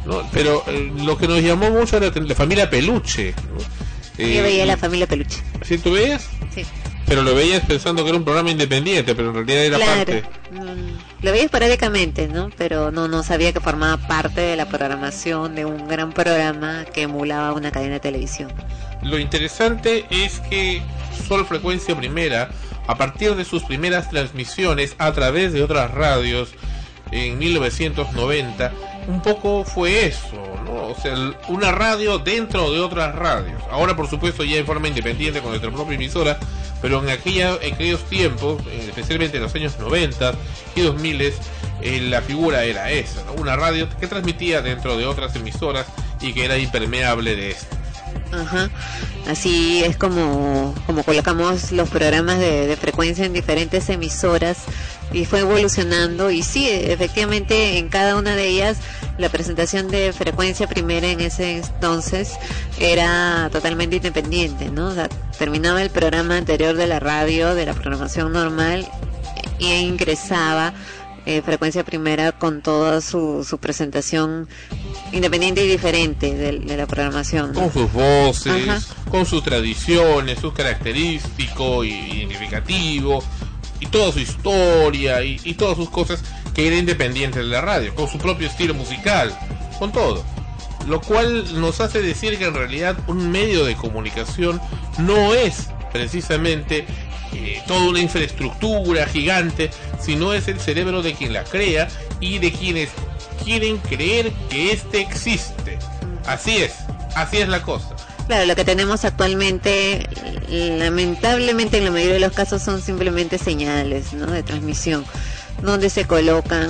[0.05, 0.21] ¿no?
[0.31, 3.33] Pero eh, lo que nos llamó mucho era la familia Peluche.
[3.51, 4.23] ¿no?
[4.23, 5.39] Yo veía la familia Peluche.
[5.63, 6.29] ¿Sí tú veías?
[6.53, 6.63] Sí.
[7.07, 9.95] Pero lo veías pensando que era un programa independiente, pero en realidad era Claro.
[9.95, 10.23] parte.
[10.51, 12.50] Mm, Lo veía esporádicamente, ¿no?
[12.58, 17.03] Pero no, no sabía que formaba parte de la programación de un gran programa que
[17.03, 18.51] emulaba una cadena de televisión.
[19.03, 20.82] Lo interesante es que
[21.27, 22.50] Sol Frecuencia Primera,
[22.88, 26.53] a partir de sus primeras transmisiones a través de otras radios
[27.11, 28.72] en 1990,
[29.08, 30.88] un poco fue eso, ¿no?
[30.88, 31.16] O sea,
[31.50, 33.61] una radio dentro de otras radios.
[33.69, 36.40] Ahora, por supuesto, ya en forma independiente con nuestra propia emisora,
[36.82, 40.34] pero en, aquella, en aquellos tiempos, eh, especialmente en los años 90
[40.76, 43.24] y 2000, eh, la figura era esa.
[43.38, 45.85] Una radio que transmitía dentro de otras emisoras
[46.19, 47.76] y que era impermeable de esto.
[48.32, 48.69] Ajá.
[49.27, 54.58] Así es como, como colocamos los programas de frecuencia en diferentes emisoras
[55.14, 58.77] y fue evolucionando y sí, efectivamente en cada una de ellas
[59.22, 62.33] la presentación de frecuencia primera en ese entonces
[62.80, 64.88] era totalmente independiente, ¿no?
[64.88, 68.88] O sea, terminaba el programa anterior de la radio, de la programación normal
[69.59, 70.74] y ingresaba
[71.27, 74.48] eh, frecuencia primera con toda su, su presentación
[75.11, 77.53] independiente y diferente de, de la programación.
[77.53, 77.61] ¿no?
[77.61, 78.82] con sus voces, Ajá.
[79.09, 83.24] con sus tradiciones, sus característicos y identificativo
[83.80, 87.93] y toda su historia y, y todas sus cosas que era independiente de la radio,
[87.95, 89.38] con su propio estilo musical,
[89.80, 90.23] con todo.
[90.88, 94.59] Lo cual nos hace decir que en realidad un medio de comunicación
[94.97, 96.85] no es precisamente
[97.33, 101.88] eh, toda una infraestructura gigante, sino es el cerebro de quien la crea
[102.19, 102.89] y de quienes
[103.43, 105.77] quieren creer que éste existe.
[106.25, 106.73] Así es,
[107.15, 107.95] así es la cosa.
[108.27, 110.07] Claro, lo que tenemos actualmente,
[110.49, 114.27] lamentablemente en la mayoría de los casos son simplemente señales ¿no?
[114.27, 115.05] de transmisión,
[115.61, 116.69] donde se colocan,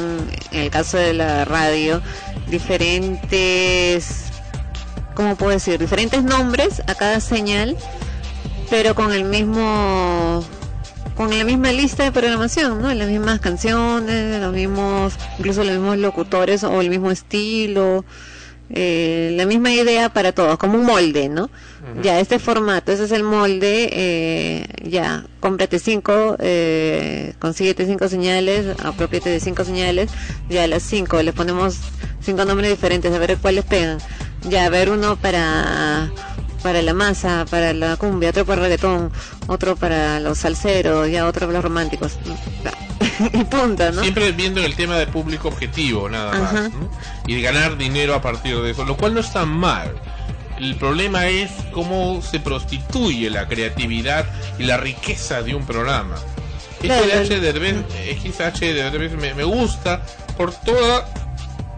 [0.51, 2.01] en el caso de la radio,
[2.49, 4.25] diferentes,
[5.15, 5.79] ¿cómo puedo decir?
[5.79, 7.77] Diferentes nombres a cada señal,
[8.69, 10.43] pero con el mismo
[11.15, 12.93] con la misma lista de programación, ¿no?
[12.93, 18.05] Las mismas canciones, los mismos, incluso los mismos locutores o el mismo estilo,
[18.69, 21.49] eh, la misma idea para todos, como un molde, ¿no?
[22.03, 28.79] Ya, este formato, ese es el molde, eh, ya, cómprate cinco, eh, consíguete cinco señales,
[28.83, 30.11] apropiate de cinco señales,
[30.49, 31.79] ya las cinco, le ponemos
[32.21, 33.97] cinco nombres diferentes, a ver cuáles pegan.
[34.47, 36.11] Ya, a ver uno para
[36.61, 39.11] para la masa, para la cumbia, otro para el reggaetón,
[39.47, 42.17] otro para los salseros, ya otro para los románticos.
[43.33, 44.01] y punto, ¿no?
[44.01, 46.53] Siempre viendo el tema de público objetivo, nada más.
[46.53, 46.89] ¿no?
[47.25, 49.93] Y de ganar dinero a partir de eso, lo cual no está mal.
[50.61, 54.25] El problema es cómo se prostituye la creatividad
[54.59, 56.17] y la riqueza de un programa.
[56.81, 57.77] XH Derbez,
[58.21, 60.03] XH Derbez me, me gusta
[60.37, 61.07] por toda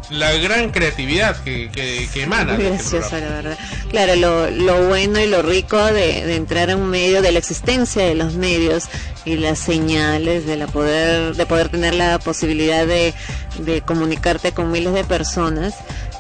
[0.10, 2.54] la gran creatividad que, que, que emana.
[2.56, 3.28] Este gracioso, programa.
[3.30, 3.58] la verdad.
[3.90, 7.40] Claro, lo, lo bueno y lo rico de, de entrar a un medio, de la
[7.40, 8.90] existencia de los medios
[9.24, 13.14] y las señales, de la poder, de poder tener la posibilidad de,
[13.60, 15.74] de comunicarte con miles de personas,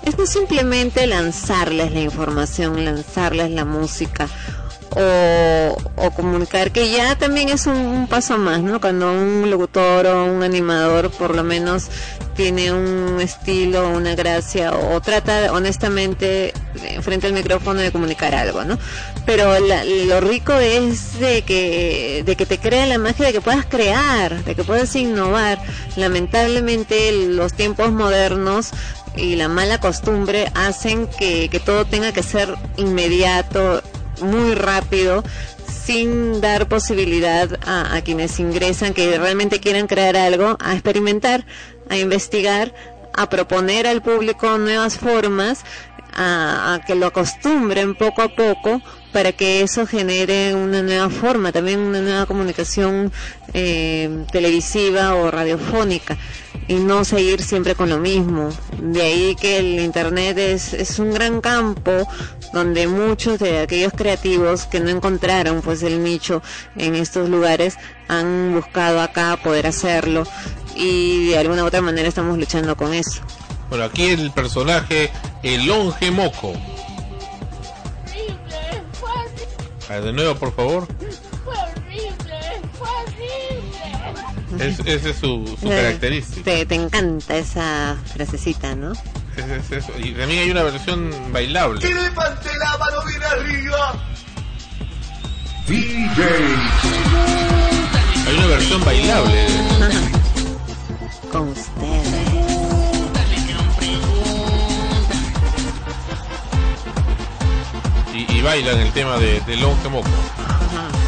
[0.05, 4.27] es no simplemente lanzarles la información, lanzarles la música
[4.95, 8.79] o, o comunicar, que ya también es un, un paso más, ¿no?
[8.79, 11.87] Cuando un locutor o un animador por lo menos
[12.35, 16.53] tiene un estilo, una gracia o, trata honestamente
[16.83, 18.77] eh, frente al micrófono de comunicar algo, ¿no?
[19.25, 23.41] Pero la- lo rico es de que, de que te crea la magia de que
[23.41, 25.59] puedas crear, de que puedas innovar.
[25.95, 28.71] Lamentablemente los tiempos modernos
[29.15, 33.81] y la mala costumbre hacen que, todo tenga que ser inmediato,
[34.21, 35.23] muy rápido,
[35.85, 41.45] sin dar posibilidad a, a quienes ingresan, que realmente quieran crear algo, a experimentar,
[41.89, 42.73] a investigar,
[43.13, 45.63] a proponer al público nuevas formas,
[46.15, 48.81] a, que lo acostumbren poco a poco
[49.11, 53.11] para que eso genere una nueva forma, también una nueva comunicación
[53.53, 56.17] eh, televisiva o radiofónica
[56.67, 58.49] y no seguir siempre con lo mismo.
[58.81, 62.07] De ahí que el Internet es, es un gran campo
[62.53, 66.41] donde muchos de aquellos creativos que no encontraron pues el nicho
[66.75, 70.23] en estos lugares han buscado acá poder hacerlo
[70.75, 73.21] y de alguna u otra manera estamos luchando con eso.
[73.69, 75.11] Bueno, aquí el personaje,
[75.41, 76.53] el Longe Moco.
[79.89, 80.87] A ver, de nuevo, por favor.
[84.59, 86.43] Es- esa es su, su Eh, característica.
[86.43, 88.91] Te, te encanta esa frasecita, ¿no?
[89.35, 89.91] Es- es eso.
[89.97, 91.79] Y también hay una versión bailable.
[91.87, 94.03] levante la mano bien arriba.
[98.27, 99.45] Hay una versión bailable.
[101.33, 102.07] Con ustedes.
[108.13, 110.07] Y, y bailan el tema de, de Longe Moco.
[110.07, 111.02] ¿Quién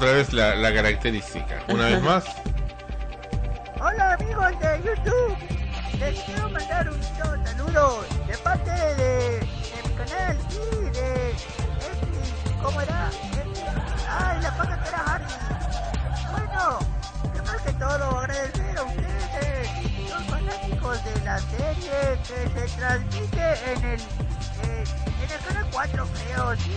[0.00, 1.62] Otra vez la, la característica.
[1.68, 2.24] Una vez más.
[3.78, 5.36] Hola amigos de YouTube.
[5.98, 9.42] Les quiero mandar un saludo de parte de, de
[9.84, 11.38] mi canal y de X,
[12.62, 13.10] ¿cómo era?
[13.44, 13.62] X,
[14.08, 15.24] ay, la cosa que era Harry.
[16.32, 16.78] Bueno,
[17.34, 19.68] primero que todo agradecer a ustedes,
[20.08, 24.84] los fanáticos de la serie que se transmite en el eh,
[25.30, 26.76] en el canal 4 creo, sí.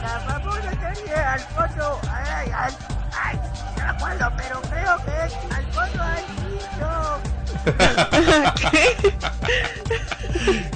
[0.00, 2.72] La famosa serie al fondo, ay, ay,
[3.12, 3.36] ay,
[3.76, 7.20] no me acuerdo, pero creo que es al fondo hay niños.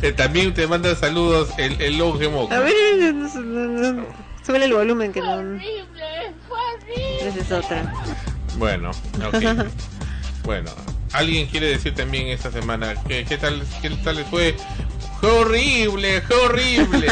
[0.03, 2.53] Eh, también te manda saludos el, el Longe Moco.
[2.53, 2.75] A ver,
[3.15, 4.05] no, no, no,
[4.45, 5.41] súbele el volumen que no.
[7.21, 7.95] Esa es otra.
[8.57, 9.65] Bueno, ok.
[10.45, 10.71] bueno,
[11.13, 14.57] alguien quiere decir también esta semana que qué tal qué tal les fue
[15.23, 17.07] ¡Qué horrible, qué horrible.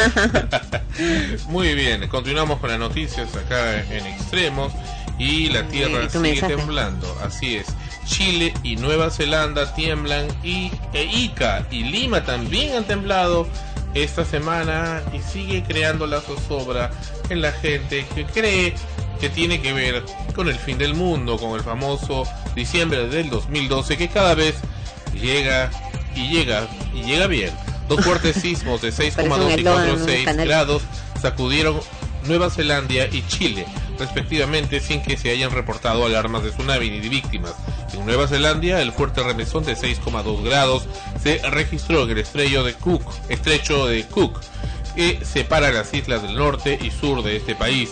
[1.47, 4.73] Muy bien, continuamos con las noticias acá en extremos
[5.17, 6.55] y la tierra ¿Y tu sigue mensaje?
[6.57, 7.67] temblando, así es.
[8.05, 13.47] Chile y Nueva Zelanda tiemblan y e Ica y Lima también han temblado
[13.93, 16.91] esta semana y sigue creando la zozobra
[17.29, 18.75] en la gente que cree
[19.21, 20.03] que tiene que ver
[20.35, 22.25] con el fin del mundo, con el famoso
[22.55, 24.55] diciembre del 2012 que cada vez
[25.13, 25.71] llega
[26.13, 27.51] y llega y llega bien.
[27.91, 30.47] Dos fuertes sismos de 6,2 y eslogan en un 4,6 canal.
[30.47, 30.81] grados
[31.21, 31.81] sacudieron
[32.25, 33.65] Nueva Zelanda y Chile,
[33.99, 37.53] respectivamente, sin que se hayan reportado alarmas de tsunami ni de víctimas.
[37.91, 40.87] En Nueva Zelanda, el fuerte remesón de 6,2 grados
[41.21, 44.39] se registró en el estrecho de Cook, estrecho de Cook,
[44.95, 47.89] que separa las islas del norte y sur de este país.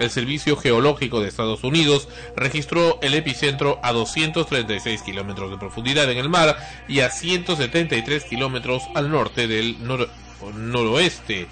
[0.00, 6.18] El Servicio Geológico de Estados Unidos registró el epicentro a 236 kilómetros de profundidad en
[6.18, 6.56] el mar
[6.88, 10.08] y a 173 kilómetros al norte del nor-
[10.56, 11.46] noroeste.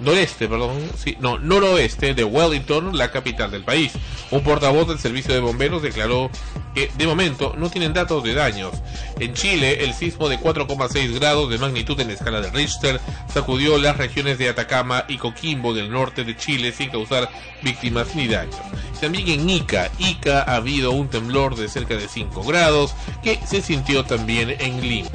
[0.00, 3.92] Noreste, perdón, sí, no, noroeste de Wellington, la capital del país.
[4.30, 6.30] Un portavoz del servicio de bomberos declaró
[6.74, 8.72] que de momento no tienen datos de daños.
[9.20, 13.00] En Chile, el sismo de 4,6 grados de magnitud en la escala de Richter
[13.32, 17.30] sacudió las regiones de Atacama y Coquimbo del norte de Chile sin causar
[17.62, 18.56] víctimas ni daños.
[19.00, 23.62] También en Ica, Ica ha habido un temblor de cerca de 5 grados que se
[23.62, 25.10] sintió también en Lima.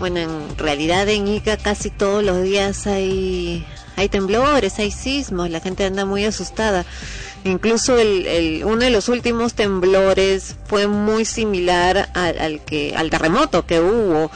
[0.00, 5.60] Bueno, en realidad en Ica casi todos los días hay, hay temblores, hay sismos, la
[5.60, 6.86] gente anda muy asustada.
[7.44, 12.62] Incluso el, uno de los últimos temblores fue muy similar al,
[12.96, 14.30] al terremoto que hubo,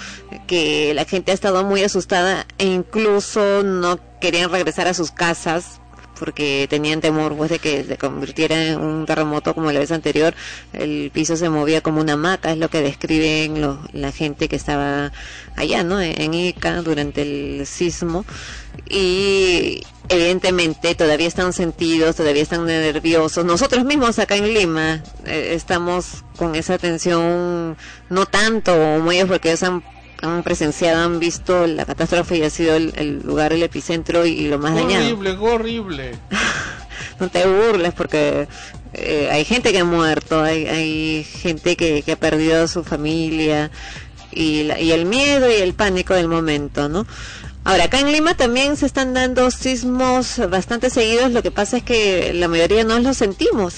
[0.46, 5.80] que la gente ha estado muy asustada e incluso no querían regresar a sus casas
[6.18, 10.34] porque tenían temor pues de que se convirtiera en un terremoto como la vez anterior.
[10.72, 14.56] El piso se movía como una hamaca es lo que describen lo- la gente que
[14.56, 15.12] estaba
[15.56, 18.24] allá no en Ica durante el sismo.
[18.88, 23.44] Y evidentemente todavía están sentidos todavía están nerviosos.
[23.44, 27.76] Nosotros mismos acá en Lima eh, estamos con esa tensión
[28.10, 29.82] no tanto como ellos porque ellos han
[30.22, 34.30] han presenciado, han visto la catástrofe y ha sido el, el lugar, el epicentro y,
[34.30, 36.10] y lo más dañado Horrible, horrible.
[37.20, 38.48] no te burles porque
[38.94, 42.84] eh, hay gente que ha muerto, hay, hay gente que, que ha perdido a su
[42.84, 43.70] familia
[44.32, 47.06] y, la- y el miedo y el pánico del momento, ¿no?
[47.66, 51.82] Ahora, acá en Lima también se están dando sismos bastante seguidos, lo que pasa es
[51.82, 53.76] que la mayoría no los sentimos,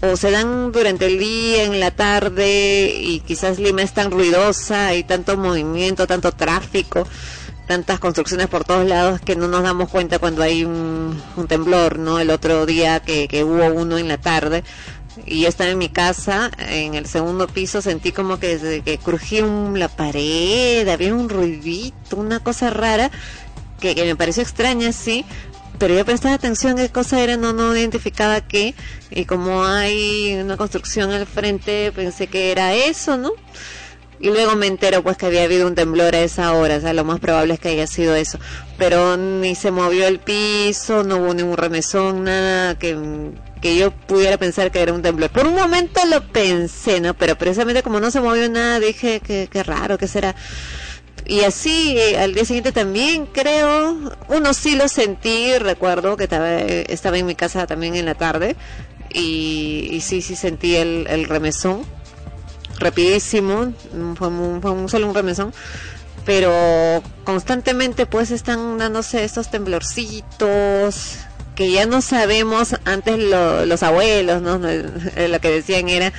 [0.00, 4.88] o se dan durante el día, en la tarde, y quizás Lima es tan ruidosa,
[4.88, 7.06] hay tanto movimiento, tanto tráfico,
[7.66, 12.18] tantas construcciones por todos lados que no nos damos cuenta cuando hay un, temblor, ¿no?
[12.18, 14.64] El otro día que, que hubo uno en la tarde
[15.26, 19.44] y yo estaba en mi casa, en el segundo piso sentí como que, que crujía
[19.46, 23.10] la pared, había un ruidito, una cosa rara
[23.80, 25.24] que, que me pareció extraña, sí,
[25.78, 28.74] pero yo prestaba atención qué cosa era, no, no identificaba qué,
[29.10, 33.32] y como hay una construcción al frente, pensé que era eso, ¿no?
[34.20, 36.92] Y luego me entero pues que había habido un temblor a esa hora, o sea,
[36.92, 38.38] lo más probable es que haya sido eso.
[38.78, 42.96] Pero ni se movió el piso, no hubo ningún remesón, nada que,
[43.60, 45.30] que yo pudiera pensar que era un temblor.
[45.30, 47.14] Por un momento lo pensé, ¿no?
[47.14, 50.34] Pero precisamente como no se movió nada, dije que, que raro, ¿qué será?
[51.26, 56.58] Y así eh, al día siguiente también creo, uno sí lo sentí, recuerdo que estaba,
[56.58, 58.56] estaba en mi casa también en la tarde
[59.10, 61.82] y, sí, sí sentí el, el remesón
[62.78, 63.72] rapidísimo,
[64.16, 65.54] fue, un- fue solo un remesón,
[66.26, 71.18] pero constantemente pues están dándose estos temblorcitos
[71.54, 74.58] que ya no sabemos, antes lo- los abuelos, ¿no?
[75.28, 76.12] Lo que decían era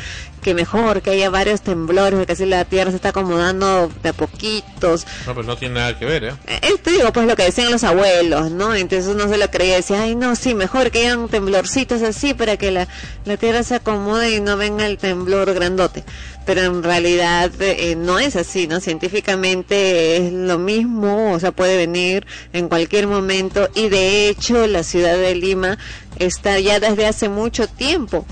[0.46, 4.14] que mejor que haya varios temblores, porque así la tierra se está acomodando de a
[4.14, 6.34] poquitos, No, pues no tiene nada que ver, ¿eh?
[6.62, 8.76] esto digo, pues lo que decían los abuelos, ¿no?
[8.76, 12.58] Entonces uno se lo creía, decía, ay, no, sí, mejor que hayan temblorcitos así para
[12.58, 12.88] que la,
[13.26, 16.04] la tierra se acomode y no venga el temblor grandote.
[16.46, 18.80] Pero en realidad eh, no es así, ¿no?
[18.82, 24.84] Científicamente es lo mismo, o sea, puede venir en cualquier momento y de hecho la
[24.84, 25.80] ciudad de Lima
[26.20, 28.28] está ya desde hace mucho tiempo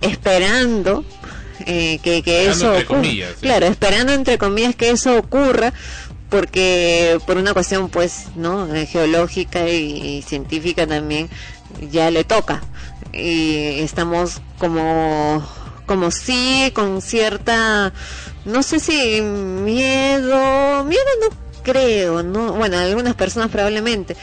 [0.00, 1.04] esperando
[1.70, 3.40] eh, que, que Esperando eso entre comillas, sí.
[3.40, 5.72] Claro, esperando entre comillas que eso ocurra
[6.28, 11.28] porque por una cuestión pues no Eh, geológica y, y científica también
[11.90, 12.62] ya le toca.
[13.12, 15.44] Y estamos como
[15.86, 17.92] como sí con cierta
[18.44, 24.16] no sé si miedo miedo no creo no bueno algunas personas probablemente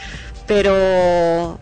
[0.46, 1.60] pero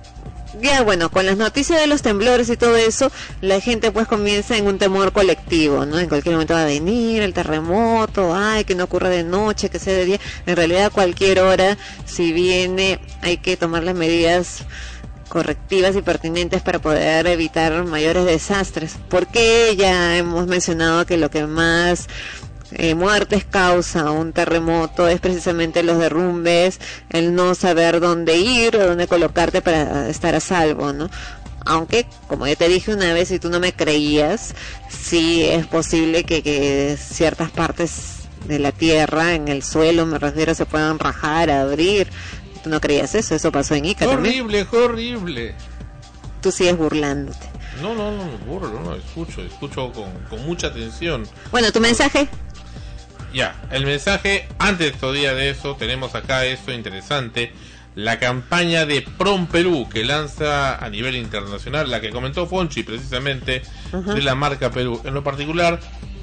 [0.60, 3.10] ya bueno, con las noticias de los temblores y todo eso,
[3.41, 5.99] la gente pues comienza en un temor colectivo, ¿no?
[5.99, 9.78] En cualquier momento va a venir el terremoto, ay, que no ocurra de noche, que
[9.78, 10.20] sea de día.
[10.47, 14.65] En realidad, a cualquier hora, si viene, hay que tomar las medidas
[15.28, 18.97] correctivas y pertinentes para poder evitar mayores desastres.
[19.09, 22.09] Porque ya hemos mencionado que lo que más
[22.73, 26.81] eh, muertes causa un terremoto es precisamente los derrumbes,
[27.11, 31.09] el no saber dónde ir o dónde colocarte para estar a salvo, ¿no?
[31.65, 34.55] Aunque, como ya te dije una vez y tú no me creías,
[34.89, 40.55] sí es posible que, que ciertas partes de la tierra, en el suelo, me refiero,
[40.55, 42.09] se puedan rajar, abrir.
[42.62, 44.43] Tú no creías eso, eso pasó en Ica también.
[44.45, 45.55] Horrible, horrible.
[46.41, 47.49] Tú sigues burlándote.
[47.83, 51.27] No, no, no me burlo, no, escucho, escucho con, con mucha atención.
[51.51, 52.28] Bueno, tu mensaje.
[53.36, 57.52] Ya, el mensaje, antes todavía de eso, tenemos acá esto interesante,
[57.94, 63.60] la campaña de Prom Perú que lanza a nivel internacional, la que comentó Fonchi precisamente,
[63.92, 65.02] de la marca Perú.
[65.05, 65.78] En lo particular,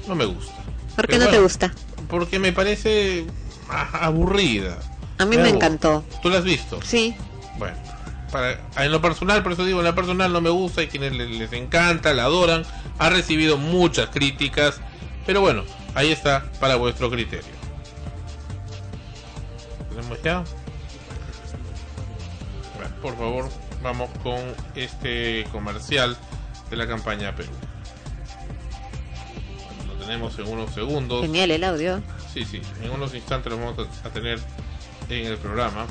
[0.08, 0.54] no me gusta.
[0.96, 1.72] ¿Por qué Pero no te gusta?
[2.08, 3.24] Porque me parece
[3.68, 4.76] aburrida.
[5.18, 6.04] A mí me encantó.
[6.20, 6.80] ¿Tú la has visto?
[6.82, 7.14] Sí.
[7.60, 7.76] Bueno,
[8.32, 11.12] para, en lo personal, por eso digo, en lo personal no me gusta, hay quienes
[11.12, 12.64] les, les encanta, la adoran,
[12.98, 14.80] ha recibido muchas críticas,
[15.24, 15.62] pero bueno,
[15.94, 17.52] ahí está para vuestro criterio.
[19.88, 20.44] ¿Tenemos ya?
[22.76, 23.48] Bueno, por favor,
[23.82, 24.40] vamos con
[24.74, 26.16] este comercial
[26.70, 27.52] de la campaña Perú.
[29.86, 31.22] Lo tenemos en unos segundos.
[31.22, 32.02] Genial el audio.
[32.32, 34.40] Sí, sí, en unos instantes lo vamos a, a tener
[35.08, 35.86] en el programa.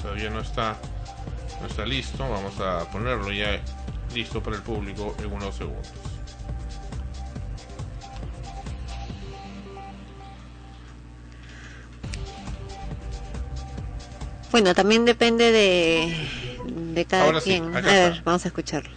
[0.00, 0.76] Todavía no está,
[1.60, 3.60] no está listo, vamos a ponerlo ya
[4.14, 5.88] listo para el público en unos segundos.
[14.50, 16.28] Bueno, también depende de,
[16.92, 17.64] de cada Ahora quien.
[17.76, 18.22] a ver, está.
[18.24, 18.90] vamos a escucharlo.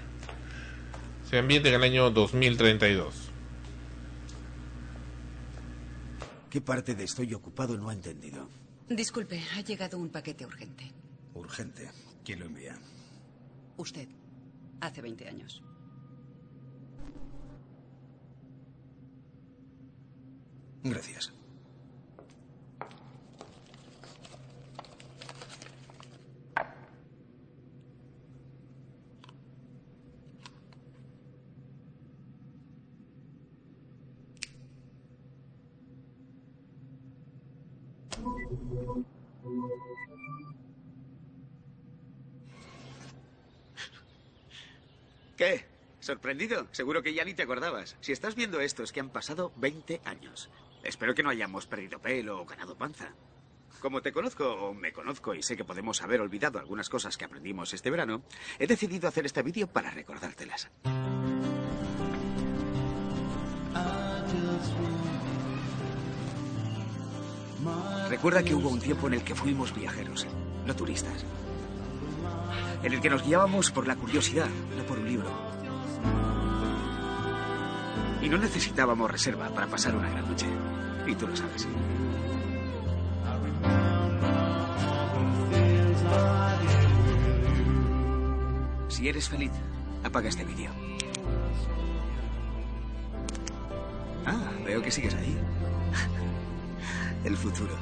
[1.30, 3.30] Se ambienta en el año 2032.
[6.50, 8.48] ¿Qué parte de estoy ocupado no ha entendido?
[8.90, 10.92] Disculpe, ha llegado un paquete urgente.
[11.34, 11.90] Urgente.
[12.24, 12.78] ¿Quién lo envía?
[13.78, 14.08] Usted,
[14.88, 15.64] hace 20 años.
[20.84, 21.32] Gracias.
[45.44, 45.66] ¿Qué?
[46.00, 46.68] ¿Sorprendido?
[46.72, 47.98] Seguro que ya ni te acordabas.
[48.00, 50.50] Si estás viendo esto es que han pasado 20 años.
[50.84, 53.14] Espero que no hayamos perdido pelo o ganado panza.
[53.82, 57.26] Como te conozco o me conozco y sé que podemos haber olvidado algunas cosas que
[57.26, 58.24] aprendimos este verano,
[58.58, 60.72] he decidido hacer este vídeo para recordártelas.
[68.08, 70.26] Recuerda que hubo un tiempo en el que fuimos viajeros,
[70.66, 71.26] no turistas.
[72.84, 75.32] En el que nos guiábamos por la curiosidad, no por un libro.
[78.22, 80.48] Y no necesitábamos reserva para pasar una gran noche.
[81.08, 81.68] Y tú lo sabes.
[88.90, 89.52] Si eres feliz,
[90.04, 90.72] apaga este vídeo.
[94.26, 95.38] Ah, veo que sigues ahí.
[97.24, 97.76] El futuro.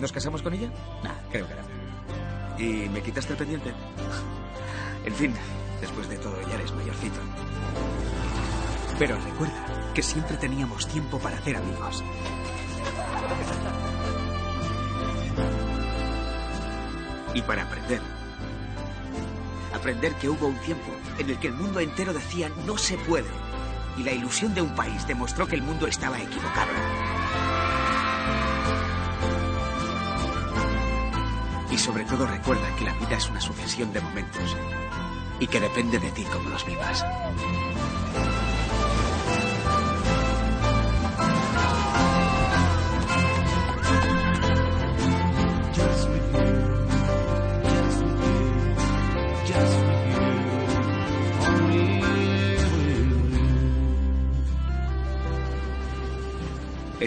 [0.00, 0.70] ¿Nos casamos con ella?
[1.02, 1.87] Nah, creo que no.
[2.58, 3.72] ¿Y me quitaste el pendiente?
[5.04, 5.32] En fin,
[5.80, 7.20] después de todo ya eres mayorcito.
[8.98, 12.02] Pero recuerda que siempre teníamos tiempo para hacer amigos.
[17.32, 18.00] Y para aprender.
[19.72, 23.30] Aprender que hubo un tiempo en el que el mundo entero decía no se puede.
[23.96, 27.07] Y la ilusión de un país demostró que el mundo estaba equivocado.
[31.78, 34.56] Y sobre todo recuerda que la vida es una sucesión de momentos
[35.38, 37.06] y que depende de ti cómo los vivas.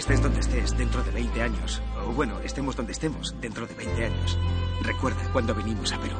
[0.02, 4.04] Estés donde estés dentro de 20 años, o bueno, estemos donde estemos dentro de 20
[4.06, 4.36] años.
[4.82, 6.16] Recuerda cuando vinimos a Perú.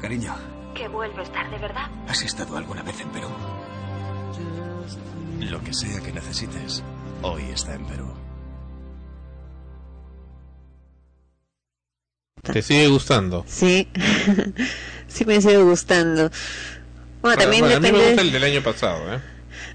[0.00, 0.36] Cariño,
[0.76, 1.90] ¿Qué vuelve a estar de verdad.
[2.06, 3.28] ¿Has estado alguna vez en Perú?
[5.40, 6.84] Lo que sea que necesites,
[7.22, 8.31] hoy está en Perú.
[12.42, 13.44] ¿Te sigue gustando?
[13.46, 13.86] Sí,
[15.06, 16.28] sí me sigue gustando.
[17.20, 18.06] Bueno, también Bueno, a mí me depende...
[18.08, 19.20] gusta el del año pasado, ¿eh?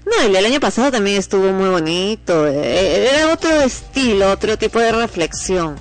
[0.04, 2.46] No, el del año pasado también estuvo muy bonito.
[2.46, 5.76] Eh, Era otro estilo, otro tipo de reflexión.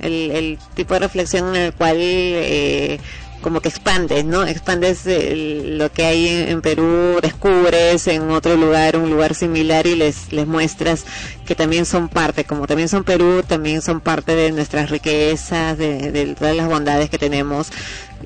[0.00, 2.98] El, el tipo de reflexión en el cual eh,
[3.42, 4.44] como que expandes, ¿no?
[4.44, 10.32] Expandes lo que hay en, Perú, descubres en otro lugar un lugar similar y les,
[10.32, 11.04] les muestras
[11.44, 16.12] que también son parte, como también son Perú, también son parte de nuestras riquezas, de,
[16.12, 17.70] de todas las bondades que tenemos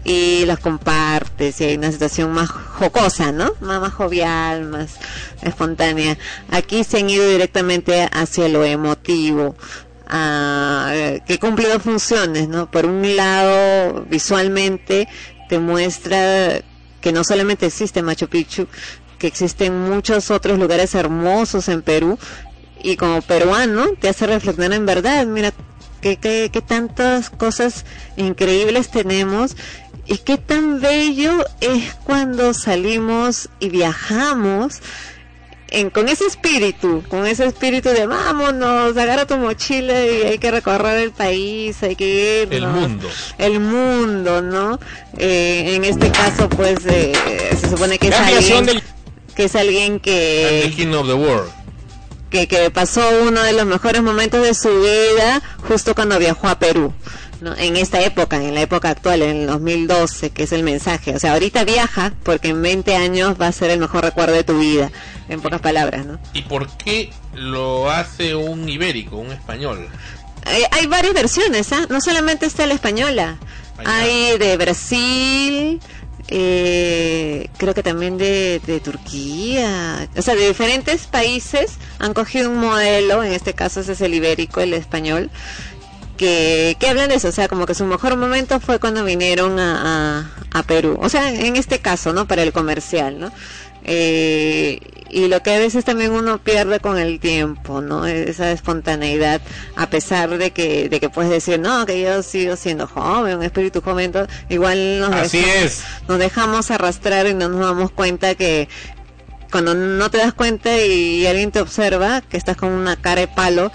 [0.05, 3.53] y las compartes y hay una situación más jocosa, ¿no?
[3.61, 4.95] Más, más jovial, más
[5.43, 6.17] espontánea.
[6.51, 9.57] Aquí se han ido directamente hacia lo emotivo,
[10.09, 10.93] ah,
[11.27, 12.71] que cumple dos funciones, ¿no?
[12.71, 15.09] Por un lado, visualmente
[15.49, 16.61] te muestra
[17.01, 18.67] que no solamente existe Machu Picchu,
[19.19, 22.19] que existen muchos otros lugares hermosos en Perú
[22.83, 25.53] y como peruano te hace reflexionar en verdad, mira
[26.01, 27.85] qué, qué, qué tantas cosas
[28.17, 29.57] increíbles tenemos
[30.07, 34.81] y qué tan bello es cuando salimos y viajamos
[35.71, 40.51] en, con ese espíritu, con ese espíritu de vámonos, agarra tu mochila y hay que
[40.51, 43.09] recorrer el país, hay que ir El mundo.
[43.39, 44.79] el mundo, ¿no?
[45.19, 47.13] Eh, en este caso, pues, eh,
[47.61, 48.83] se supone que es alguien, del-
[49.35, 51.51] que es alguien que, The King of the World.
[52.31, 56.59] que, que pasó uno de los mejores momentos de su vida justo cuando viajó a
[56.59, 56.93] Perú.
[57.41, 57.55] ¿No?
[57.57, 61.15] En esta época, en la época actual, en el 2012, que es el mensaje.
[61.15, 64.45] O sea, ahorita viaja porque en 20 años va a ser el mejor recuerdo de
[64.45, 64.91] tu vida,
[65.29, 66.19] en pocas palabras, ¿no?
[66.33, 69.89] ¿Y por qué lo hace un ibérico, un español?
[70.45, 71.87] Hay, hay varias versiones, ¿ah?
[71.89, 73.39] No solamente está la española.
[73.85, 75.81] Hay de Brasil,
[76.29, 80.09] eh, creo que también de, de Turquía.
[80.17, 84.15] O sea, de diferentes países han cogido un modelo, en este caso ese es el
[84.15, 85.31] ibérico, el español,
[86.17, 87.29] que, que hablan de eso.
[87.29, 90.99] O sea, como que su mejor momento fue cuando vinieron a, a, a Perú.
[91.01, 92.27] O sea, en este caso, ¿no?
[92.27, 93.33] Para el comercial, ¿no?
[93.89, 94.81] Eh,
[95.11, 98.07] y lo que a veces también uno pierde con el tiempo, ¿no?
[98.07, 99.41] Esa espontaneidad,
[99.77, 103.45] a pesar de que, de que puedes decir, no, que yo sigo siendo joven, un
[103.45, 104.13] espíritu joven,
[104.49, 105.85] igual nos, Así dejamos, es.
[106.09, 108.69] nos dejamos arrastrar y no nos damos cuenta que
[109.53, 113.29] cuando no te das cuenta y alguien te observa, que estás con una cara de
[113.29, 113.71] palo,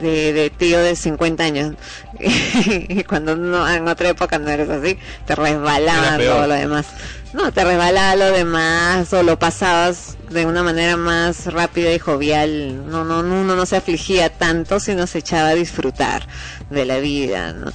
[0.00, 1.74] de, de tío de 50 años.
[2.18, 6.86] y cuando no, en otra época no eres así, te resbalaba todo lo demás.
[7.32, 12.88] No, te resbalaba lo demás o lo pasabas de una manera más rápida y jovial.
[12.88, 16.26] No, no, no, uno no se afligía tanto, sino se echaba a disfrutar
[16.70, 17.72] de la vida, ¿no?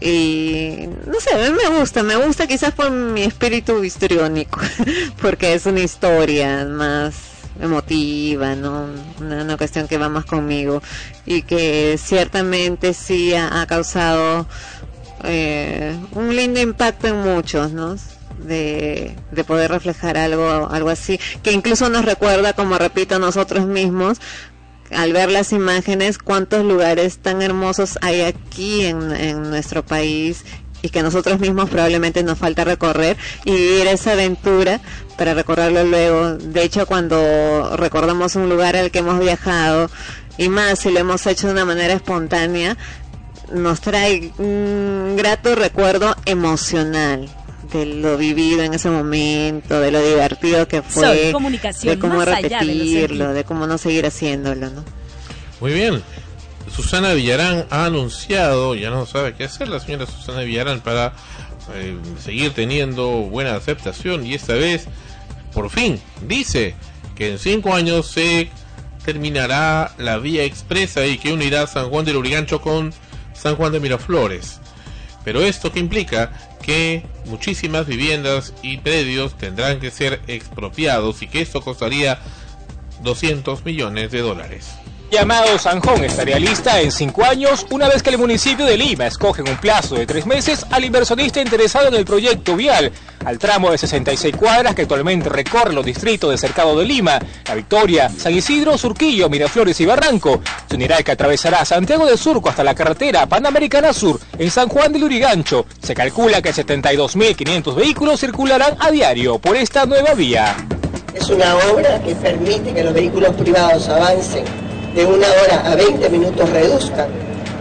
[0.00, 4.60] Y no sé, a mí me gusta, me gusta quizás por mi espíritu histriónico,
[5.22, 7.14] porque es una historia más
[7.60, 8.86] emotiva, ¿no?
[9.20, 10.82] Una, cuestión que va más conmigo
[11.24, 14.46] y que ciertamente sí ha, causado
[15.24, 17.96] eh, un lindo impacto en muchos, ¿no?
[18.38, 24.18] De, de poder reflejar algo, algo así, que incluso nos recuerda, como repito, nosotros mismos,
[24.90, 30.44] al ver las imágenes, cuántos lugares tan hermosos hay aquí en, en nuestro país
[30.82, 34.80] y que nosotros mismos probablemente nos falta recorrer y vivir esa aventura
[35.16, 36.34] para recorrerlo luego.
[36.34, 39.90] De hecho, cuando recordamos un lugar al que hemos viajado
[40.38, 42.76] y más si lo hemos hecho de una manera espontánea,
[43.52, 47.28] nos trae un grato recuerdo emocional
[47.72, 52.16] de lo vivido en ese momento, de lo divertido que fue, Soy comunicación de cómo
[52.16, 54.84] más allá de los repetirlo, de cómo no seguir haciéndolo, ¿no?
[55.60, 56.02] Muy bien.
[56.74, 61.14] Susana Villarán ha anunciado, ya no sabe qué hacer la señora Susana Villarán para
[61.74, 64.86] eh, seguir teniendo buena aceptación y esta vez,
[65.56, 66.74] por fin, dice
[67.16, 68.50] que en cinco años se
[69.06, 72.92] terminará la vía expresa y que unirá San Juan del Urigancho con
[73.32, 74.60] San Juan de Miraflores.
[75.24, 81.40] Pero esto que implica que muchísimas viviendas y predios tendrán que ser expropiados y que
[81.40, 82.18] esto costaría
[83.02, 84.74] 200 millones de dólares.
[85.10, 89.40] Llamado Sanjón estaría lista en cinco años una vez que el municipio de Lima escoge
[89.40, 92.90] en un plazo de tres meses al inversionista interesado en el proyecto vial
[93.24, 97.54] al tramo de 66 cuadras que actualmente recorre los distritos de Cercado de Lima, La
[97.54, 100.40] Victoria, San Isidro, Surquillo, Miraflores y Barranco.
[100.68, 104.92] Se unirá que atravesará Santiago de Surco hasta la carretera Panamericana Sur en San Juan
[104.92, 105.66] del Urigancho.
[105.82, 110.54] Se calcula que 72.500 vehículos circularán a diario por esta nueva vía.
[111.12, 114.44] Es una obra que permite que los vehículos privados avancen
[114.96, 117.08] de una hora a 20 minutos, reduzcan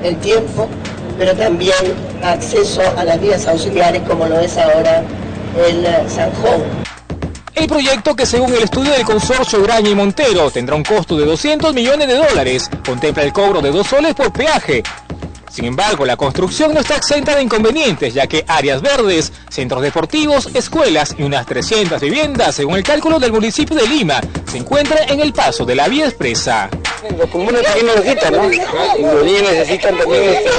[0.02, 0.70] el tiempo,
[1.18, 1.76] pero también
[2.24, 5.04] acceso a las vías auxiliares como lo es ahora
[5.68, 6.64] el eh, zanjón.
[7.54, 11.26] El proyecto que según el estudio del consorcio Graña y Montero tendrá un costo de
[11.26, 14.84] 200 millones de dólares, contempla el cobro de dos soles por peaje.
[15.56, 20.50] Sin embargo, la construcción no está exenta de inconvenientes, ya que áreas verdes, centros deportivos,
[20.53, 24.19] escuelas y unas 300 viviendas, según el cálculo del municipio de Lima,
[24.51, 26.69] se encuentran en el paso de la vía expresa.
[27.17, 28.50] Los también necesitan, ¿no?
[28.50, 30.51] Los necesitan también este,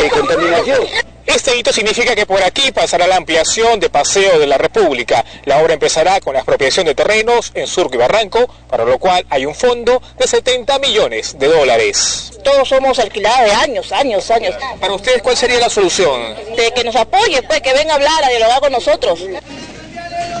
[0.00, 0.80] de contaminación.
[1.26, 5.24] Este hito significa que por aquí pasará la ampliación de Paseo de la República.
[5.44, 9.26] La obra empezará con la expropiación de terrenos en Surco y Barranco, para lo cual
[9.28, 12.32] hay un fondo de 70 millones de dólares.
[12.44, 14.54] Todos somos alquilados de años, años, años.
[14.80, 16.36] Para ustedes, ¿cuál sería la solución?
[16.56, 19.20] De que nos apoye, pues, que venga a hablar, a dialogar con nosotros.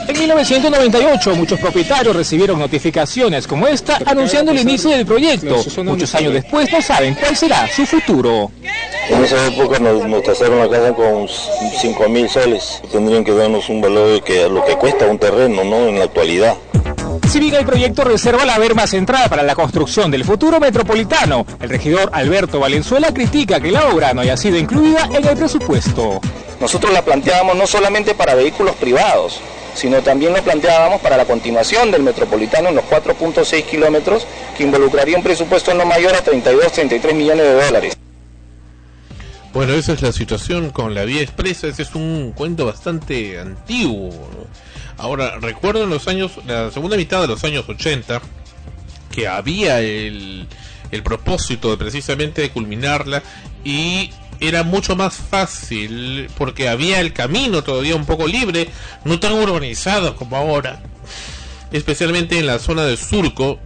[0.08, 5.56] En 1998, muchos propietarios recibieron notificaciones como esta anunciando el inicio del proyecto.
[5.82, 8.50] Muchos años después no saben cuál será su futuro.
[9.08, 12.80] En esa época nos, nos tasaron la casa con 5 mil soles.
[12.90, 15.88] Tendrían que darnos un valor de que lo que cuesta un terreno, ¿no?
[15.88, 16.54] En la actualidad.
[17.28, 21.68] Si bien el proyecto reserva la verma central para la construcción del futuro metropolitano, el
[21.68, 26.20] regidor Alberto Valenzuela critica que la obra no haya sido incluida en el presupuesto.
[26.60, 29.40] Nosotros la planteábamos no solamente para vehículos privados,
[29.76, 35.16] sino también lo planteábamos para la continuación del metropolitano en los 4.6 kilómetros, que involucraría
[35.16, 37.98] un presupuesto no mayor a 32, 33 millones de dólares.
[39.52, 41.66] Bueno, esa es la situación con la vía expresa.
[41.66, 44.10] Ese es un cuento bastante antiguo.
[44.98, 48.20] Ahora, recuerdo en los años, la segunda mitad de los años 80,
[49.10, 50.46] que había el,
[50.90, 53.22] el propósito de precisamente culminarla
[53.64, 58.68] y era mucho más fácil porque había el camino todavía un poco libre,
[59.04, 60.82] no tan urbanizado como ahora,
[61.72, 63.58] especialmente en la zona del surco,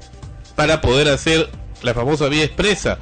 [0.54, 1.50] para poder hacer
[1.82, 2.98] la famosa vía expresa.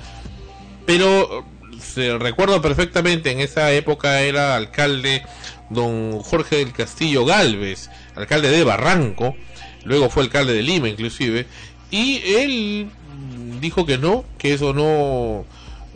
[0.87, 1.45] Pero
[1.81, 5.23] se recuerdo perfectamente, en esa época era alcalde
[5.71, 9.37] don Jorge del Castillo Galvez, alcalde de Barranco,
[9.85, 11.47] luego fue alcalde de Lima inclusive,
[11.91, 12.91] y él
[13.61, 15.45] dijo que no, que eso no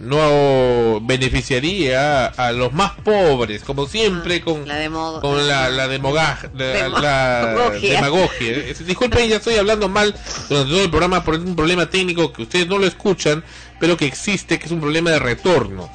[0.03, 6.51] no beneficiaría a los más pobres, como siempre con La demo- con la, la, demoga-
[6.55, 7.95] la- Demo- la demagogia.
[7.95, 8.51] demagogia.
[8.51, 10.15] Eh, Disculpen, ya estoy hablando mal
[10.49, 13.45] durante todo el programa por un problema técnico que ustedes no lo escuchan,
[13.79, 15.89] pero que existe, que es un problema de retorno.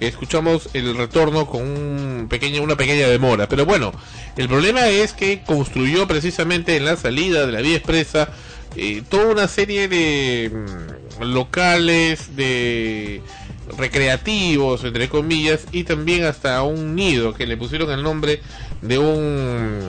[0.00, 3.48] Escuchamos el retorno con un pequeño, una pequeña demora.
[3.48, 3.92] Pero bueno,
[4.36, 8.28] el problema es que construyó precisamente en la salida de la vía expresa
[8.76, 10.52] eh, toda una serie de
[11.18, 13.20] mm, locales, de
[13.76, 18.40] recreativos, entre comillas, y también hasta un nido que le pusieron el nombre
[18.82, 19.80] de un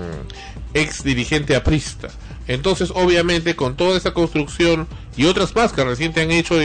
[0.73, 2.09] ex dirigente aprista.
[2.47, 6.55] Entonces, obviamente, con toda esa construcción y otras más que recién han hecho,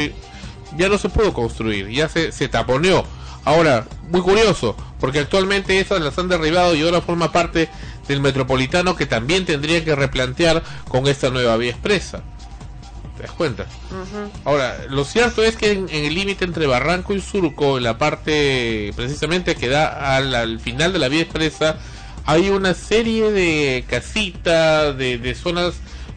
[0.76, 3.04] ya no se pudo construir, ya se, se taponeó.
[3.44, 7.68] Ahora, muy curioso, porque actualmente esas las han derribado y ahora forma parte
[8.08, 12.22] del metropolitano que también tendría que replantear con esta nueva vía expresa.
[13.24, 13.66] ¿Te das cuenta?
[14.44, 18.92] Ahora, lo cierto es que en, el límite entre Barranco y Surco, en la parte
[18.94, 21.78] precisamente que da al, al final de la vía expresa,
[22.26, 25.76] hay una serie de casitas, de, de zonas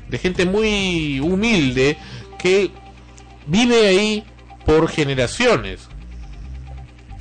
[0.09, 1.97] de gente muy humilde
[2.37, 2.71] que
[3.45, 4.25] vive ahí
[4.65, 5.87] por generaciones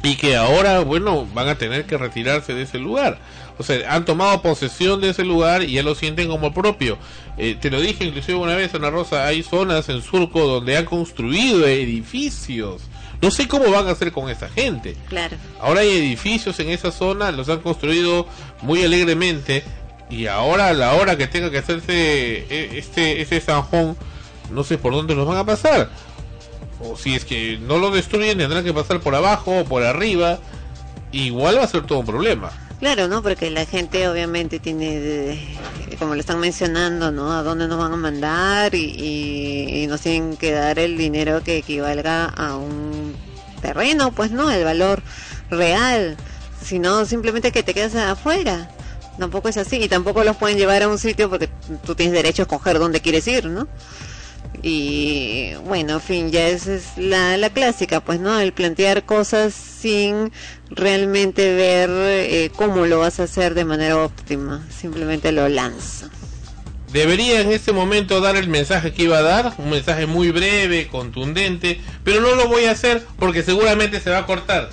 [0.02, 3.20] y que ahora, bueno, van a tener que retirarse de ese lugar.
[3.58, 6.98] O sea, han tomado posesión de ese lugar y ya lo sienten como propio.
[7.38, 10.86] Eh, te lo dije inclusive una vez, Ana Rosa, hay zonas en Surco donde han
[10.86, 12.82] construido edificios.
[13.20, 14.96] No sé cómo van a hacer con esa gente.
[15.08, 15.36] Claro.
[15.60, 18.26] Ahora hay edificios en esa zona, los han construido
[18.62, 19.64] muy alegremente
[20.08, 23.96] y ahora a la hora que tenga que hacerse eh, este este zanjón,
[24.50, 25.90] no sé por dónde los van a pasar.
[26.80, 30.38] O si es que no lo destruyen, tendrán que pasar por abajo o por arriba.
[31.12, 32.50] Igual va a ser todo un problema.
[32.78, 33.22] Claro, ¿no?
[33.22, 37.32] Porque la gente obviamente tiene, eh, como lo están mencionando, ¿no?
[37.32, 41.42] A dónde nos van a mandar y, y- y nos tienen que dar el dinero
[41.42, 43.16] que equivalga a un
[43.62, 44.50] terreno, pues, ¿no?
[44.50, 45.02] El valor
[45.50, 46.18] real.
[46.62, 48.68] Si no, simplemente que te quedas afuera.
[49.18, 49.76] Tampoco es así.
[49.82, 51.48] Y tampoco los pueden llevar a un sitio porque
[51.86, 53.68] tú tienes derecho a escoger dónde quieres ir, ¿no?
[54.68, 58.40] Y bueno, en fin, ya esa es la, la clásica, pues, ¿no?
[58.40, 60.32] El plantear cosas sin
[60.70, 64.66] realmente ver eh, cómo lo vas a hacer de manera óptima.
[64.76, 66.10] Simplemente lo lanza.
[66.92, 70.88] Debería en este momento dar el mensaje que iba a dar, un mensaje muy breve,
[70.88, 74.70] contundente, pero no lo voy a hacer porque seguramente se va a cortar.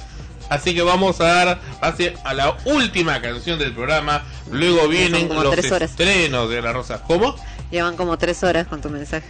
[0.49, 4.23] Así que vamos a dar pase a la última canción del programa.
[4.51, 7.03] Luego vienen los estrenos de La Rosa.
[7.03, 7.35] ¿Cómo?
[7.69, 9.27] Llevan como tres horas con tu mensaje.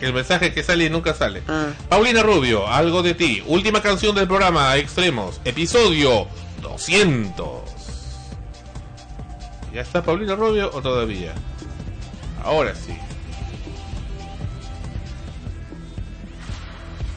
[0.00, 1.42] El mensaje que sale y nunca sale.
[1.46, 1.68] Ah.
[1.88, 3.42] Paulina Rubio, algo de ti.
[3.46, 6.26] Última canción del programa Extremos, episodio
[6.62, 7.46] 200.
[9.74, 11.34] ¿Ya está Paulina Rubio o todavía?
[12.42, 12.96] Ahora sí.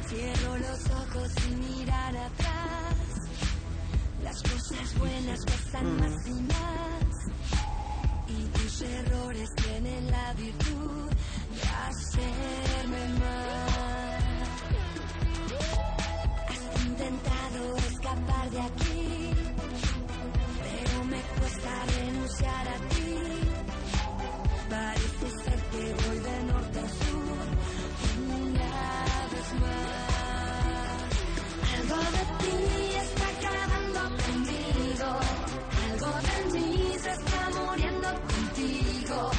[0.08, 2.96] Cierro los ojos y mirar atrás.
[4.24, 6.13] Las cosas buenas pasan más y más.
[18.54, 19.34] De aquí,
[20.62, 23.16] pero me cuesta renunciar a ti.
[24.70, 27.46] Parece ser que voy de norte a sur
[28.30, 28.76] una
[29.34, 30.14] vez más.
[31.74, 32.58] Algo de ti
[33.06, 35.10] está acabando conmigo,
[35.90, 39.32] algo de mí se está muriendo contigo.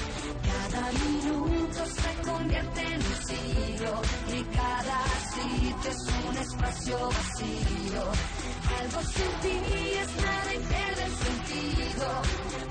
[0.50, 3.92] Cada minuto se convierte en un siglo
[4.36, 5.00] y cada
[5.34, 8.43] sitio es un espacio vacío.
[8.80, 9.56] Algo sin ti
[10.02, 12.06] es nada y pierde el sentido,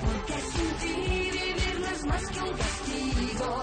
[0.03, 0.95] porque sin ti
[1.31, 3.61] vivir no es más que un castigo.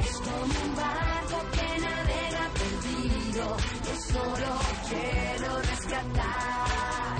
[0.00, 3.56] Es como un barco que navega perdido.
[3.86, 4.50] Yo solo
[4.88, 7.18] quiero rescatar,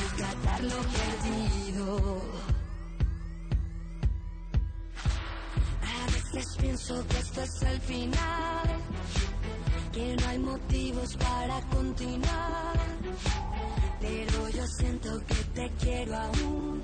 [0.00, 2.22] rescatar lo perdido.
[5.82, 8.68] A veces pienso que esto es el final,
[9.92, 12.82] que no hay motivos para continuar.
[14.02, 16.82] Pero yo siento que te quiero aún,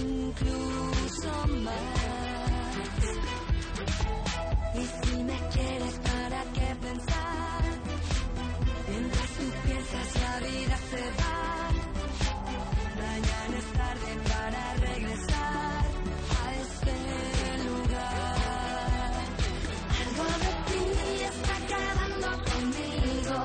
[0.00, 2.06] incluso más.
[4.74, 7.62] Y si me quieres, ¿para qué pensar?
[8.88, 11.36] Mientras tú piensas, la vida se va.
[13.02, 15.84] Mañana es tarde para regresar
[16.40, 16.96] a este
[17.64, 19.12] lugar.
[20.02, 20.84] Algo de ti
[21.32, 23.36] está acabando conmigo.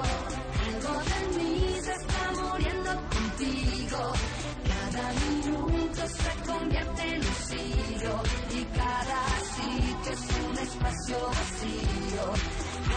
[0.66, 4.14] Algo de mí se está muriendo contigo.
[4.70, 8.14] Cada minuto se convierte en un siglo
[8.58, 9.22] y cada
[9.56, 12.24] sitio es un espacio vacío.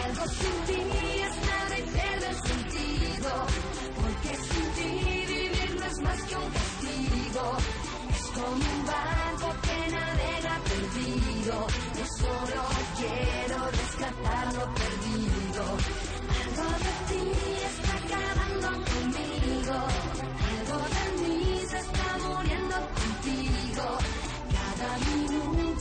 [0.04, 0.80] Algo sin ti
[1.26, 3.32] es nada y el sentido.
[4.00, 4.90] Porque sin ti
[5.32, 7.44] vivir no es más que un castigo.
[8.14, 11.66] Es como un barco que navega perdido.
[11.98, 12.62] Yo solo
[12.98, 15.64] quiero rescatar lo perdido.
[16.44, 17.24] Algo de ti
[17.64, 17.83] está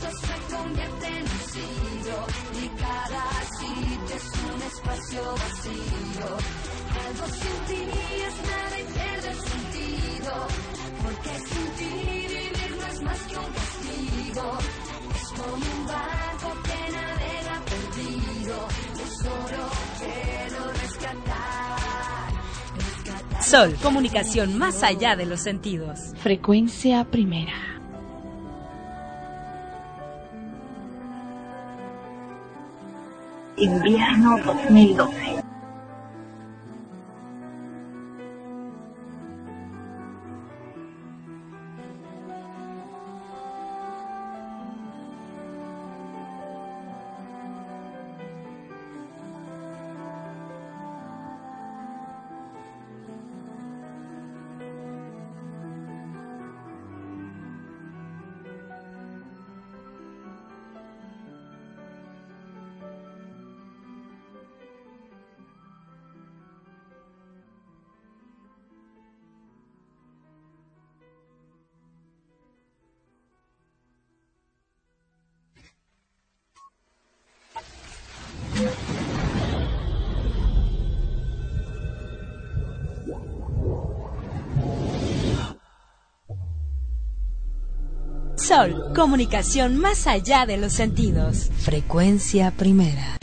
[0.03, 2.17] minuto se convierte en un siglo
[2.61, 3.25] y cada
[3.59, 6.27] sitio es un espacio vacío.
[7.05, 7.81] Algo sin ti
[8.27, 10.33] es nada y pierde el sentido.
[11.03, 14.57] Porque sin ti vivir no es más que un castigo.
[15.15, 18.67] Es como un barco que navega perdido.
[18.97, 22.33] Yo solo quiero rescatar.
[22.75, 25.99] rescatar Sol, comunicación más allá de los sentidos.
[26.17, 27.72] Frecuencia primera.
[33.57, 35.52] Invierno 2012.
[88.63, 91.49] Sol, comunicación más allá de los sentidos.
[91.57, 93.17] Frecuencia primera.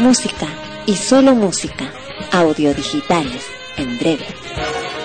[0.00, 0.48] Música
[0.86, 1.92] y solo música.
[2.32, 3.46] Audio digitales.
[3.76, 4.26] En breve.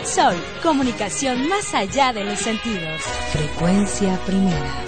[0.04, 3.04] Sol, comunicación más allá de los sentidos.
[3.32, 4.84] Frecuencia primera.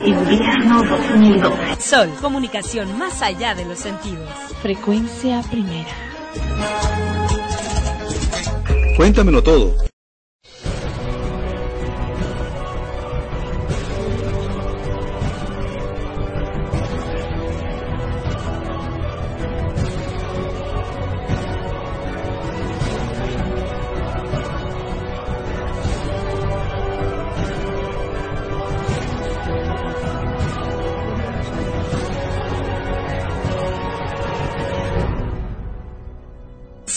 [0.00, 1.80] Invierno 2012.
[1.80, 4.28] Sol, comunicación más allá de los sentidos.
[4.60, 6.13] Frecuencia primera.
[8.96, 9.93] Cuéntamelo todo.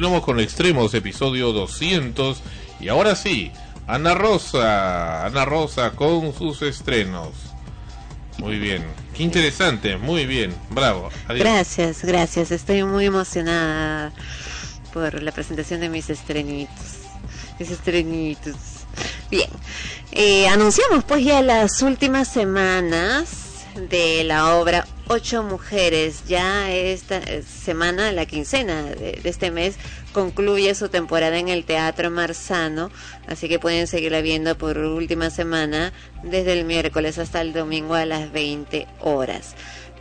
[0.00, 2.40] Continuamos con Extremos, episodio 200.
[2.80, 3.52] Y ahora sí,
[3.86, 7.28] Ana Rosa, Ana Rosa con sus estrenos.
[8.38, 8.82] Muy bien,
[9.14, 11.10] qué interesante, muy bien, bravo.
[11.28, 11.40] Adiós.
[11.40, 12.50] Gracias, gracias.
[12.50, 14.10] Estoy muy emocionada
[14.94, 17.02] por la presentación de mis estrenitos.
[17.58, 18.56] Mis estrenitos.
[19.30, 19.50] Bien,
[20.12, 26.22] eh, anunciamos pues ya las últimas semanas de la obra Ocho Mujeres.
[26.28, 29.74] Ya esta eh, semana, la quincena de, este mes,
[30.12, 32.92] concluye su temporada en el Teatro Marzano,
[33.26, 38.06] así que pueden seguirla viendo por última semana desde el miércoles hasta el domingo a
[38.06, 39.56] las 20 horas.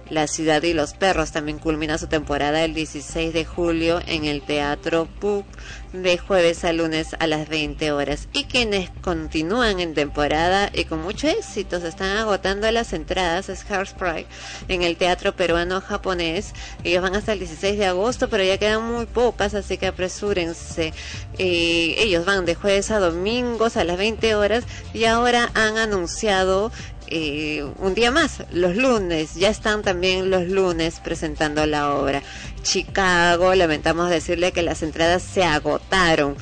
[0.09, 4.41] La ciudad y los perros también culmina su temporada el 16 de julio en el
[4.41, 5.45] Teatro PUC
[5.93, 8.27] de jueves a lunes a las 20 horas.
[8.33, 13.69] Y quienes continúan en temporada y con mucho éxito se están agotando las entradas es
[13.69, 14.25] Hairspray
[14.67, 16.53] en el Teatro Peruano Japonés.
[16.83, 20.93] Ellos van hasta el 16 de agosto, pero ya quedan muy pocas, así que apresúrense.
[21.37, 24.63] Eh, ellos van de jueves a domingos a las 20 horas
[24.93, 26.71] y ahora han anunciado
[27.09, 32.21] eh, un día más, los lunes, ya están también los lunes presentando la obra.
[32.61, 36.35] Chicago, lamentamos decirle que las entradas se agotaron,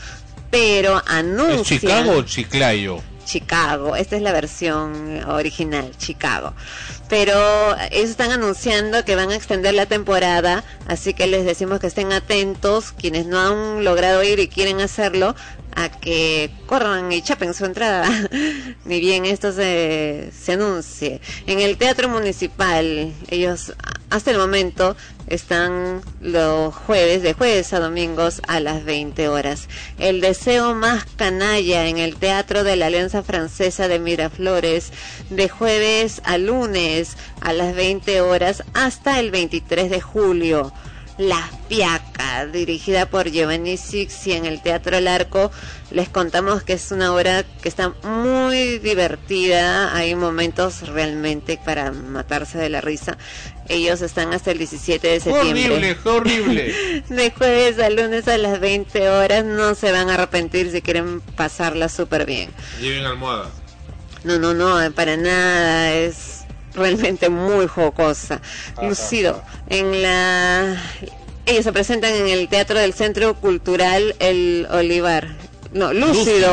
[0.52, 1.80] pero ¿Es anuncian...
[1.80, 3.02] Chicago o Chiclayo?
[3.26, 6.54] Chicago, esta es la versión original, Chicago.
[7.10, 11.88] Pero ellos están anunciando que van a extender la temporada, así que les decimos que
[11.88, 15.34] estén atentos, quienes no han logrado ir y quieren hacerlo,
[15.76, 18.10] a que corran y chapen su entrada,
[18.86, 21.22] ni bien esto se, se anuncie.
[21.46, 23.74] En el Teatro Municipal, ellos
[24.10, 24.98] hasta el momento
[25.28, 29.68] están los jueves, de jueves a domingos a las 20 horas.
[30.00, 34.92] El deseo más canalla en el Teatro de la Alianza Francesa de Miraflores,
[35.30, 40.74] de jueves a lunes a las 20 horas hasta el 23 de julio.
[41.18, 45.52] La Fiaca, dirigida por Giovanni Sixi en el Teatro El Arco.
[45.90, 49.96] Les contamos que es una obra que está muy divertida.
[49.96, 53.18] Hay momentos realmente para matarse de la risa.
[53.68, 55.72] Ellos están hasta el 17 de septiembre.
[55.72, 57.04] Horrible, horrible.
[57.10, 59.44] De jueves a lunes a las 20 horas.
[59.44, 62.52] No se van a arrepentir si quieren pasarla súper bien.
[62.80, 63.50] Lleven almohada.
[64.24, 65.94] No, no, no, para nada.
[65.94, 66.37] Es
[66.78, 68.42] realmente muy jocosa.
[68.76, 68.88] Ajá.
[68.88, 70.82] Lucido, en la...
[71.46, 75.28] Ellos se presentan en el Teatro del Centro Cultural El Olivar.
[75.74, 76.52] No, Lúcido,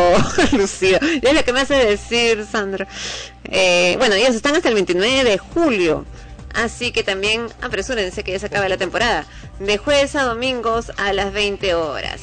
[0.53, 0.99] Lúcido.
[1.23, 2.87] Es lo que me hace decir, Sandra.
[3.45, 6.05] Eh, bueno, ellos están hasta el 29 de julio.
[6.55, 9.27] Así que también apresúrense que ya se acaba la temporada.
[9.59, 12.21] De jueves a domingos a las 20 horas.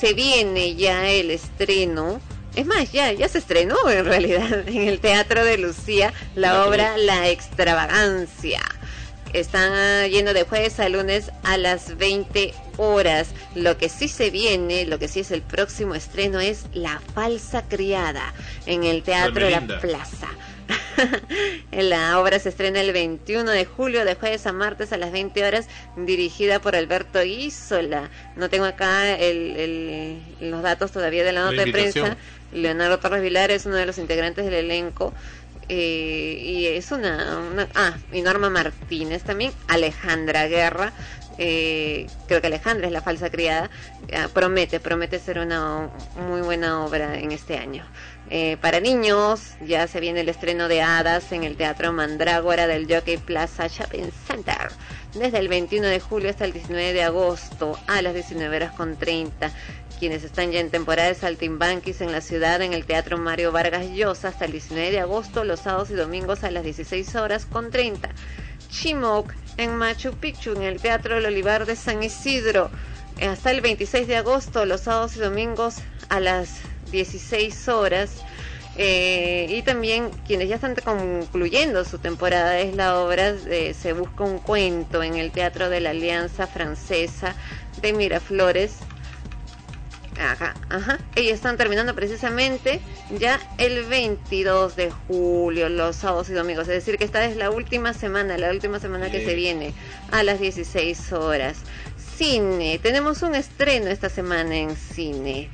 [0.00, 2.20] Se viene ya el estreno.
[2.56, 6.96] Es más, ya, ya se estrenó en realidad en el Teatro de Lucía la obra
[6.96, 8.60] La Extravagancia.
[9.32, 13.28] Están ah, yendo de jueves a lunes a las 20 horas.
[13.54, 17.62] Lo que sí se viene, lo que sí es el próximo estreno es La Falsa
[17.68, 18.32] Criada
[18.64, 19.80] en el Teatro de la Hermelinda.
[19.80, 20.28] Plaza.
[21.72, 25.44] La obra se estrena el 21 de julio, de jueves a martes a las 20
[25.44, 28.10] horas, dirigida por Alberto Isola.
[28.36, 32.16] No tengo acá el- el- los datos todavía de la La nota de prensa.
[32.52, 35.12] Leonardo Torres Vilar es uno de los integrantes del elenco.
[35.68, 37.40] eh, y es una,
[37.74, 39.52] Ah, y Norma Martínez también.
[39.68, 40.92] Alejandra Guerra.
[41.38, 43.68] eh, creo que Alejandra es la falsa criada.
[44.16, 45.90] ah, promete, promete ser una
[46.28, 47.84] muy buena obra en este año.
[48.30, 52.86] Eh, para niños, ya se viene el estreno de Hadas en el Teatro Mandrágora del
[52.92, 54.70] Jockey Plaza Shopping Center.
[55.14, 58.96] Desde el 21 de julio hasta el 19 de agosto a las 19 horas con
[58.96, 59.50] 30.
[59.98, 63.86] Quienes están ya en temporada de Saltimbanquis en la ciudad, en el Teatro Mario Vargas
[63.86, 67.70] Llosa, hasta el 19 de agosto, los sábados y domingos a las 16 horas con
[67.70, 68.10] 30.
[68.68, 72.70] Chimoc en Machu Picchu, en el Teatro El Olivar de San Isidro,
[73.22, 75.76] hasta el 26 de agosto, los sábados y domingos
[76.10, 76.60] a las
[76.90, 78.22] 16 horas.
[78.78, 84.24] Eh, y también quienes ya están concluyendo su temporada es la obra de Se Busca
[84.24, 87.34] un Cuento en el Teatro de la Alianza Francesa
[87.80, 88.74] de Miraflores.
[90.18, 90.98] Ajá, ajá.
[91.14, 92.80] Ellos están terminando precisamente
[93.18, 96.68] ya el 22 de julio, los sábados y domingos.
[96.68, 99.74] Es decir, que esta es la última semana, la última semana que se viene
[100.10, 101.58] a las 16 horas.
[102.16, 105.50] Cine, tenemos un estreno esta semana en cine.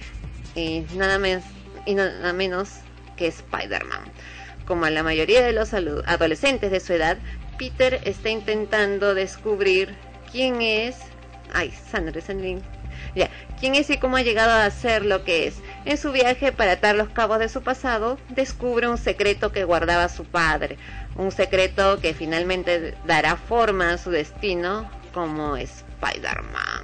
[0.55, 1.43] Y nada, menos
[1.87, 2.71] y nada menos
[3.17, 4.01] que Spider-Man.
[4.67, 7.19] Como a la mayoría de los adolescentes de su edad,
[7.59, 9.97] Peter está intentando descubrir
[10.31, 10.97] quién es.
[11.53, 12.63] Ay, Sandra Sandlin.
[13.15, 13.29] Ya,
[13.61, 15.55] quién es y cómo ha llegado a ser lo que es.
[15.85, 20.09] En su viaje para atar los cabos de su pasado, descubre un secreto que guardaba
[20.09, 20.79] su padre.
[21.17, 26.83] Un secreto que finalmente dará forma a su destino como Spider-Man.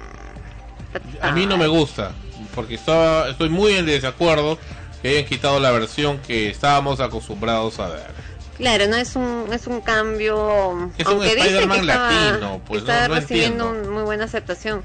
[1.21, 2.11] A mí no me gusta,
[2.55, 4.57] porque estaba, estoy muy en desacuerdo
[5.01, 8.19] que hayan quitado la versión que estábamos acostumbrados a ver.
[8.57, 10.91] Claro, no es un es un cambio.
[10.97, 14.25] Es un aunque dice que estaba- latino, pues, está no- no recibiendo un- muy buena
[14.25, 14.83] aceptación,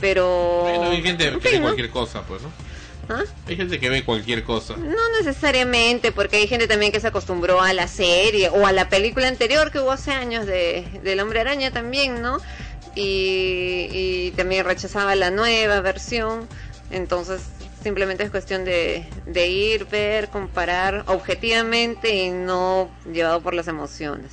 [0.00, 2.50] pero Bueno, hay gente en que ve cualquier cosa, pues, ¿no?
[3.08, 3.24] ¿Ah?
[3.48, 4.76] Hay gente que ve cualquier cosa.
[4.76, 8.88] No necesariamente, porque hay gente también que se acostumbró a la serie o a la
[8.88, 12.38] película anterior que hubo hace años de del Hombre Araña también, ¿no?
[12.94, 16.48] Y, y también rechazaba la nueva versión,
[16.90, 17.42] entonces
[17.82, 24.32] simplemente es cuestión de, de ir, ver, comparar objetivamente y no llevado por las emociones.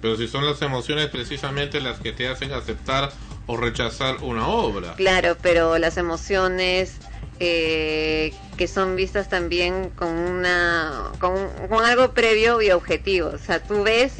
[0.00, 3.12] Pero si son las emociones precisamente las que te hacen aceptar
[3.52, 4.94] o rechazar una obra.
[4.94, 6.96] Claro, pero las emociones
[7.38, 11.34] eh, que son vistas también con una con,
[11.84, 13.28] algo previo y objetivo.
[13.28, 14.14] O sea, tú ves,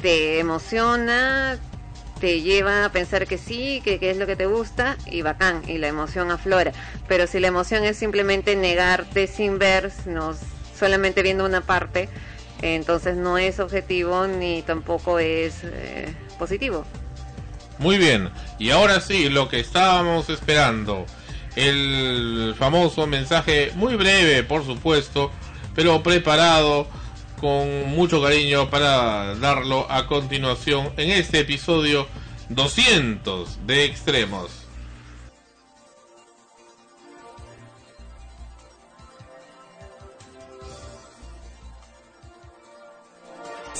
[0.00, 1.58] te emociona,
[2.20, 5.62] te lleva a pensar que sí, que, que es lo que te gusta y bacán,
[5.66, 6.72] y la emoción aflora.
[7.08, 10.34] Pero si la emoción es simplemente negarte sin ver, no,
[10.78, 12.08] solamente viendo una parte,
[12.62, 16.86] entonces no es objetivo ni tampoco es eh, positivo.
[17.78, 21.06] Muy bien, y ahora sí, lo que estábamos esperando.
[21.56, 25.30] El famoso mensaje, muy breve por supuesto,
[25.74, 26.88] pero preparado
[27.40, 32.06] con mucho cariño para darlo a continuación en este episodio
[32.48, 34.65] 200 de Extremos.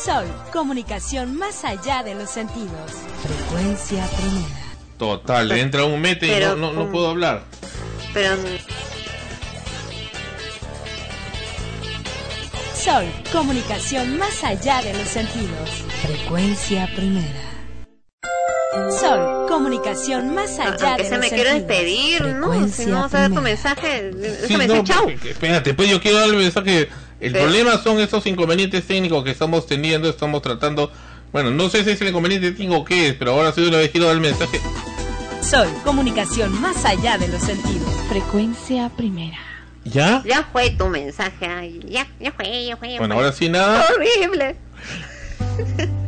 [0.07, 2.93] Sol, comunicación más allá de los sentidos.
[3.23, 4.47] Frecuencia primera.
[4.99, 7.43] Total, entra un mete y Pero no, no, puedo hablar.
[8.15, 8.36] Pero
[12.75, 15.70] Sol, comunicación más allá de los sentidos.
[16.02, 17.43] Frecuencia primera.
[19.01, 21.68] Sol, comunicación más allá aunque de se los me quiero sentidos.
[21.68, 22.68] despedir, ¿no?
[22.68, 24.12] Si no vas a dar tu mensaje,
[24.47, 26.89] Sí, no, porque- espérate, pues yo quiero dar el mensaje.
[27.20, 30.93] El problema son estos inconvenientes técnicos que estamos teniendo, estamos tratando.
[31.33, 33.78] Bueno, no sé si es el inconveniente técnico o qué es, pero ahora sí una
[33.78, 34.61] vez quiero dar el mensaje.
[35.41, 37.89] Sol, comunicación más allá de los sentidos.
[38.09, 39.39] Frecuencia primera.
[39.85, 40.23] ¿Ya?
[40.27, 42.93] Ya fue tu mensaje, ya, ya fue, ya fue.
[42.93, 43.25] ya Bueno, fue.
[43.25, 43.86] ahora sí nada.
[43.95, 44.57] Horrible.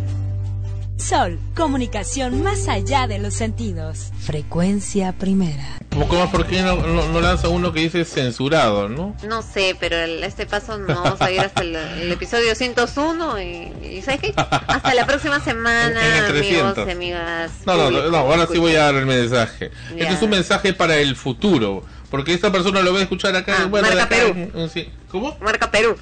[0.99, 4.10] Sol, comunicación más allá de los sentidos.
[4.20, 5.78] Frecuencia primera.
[5.93, 9.17] Un poco más, ¿por qué no, no, no lanza uno que dice censurado, no?
[9.27, 13.41] No sé, pero el- este paso no vamos a ir hasta el, el episodio 101
[13.41, 14.35] y, y ¿sabes qué?
[14.36, 16.89] Hasta la próxima semana, En el amigos 300.
[16.89, 17.52] y amigas.
[17.65, 19.70] No, no, no, no, ahora sí voy a dar el mensaje.
[19.97, 20.02] Ya.
[20.02, 21.85] Este es un mensaje para el futuro.
[22.10, 23.55] Porque esta persona lo va a escuchar acá.
[23.60, 24.33] Ah, bueno, marca acá Perú.
[24.35, 24.89] en- en- sí.
[25.10, 25.36] ¿Cómo?
[25.43, 25.94] Marca Perú.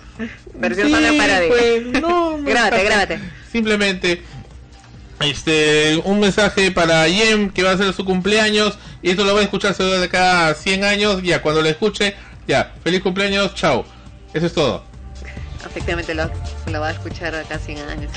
[0.55, 1.49] Versión Sí, Paradis.
[1.49, 3.20] pues, no, no grábate, grábate.
[3.50, 4.23] Simplemente
[5.20, 9.41] este un mensaje para Yem que va a ser su cumpleaños y esto lo va
[9.41, 11.23] a escuchar de acá a 100 años.
[11.23, 12.15] Ya, cuando lo escuche,
[12.47, 13.85] ya, feliz cumpleaños, chao.
[14.35, 14.85] Eso es todo.
[15.65, 16.31] Efectivamente lo,
[16.70, 18.11] lo va a escuchar acá 100 años.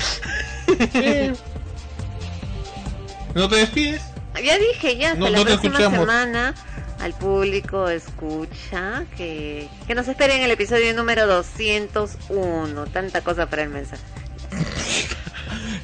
[3.34, 4.02] ¿No te despides?
[4.44, 6.54] Ya dije, ya, hasta No- la no próxima semana
[7.00, 12.86] al público escucha que, que nos esperen en el episodio número 201.
[12.88, 14.02] Tanta cosa para el mensaje.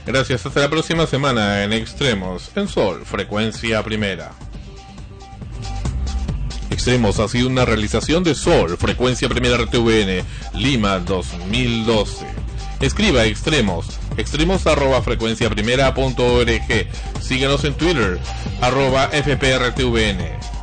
[0.06, 4.30] Gracias, hasta la próxima semana en Extremos, en Sol, frecuencia primera.
[6.70, 10.22] Extremos ha sido una realización de Sol, frecuencia primera RTVN,
[10.54, 12.24] Lima 2012.
[12.80, 16.86] Escriba Extremos, extremos arroba frecuencia primera org.
[17.20, 18.20] Síguenos en Twitter,
[18.60, 20.55] arroba FPRTVN.